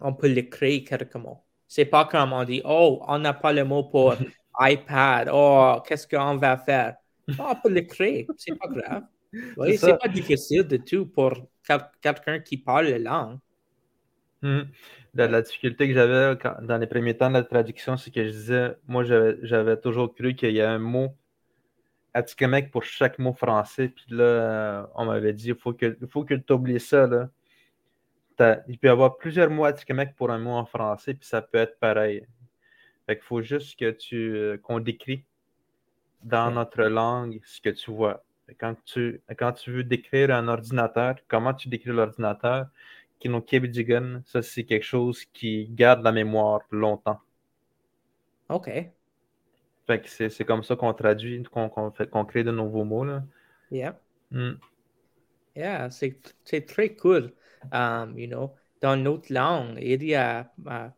on 0.00 0.12
peut 0.12 0.32
le 0.32 0.42
créer 0.42 0.84
quelque 0.84 1.18
mots. 1.18 1.42
C'est 1.68 1.86
pas 1.86 2.04
comme 2.04 2.32
on 2.32 2.44
dit, 2.44 2.60
oh, 2.64 3.02
on 3.06 3.18
n'a 3.18 3.32
pas 3.32 3.52
le 3.52 3.64
mot 3.64 3.84
pour 3.84 4.14
iPad, 4.60 5.30
oh, 5.32 5.80
qu'est-ce 5.86 6.06
qu'on 6.06 6.36
va 6.36 6.58
faire? 6.58 6.96
on 7.38 7.54
peut 7.54 7.70
le 7.70 7.82
créer, 7.82 8.26
c'est 8.36 8.58
pas 8.58 8.68
grave. 8.68 9.02
Oui, 9.56 9.78
c'est 9.78 9.96
pas 9.96 10.08
difficile 10.08 10.64
de 10.64 10.76
tout 10.76 11.06
pour 11.06 11.32
quelqu'un 12.02 12.38
qui 12.40 12.58
parle 12.58 12.88
la 12.88 12.98
langue. 12.98 13.38
Hmm. 14.42 14.64
La, 15.14 15.40
difficulté 15.40 15.88
que 15.88 15.94
j'avais 15.94 16.36
dans 16.62 16.76
les 16.76 16.86
premiers 16.86 17.16
temps 17.16 17.30
de 17.30 17.34
la 17.34 17.42
traduction, 17.42 17.96
c'est 17.96 18.10
que 18.10 18.24
je 18.24 18.30
disais, 18.30 18.76
moi, 18.86 19.04
j'avais 19.04 19.76
toujours 19.78 20.14
cru 20.14 20.34
qu'il 20.34 20.52
y 20.52 20.60
a 20.60 20.70
un 20.70 20.78
mot 20.78 21.16
Pour 22.70 22.84
chaque 22.84 23.18
mot 23.18 23.32
français. 23.32 23.88
Puis 23.88 24.06
là, 24.10 24.88
on 24.94 25.06
m'avait 25.06 25.32
dit, 25.32 25.48
il 25.48 25.54
faut 25.54 25.72
que, 25.72 25.96
faut 26.08 26.24
que 26.24 26.34
tu 26.34 26.52
oublies 26.52 26.80
ça. 26.80 27.06
Là. 27.06 27.28
Il 28.68 28.78
peut 28.78 28.88
y 28.88 28.90
avoir 28.90 29.16
plusieurs 29.16 29.50
mots 29.50 29.64
Atikamek 29.64 30.14
pour 30.14 30.30
un 30.30 30.38
mot 30.38 30.52
en 30.52 30.64
français, 30.66 31.14
puis 31.14 31.26
ça 31.26 31.42
peut 31.42 31.58
être 31.58 31.78
pareil. 31.78 32.26
Fait 33.06 33.16
qu'il 33.16 33.24
faut 33.24 33.42
juste 33.42 33.78
que 33.78 33.90
tu 33.90 34.58
qu'on 34.62 34.80
décrit 34.80 35.24
dans 36.22 36.50
notre 36.50 36.84
langue 36.84 37.40
ce 37.44 37.60
que 37.60 37.70
tu 37.70 37.90
vois. 37.90 38.24
Quand 38.58 38.76
tu, 38.84 39.20
quand 39.38 39.52
tu 39.52 39.72
veux 39.72 39.84
décrire 39.84 40.30
un 40.30 40.48
ordinateur, 40.48 41.16
comment 41.28 41.54
tu 41.54 41.68
décris 41.68 41.90
l'ordinateur, 41.90 42.66
ça 44.24 44.42
c'est 44.42 44.64
quelque 44.64 44.82
chose 44.84 45.24
qui 45.26 45.68
garde 45.70 46.02
la 46.02 46.10
mémoire 46.10 46.60
longtemps. 46.70 47.20
OK. 48.48 48.68
Fait 49.86 50.00
que 50.00 50.28
c'est 50.28 50.44
comme 50.44 50.62
ça 50.62 50.76
qu'on 50.76 50.92
traduit, 50.94 51.42
qu'on 51.42 52.24
crée 52.24 52.44
de 52.44 52.52
nouveaux 52.52 52.84
mots. 52.84 53.04
Là. 53.04 53.24
Yeah. 53.70 53.98
Mm. 54.30 54.52
Yeah, 55.54 55.90
c'est 55.90 56.66
très 56.66 56.94
cool. 56.94 57.32
Um, 57.72 58.18
you 58.18 58.26
know, 58.26 58.54
dans 58.80 58.96
notre 58.96 59.32
langue, 59.32 59.78
il 59.80 60.02
y 60.02 60.14
a, 60.14 60.50
uh, 60.66 60.90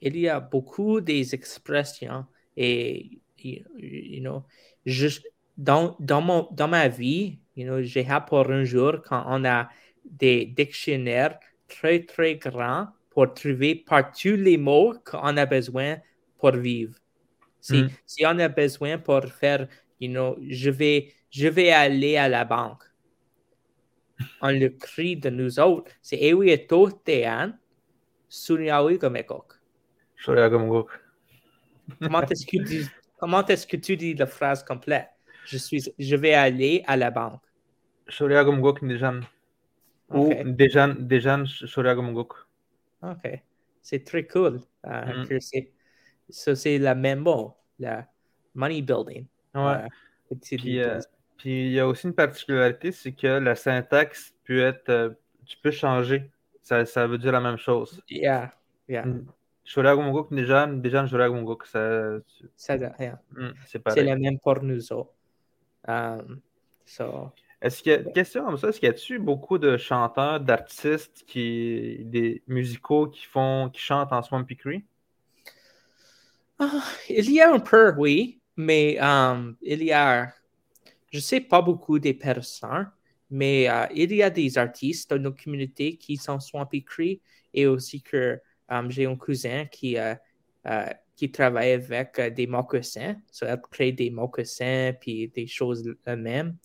il 0.00 0.16
y 0.16 0.28
a 0.28 0.40
beaucoup 0.40 1.00
des 1.00 1.34
expressions 1.34 2.26
et, 2.56 3.20
you, 3.38 4.20
know, 4.20 4.44
juste 4.84 5.26
dans, 5.56 5.96
dans, 6.00 6.20
mon, 6.20 6.48
dans 6.50 6.68
ma 6.68 6.88
vie, 6.88 7.38
you 7.56 7.64
know, 7.64 7.82
j'ai 7.82 8.06
appris 8.08 8.52
un 8.52 8.64
jour 8.64 9.00
quand 9.02 9.24
on 9.26 9.44
a 9.44 9.68
des 10.04 10.46
dictionnaires 10.46 11.38
très, 11.68 12.00
très 12.04 12.36
grands 12.36 12.88
pour 13.10 13.32
trouver 13.32 13.74
partout 13.74 14.36
les 14.36 14.56
mots 14.56 14.94
qu'on 15.04 15.36
a 15.36 15.46
besoin 15.46 15.98
pour 16.38 16.52
vivre. 16.52 16.94
Si, 17.60 17.82
mm. 17.82 17.90
si 18.06 18.26
on 18.26 18.38
a 18.38 18.48
besoin 18.48 18.98
pour 18.98 19.24
faire, 19.26 19.68
you 20.00 20.08
know, 20.08 20.36
je 20.48 20.70
vais, 20.70 21.12
je 21.30 21.48
vais 21.48 21.70
aller 21.70 22.16
à 22.16 22.28
la 22.28 22.44
banque. 22.44 22.82
On 24.42 24.50
le 24.50 24.68
crie 24.68 25.16
de 25.16 25.30
nous 25.30 25.58
autres. 25.58 25.92
C'est 26.02 26.18
Ewi 26.18 26.50
et 26.50 26.66
Totean, 26.66 27.52
Sunyawi 28.28 28.98
Gomekok. 28.98 29.54
Comment 32.00 32.22
est-ce 32.22 32.46
que 32.46 32.62
tu 32.62 32.86
comment 33.18 33.44
est-ce 33.46 33.66
que 33.66 33.76
tu 33.76 33.96
dis 33.96 34.14
la 34.14 34.26
phrase 34.26 34.62
complète? 34.62 35.08
Je 35.46 35.56
suis, 35.58 35.82
je 35.98 36.16
vais 36.16 36.34
aller 36.34 36.82
à 36.86 36.96
la 36.96 37.10
banque. 37.10 37.42
Shoriagumgok 38.08 38.82
Nijan. 38.82 39.20
Ou 40.10 40.32
Dejan, 40.44 40.94
Dejan 40.98 41.44
Shoriagumgok. 41.46 42.34
OK. 43.02 43.42
C'est 43.82 44.04
très 44.04 44.26
cool. 44.26 44.60
Uh, 44.84 45.24
mm. 45.30 45.40
c'est 45.40 45.72
ça, 46.30 46.56
c'est 46.56 46.78
la 46.78 46.94
même 46.94 47.20
mot, 47.20 47.56
la 47.78 48.06
money 48.54 48.82
building. 48.82 49.26
Ouais. 49.54 49.88
Puis, 50.40 50.80
euh, 50.80 50.98
puis, 51.36 51.66
il 51.66 51.72
y 51.72 51.80
a 51.80 51.86
aussi 51.86 52.06
une 52.06 52.14
particularité, 52.14 52.92
c'est 52.92 53.12
que 53.12 53.26
la 53.26 53.54
syntaxe 53.54 54.34
peut 54.44 54.60
être. 54.60 54.88
Euh, 54.88 55.10
tu 55.46 55.56
peux 55.58 55.70
changer. 55.70 56.30
Ça, 56.62 56.84
ça, 56.86 57.06
veut 57.06 57.18
dire 57.18 57.32
la 57.32 57.40
même 57.40 57.56
chose. 57.56 58.00
Yeah, 58.08 58.52
yeah. 58.88 59.04
Shoragumgok, 59.64 60.32
déjà, 60.32 60.66
déjà, 60.66 61.06
Shoragumgok, 61.06 61.66
ça. 61.66 62.18
Ça, 62.56 62.76
yeah. 62.76 63.20
Mm, 63.32 63.50
c'est 63.66 63.82
C'est 63.88 64.04
la 64.04 64.16
même 64.16 64.38
pour 64.38 64.62
nous 64.62 64.92
autres. 64.92 65.12
Um, 65.88 66.40
so, 66.84 67.32
est-ce 67.60 67.82
qu'il 67.82 67.92
y 67.92 67.94
a, 67.94 67.98
question 67.98 68.44
comme 68.44 68.56
ça, 68.56 68.68
est-ce 68.68 68.80
qu'il 68.80 68.86
y 68.86 68.90
a-tu 68.90 69.18
beaucoup 69.18 69.58
de 69.58 69.76
chanteurs, 69.76 70.40
d'artistes, 70.40 71.24
qui, 71.26 71.98
des 72.04 72.42
musicaux 72.46 73.06
qui 73.06 73.26
font, 73.26 73.68
qui 73.70 73.80
chantent 73.80 74.12
en 74.12 74.22
Swampy 74.22 74.56
Cree? 74.56 74.84
Ah, 76.62 76.84
il 77.08 77.30
y 77.32 77.40
a 77.40 77.50
un 77.50 77.58
peu, 77.58 77.94
oui, 77.96 78.42
mais 78.54 78.98
um, 79.00 79.56
il 79.62 79.82
y 79.82 79.92
a, 79.92 80.30
je 81.10 81.16
ne 81.16 81.22
sais 81.22 81.40
pas 81.40 81.62
beaucoup 81.62 81.98
des 81.98 82.12
personnes, 82.12 82.90
mais 83.30 83.64
uh, 83.64 83.88
il 83.94 84.12
y 84.12 84.22
a 84.22 84.28
des 84.28 84.58
artistes 84.58 85.08
dans 85.08 85.22
nos 85.22 85.32
communautés 85.32 85.96
qui 85.96 86.18
sont 86.18 86.38
Swampy 86.38 86.84
Cree 86.84 87.22
et 87.54 87.66
aussi 87.66 88.02
que 88.02 88.38
um, 88.68 88.90
j'ai 88.90 89.06
un 89.06 89.16
cousin 89.16 89.64
qui, 89.64 89.96
travaille 91.32 91.72
avec 91.72 92.20
des 92.34 92.46
mocassins, 92.46 93.16
so 93.30 93.46
elle 93.46 93.62
crée 93.70 93.92
des 93.92 94.10
mocassins 94.10 94.92
puis 95.00 95.28
des 95.28 95.46
choses 95.46 95.82
eux-mêmes. 96.06 96.58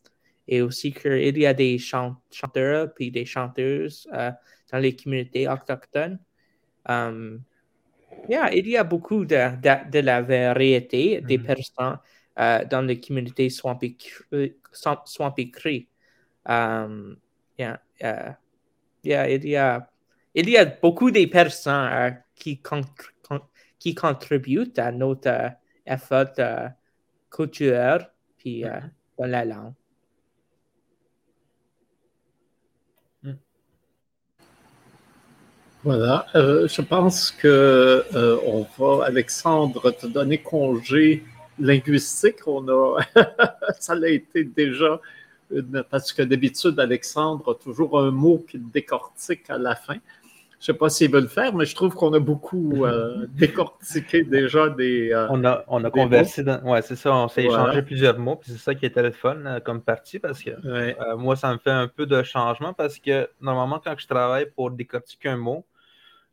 Et 0.45 0.61
aussi 0.61 0.91
qu'il 0.91 1.37
y 1.37 1.45
a 1.45 1.53
des 1.53 1.77
chanteurs 1.77 2.93
puis 2.93 3.11
des 3.11 3.25
chanteuses 3.25 4.09
dans 4.11 4.79
les 4.79 4.93
communautés 4.93 5.47
autochtones. 5.47 6.19
Yeah, 8.27 8.51
il 8.53 8.67
y 8.67 8.77
a 8.77 8.83
beaucoup 8.83 9.25
de, 9.25 9.55
de, 9.61 9.91
de 9.91 9.99
la 9.99 10.21
variété 10.21 11.21
des 11.21 11.37
mm 11.37 11.41
-hmm. 11.41 11.45
personnes 11.45 11.99
uh, 12.37 12.65
dans 12.69 12.81
les 12.81 12.99
communautés 12.99 13.49
Swampy, 13.49 13.97
swampy 15.05 15.51
Cree. 15.51 15.87
Um, 16.47 17.17
yeah, 17.57 17.79
uh, 18.01 18.33
yeah, 19.03 19.29
il, 19.29 19.45
y 19.45 19.55
a, 19.55 19.89
il 20.33 20.49
y 20.49 20.57
a 20.57 20.65
beaucoup 20.65 21.11
de 21.11 21.25
personnes 21.25 22.23
qui, 22.35 22.61
con 22.61 22.81
qui 23.79 23.93
contribuent 23.93 24.73
à 24.77 24.91
notre 24.91 25.51
effort 25.85 26.33
culturel 27.29 28.09
puis 28.37 28.63
mm 28.63 28.67
-hmm. 28.67 28.89
dans 29.17 29.27
la 29.29 29.45
langue. 29.45 29.73
Voilà, 35.85 36.25
euh, 36.33 36.67
je 36.67 36.81
pense 36.81 37.29
que 37.29 37.47
euh, 37.47 38.37
on 38.43 38.65
va, 38.75 39.05
Alexandre, 39.05 39.91
te 39.91 40.07
donner 40.07 40.39
congé 40.39 41.23
linguistique. 41.59 42.47
On 42.47 42.67
a, 42.69 43.01
ça 43.79 43.93
a 43.93 44.07
été 44.07 44.45
déjà, 44.45 44.99
parce 45.91 46.11
que 46.11 46.23
d'habitude, 46.23 46.79
Alexandre 46.79 47.51
a 47.51 47.63
toujours 47.63 47.99
un 47.99 48.09
mot 48.09 48.43
qu'il 48.49 48.67
décortique 48.71 49.47
à 49.47 49.59
la 49.59 49.75
fin. 49.75 49.97
Je 50.59 50.71
ne 50.71 50.73
sais 50.73 50.73
pas 50.73 50.89
s'il 50.89 51.11
veut 51.11 51.21
le 51.21 51.27
faire, 51.27 51.53
mais 51.53 51.65
je 51.65 51.75
trouve 51.75 51.93
qu'on 51.93 52.11
a 52.13 52.19
beaucoup 52.19 52.83
euh, 52.83 53.27
décortiqué 53.35 54.23
déjà 54.23 54.69
des. 54.69 55.13
on 55.29 55.45
a, 55.45 55.65
on 55.67 55.83
a 55.83 55.91
conversé, 55.91 56.43
ouais, 56.63 56.81
c'est 56.81 56.95
ça, 56.95 57.13
on 57.13 57.27
s'est 57.27 57.43
échangé 57.43 57.83
plusieurs 57.83 58.17
mots, 58.17 58.37
puis 58.37 58.53
c'est 58.53 58.57
ça 58.57 58.73
qui 58.73 58.87
était 58.87 59.03
le 59.03 59.11
fun 59.11 59.59
comme 59.63 59.81
partie, 59.81 60.17
parce 60.17 60.41
que 60.41 61.15
moi, 61.15 61.35
ça 61.35 61.53
me 61.53 61.59
fait 61.59 61.69
un 61.69 61.87
peu 61.87 62.07
de 62.07 62.23
changement, 62.23 62.73
parce 62.73 62.97
que 62.97 63.29
normalement, 63.39 63.79
quand 63.83 63.93
je 63.95 64.07
travaille 64.07 64.47
pour 64.49 64.71
décortiquer 64.71 65.29
un 65.29 65.37
mot, 65.37 65.63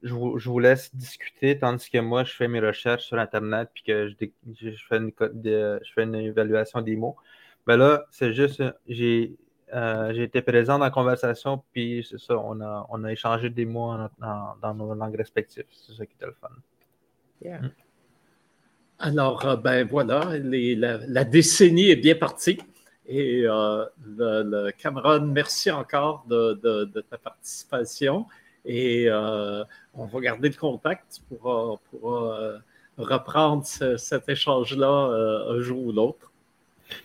je 0.02 0.14
vous, 0.14 0.58
laisse 0.58 0.94
discuter, 0.94 1.58
tandis 1.58 1.88
que 1.88 1.98
moi, 1.98 2.24
je 2.24 2.32
fais 2.32 2.48
mes 2.48 2.60
recherches 2.60 3.04
sur 3.04 3.18
Internet 3.18 3.70
puis 3.72 3.84
que 3.84 4.08
je, 4.08 4.70
fais, 4.88 4.96
une, 4.96 5.12
je 5.20 5.92
fais 5.94 6.02
une 6.02 6.14
évaluation 6.14 6.82
des 6.82 6.96
mots. 6.96 7.16
Mais 7.66 7.76
ben 7.76 7.84
là, 7.84 8.06
c'est 8.10 8.34
juste, 8.34 8.62
j'ai 8.88 9.36
euh, 9.72 10.12
été 10.12 10.42
présent 10.42 10.78
dans 10.78 10.84
la 10.84 10.90
conversation, 10.90 11.62
puis 11.72 12.04
c'est 12.08 12.18
ça, 12.18 12.36
on 12.36 12.60
a, 12.60 12.86
on 12.90 13.04
a 13.04 13.12
échangé 13.12 13.50
des 13.50 13.64
mots 13.64 13.94
dans 14.20 14.74
nos 14.74 14.94
langues 14.94 15.16
respectives. 15.16 15.64
C'est 15.70 15.92
ça 15.92 16.04
qui 16.04 16.14
était 16.14 16.26
le 16.26 16.36
fun. 16.40 16.48
Mm. 17.44 17.70
Alors, 18.98 19.46
euh, 19.46 19.56
ben 19.56 19.86
voilà, 19.86 20.32
la, 20.36 21.24
décennie 21.24 21.90
est 21.90 21.96
bien 21.96 22.16
partie. 22.16 22.58
Et 23.06 23.44
euh, 23.46 23.84
le, 24.04 24.70
Cameron, 24.72 25.20
merci 25.26 25.70
encore 25.70 26.24
de, 26.28 26.54
de 26.84 27.00
ta 27.00 27.18
participation. 27.18 28.26
Et 28.64 29.06
euh, 29.08 29.64
on 29.94 30.06
va 30.06 30.20
garder 30.20 30.48
le 30.48 30.54
contact 30.54 31.20
pour, 31.28 31.80
euh, 32.04 32.58
reprendre 32.98 33.64
cet 33.64 34.28
échange-là 34.28 34.86
euh, 34.86 35.56
un 35.56 35.60
jour 35.60 35.86
ou 35.86 35.92
l'autre. 35.92 36.30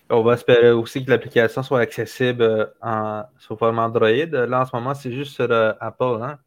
On 0.10 0.22
va 0.22 0.34
espérer 0.34 0.72
aussi 0.72 1.03
que 1.03 1.10
l'application 1.10 1.64
soit 1.64 1.80
accessible 1.80 2.74
en, 2.82 3.24
sous 3.39 3.55
forme 3.55 3.80
Android. 3.80 4.10
Là, 4.10 4.62
en 4.62 4.66
ce 4.66 4.76
moment, 4.76 4.93
c'est 4.93 5.14
juste 5.14 5.34
sur 5.34 5.51
Apple. 5.51 6.20
Hein? 6.22 6.38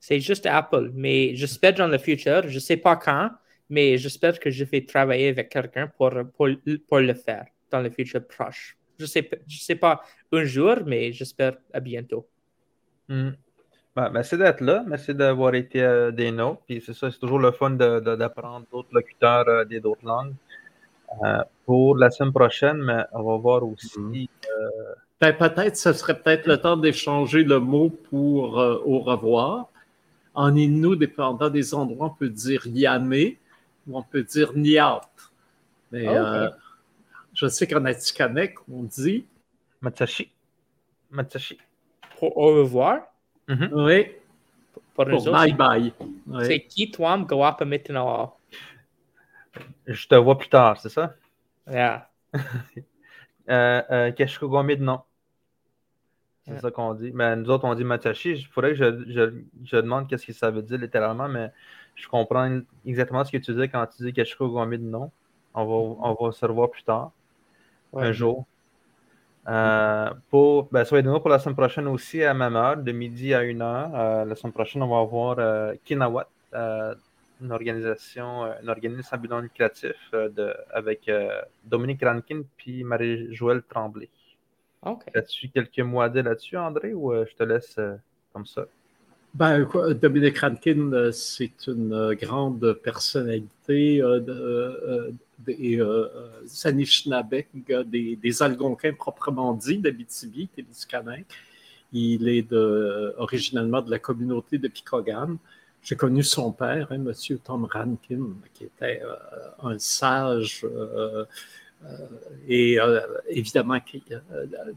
C'est 0.00 0.18
juste 0.18 0.46
Apple, 0.46 0.90
mais 0.94 1.36
j'espère 1.36 1.74
dans 1.74 1.86
le 1.86 1.98
futur, 1.98 2.48
je 2.48 2.54
ne 2.54 2.58
sais 2.58 2.76
pas 2.76 2.96
quand, 2.96 3.30
mais 3.70 3.96
j'espère 3.98 4.40
que 4.40 4.50
je 4.50 4.64
vais 4.64 4.84
travailler 4.84 5.28
avec 5.28 5.48
quelqu'un 5.48 5.86
pour, 5.86 6.10
pour, 6.36 6.98
le 6.98 7.14
faire 7.14 7.46
dans 7.70 7.80
le 7.80 7.88
futur 7.88 8.26
proche. 8.26 8.76
Je 8.98 9.04
ne 9.04 9.08
sais, 9.08 9.30
je 9.46 9.58
sais 9.60 9.76
pas 9.76 10.02
un 10.32 10.44
jour, 10.44 10.78
mais 10.84 11.12
j'espère 11.12 11.56
à 11.72 11.78
bientôt. 11.78 12.28
Hmm. 13.08 13.30
Ben, 13.94 14.08
merci 14.08 14.38
d'être 14.38 14.62
là. 14.62 14.82
Merci 14.86 15.14
d'avoir 15.14 15.54
été 15.54 15.82
euh, 15.82 16.10
des 16.10 16.30
nôtres. 16.30 16.62
Puis 16.66 16.82
c'est 16.84 16.94
ça, 16.94 17.10
c'est 17.10 17.18
toujours 17.18 17.38
le 17.38 17.52
fun 17.52 17.70
d'apprendre 17.70 18.66
d'autres 18.72 18.88
locuteurs 18.92 19.46
euh, 19.48 19.64
des 19.64 19.80
d'autres 19.80 20.06
langues. 20.06 20.34
Euh, 21.22 21.42
pour 21.66 21.98
la 21.98 22.10
semaine 22.10 22.32
prochaine, 22.32 22.78
mais 22.78 23.04
on 23.12 23.22
va 23.22 23.36
voir 23.36 23.62
aussi. 23.64 23.98
Mhm. 23.98 24.26
Ben, 25.20 25.36
peut-être, 25.36 25.76
ce 25.76 25.92
serait 25.92 26.18
peut-être 26.18 26.46
le 26.46 26.56
temps 26.56 26.78
d'échanger 26.78 27.44
le 27.44 27.60
mot 27.60 27.90
pour 27.90 28.56
au 28.56 29.00
revoir. 29.00 29.68
En 30.34 30.56
Innu, 30.56 30.96
dépendant 30.96 31.50
des 31.50 31.74
endroits, 31.74 32.06
on 32.06 32.18
peut 32.18 32.30
dire 32.30 32.66
yamé 32.66 33.38
ou 33.86 33.98
on 33.98 34.02
peut 34.02 34.22
dire 34.22 34.52
niat. 34.56 35.02
Mais 35.92 36.08
ah, 36.08 36.50
je 37.34 37.46
sais 37.46 37.66
qu'en 37.66 37.84
Atikamek, 37.84 38.54
on 38.72 38.84
dit 38.84 39.26
Matsashi. 39.82 40.32
Matsashi. 41.10 41.58
au 42.22 42.54
revoir. 42.54 43.11
Mm-hmm. 43.48 43.68
Oui. 43.72 44.06
Pour, 44.94 45.06
bye 45.06 45.52
bye. 45.52 45.92
C'est 46.42 46.60
qui 46.60 46.90
toi, 46.90 47.18
Guapa 47.18 47.64
maintenant? 47.64 48.36
Je 49.86 50.06
te 50.06 50.14
vois 50.14 50.38
plus 50.38 50.48
tard, 50.48 50.80
c'est 50.80 50.88
ça? 50.88 51.14
Yeah. 51.70 52.08
euh, 53.48 53.82
euh, 53.90 54.10
de 54.10 54.74
non. 54.76 55.00
C'est 56.46 56.60
ça 56.60 56.70
qu'on 56.70 56.94
dit. 56.94 57.12
Mais 57.14 57.36
nous 57.36 57.48
autres, 57.50 57.64
on 57.64 57.74
dit 57.74 57.84
Matashi. 57.84 58.32
Il 58.32 58.46
faudrait 58.46 58.70
que 58.70 58.76
je, 58.76 59.12
je, 59.12 59.32
je 59.64 59.76
demande 59.76 60.08
qu'est-ce 60.08 60.26
que 60.26 60.32
ça 60.32 60.50
veut 60.50 60.62
dire 60.62 60.78
littéralement, 60.78 61.28
mais 61.28 61.52
je 61.94 62.08
comprends 62.08 62.60
exactement 62.84 63.24
ce 63.24 63.30
que 63.30 63.38
tu 63.38 63.54
dis 63.54 63.68
quand 63.68 63.86
tu 63.86 64.02
dis 64.02 64.12
Keshko 64.12 64.48
de 64.48 64.76
non. 64.78 65.10
On 65.54 65.64
va, 65.64 66.08
on 66.10 66.14
va 66.14 66.32
se 66.32 66.44
revoir 66.44 66.70
plus 66.70 66.82
tard. 66.82 67.12
un 67.94 68.12
jour. 68.12 68.46
Euh, 69.48 70.10
pour, 70.30 70.68
ben, 70.70 70.84
soyez 70.84 71.02
nous 71.02 71.18
pour 71.18 71.28
la 71.28 71.38
semaine 71.38 71.56
prochaine 71.56 71.88
aussi 71.88 72.22
à 72.22 72.32
même 72.32 72.54
heure, 72.54 72.76
de 72.76 72.92
midi 72.92 73.34
à 73.34 73.40
1 73.40 73.60
heure. 73.60 73.90
Euh, 73.94 74.24
la 74.24 74.34
semaine 74.36 74.52
prochaine, 74.52 74.82
on 74.82 74.88
va 74.88 75.00
avoir 75.00 75.36
euh, 75.38 75.74
Kinawat, 75.84 76.28
une 77.40 77.50
organisation, 77.50 78.44
un 78.44 78.68
organisme 78.68 79.08
à 79.10 79.16
but 79.16 79.28
non 79.28 79.40
lucratif 79.40 79.96
de, 80.12 80.54
avec 80.72 81.10
Dominique 81.64 82.04
Rankin 82.04 82.42
puis 82.56 82.84
Marie-Joëlle 82.84 83.62
Tremblay. 83.68 84.08
As-tu 85.14 85.48
quelques 85.48 85.80
mots 85.80 86.02
à 86.02 86.08
dire 86.08 86.22
là-dessus, 86.22 86.56
André, 86.56 86.94
ou 86.94 87.12
je 87.12 87.34
te 87.34 87.42
laisse 87.42 87.80
comme 88.32 88.46
ça? 88.46 88.66
Ben, 89.34 89.66
Dominique 90.00 90.38
Rankin, 90.38 91.10
c'est 91.10 91.66
une 91.66 92.14
grande 92.14 92.74
personnalité 92.74 94.00
des 95.46 95.80
euh, 95.80 96.08
des, 97.84 98.16
des, 98.16 98.42
Algonquins 98.42 98.92
proprement 98.92 99.54
dits 99.54 99.78
d'Abitibi, 99.78 100.48
Témiscamingue. 100.48 101.24
Il 101.92 102.28
est 102.28 102.52
originellement 102.52 103.82
de 103.82 103.90
la 103.90 103.98
communauté 103.98 104.58
de 104.58 104.68
Picogan. 104.68 105.38
J'ai 105.82 105.96
connu 105.96 106.22
son 106.22 106.52
père, 106.52 106.86
hein, 106.92 107.04
M. 107.04 107.38
Tom 107.42 107.64
Rankin, 107.64 108.36
qui 108.54 108.64
était 108.64 109.02
euh, 109.02 109.68
un 109.68 109.78
sage. 109.80 110.64
Euh, 110.64 111.24
euh, 111.84 112.06
et 112.46 112.78
évidemment, 113.28 113.76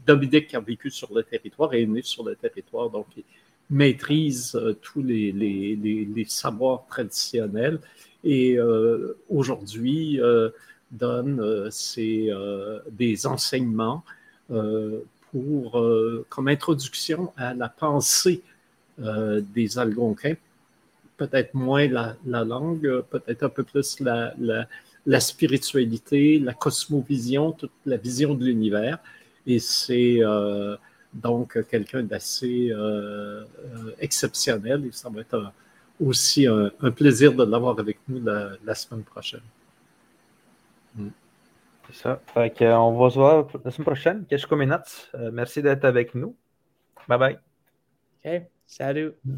Dominique 0.04 0.52
a 0.54 0.60
vécu 0.60 0.90
sur 0.90 1.14
le 1.14 1.22
territoire 1.22 1.72
et 1.74 1.82
est 1.82 1.86
né 1.86 2.02
sur 2.02 2.24
le 2.24 2.34
territoire, 2.34 2.90
donc 2.90 3.06
il 3.16 3.22
maîtrise 3.70 4.60
tous 4.82 5.02
les, 5.04 6.26
savoirs 6.26 6.84
traditionnels 6.88 7.78
et 8.24 8.58
euh, 8.58 9.16
aujourd'hui 9.28 10.20
euh, 10.20 10.50
donne 10.90 11.40
euh, 11.40 12.80
des 12.90 13.26
enseignements 13.26 14.02
pour, 15.32 15.84
comme 16.28 16.48
introduction 16.48 17.32
à 17.36 17.52
la 17.52 17.68
pensée 17.68 18.42
des 18.96 19.78
Algonquins, 19.78 20.36
peut-être 21.16 21.52
moins 21.54 21.88
la, 21.88 22.44
langue, 22.44 23.02
peut-être 23.10 23.42
un 23.42 23.48
peu 23.48 23.64
plus 23.64 23.98
la, 23.98 24.34
la, 25.04 25.20
spiritualité, 25.20 26.38
la 26.38 26.54
cosmovision, 26.54 27.50
toute 27.50 27.72
la 27.86 27.96
vision 27.96 28.34
de 28.34 28.44
l'univers. 28.44 28.98
Et 29.48 29.58
c'est 29.58 30.20
donc 31.12 31.58
quelqu'un 31.68 32.04
d'assez 32.04 32.72
exceptionnel 33.98 34.86
et 34.86 34.92
ça 34.92 35.08
va 35.08 35.22
être 35.22 35.34
un, 35.34 35.52
aussi 36.00 36.46
un, 36.46 36.70
plaisir 36.90 37.32
de 37.32 37.44
l'avoir 37.44 37.78
avec 37.78 37.98
nous 38.08 38.22
la, 38.22 38.74
semaine 38.74 39.04
prochaine. 39.04 39.40
Mm. 40.94 41.08
C'est 41.88 42.02
ça. 42.02 42.20
Euh, 42.36 42.72
on 42.74 42.98
va 42.98 43.10
se 43.10 43.14
voir 43.14 43.46
la 43.64 43.70
semaine 43.70 43.86
prochaine. 43.86 44.24
Euh, 45.14 45.30
merci 45.32 45.62
d'être 45.62 45.84
avec 45.84 46.14
nous. 46.14 46.34
Bye 47.08 47.18
bye. 47.18 47.38
OK. 48.24 48.42
Salut. 48.66 49.12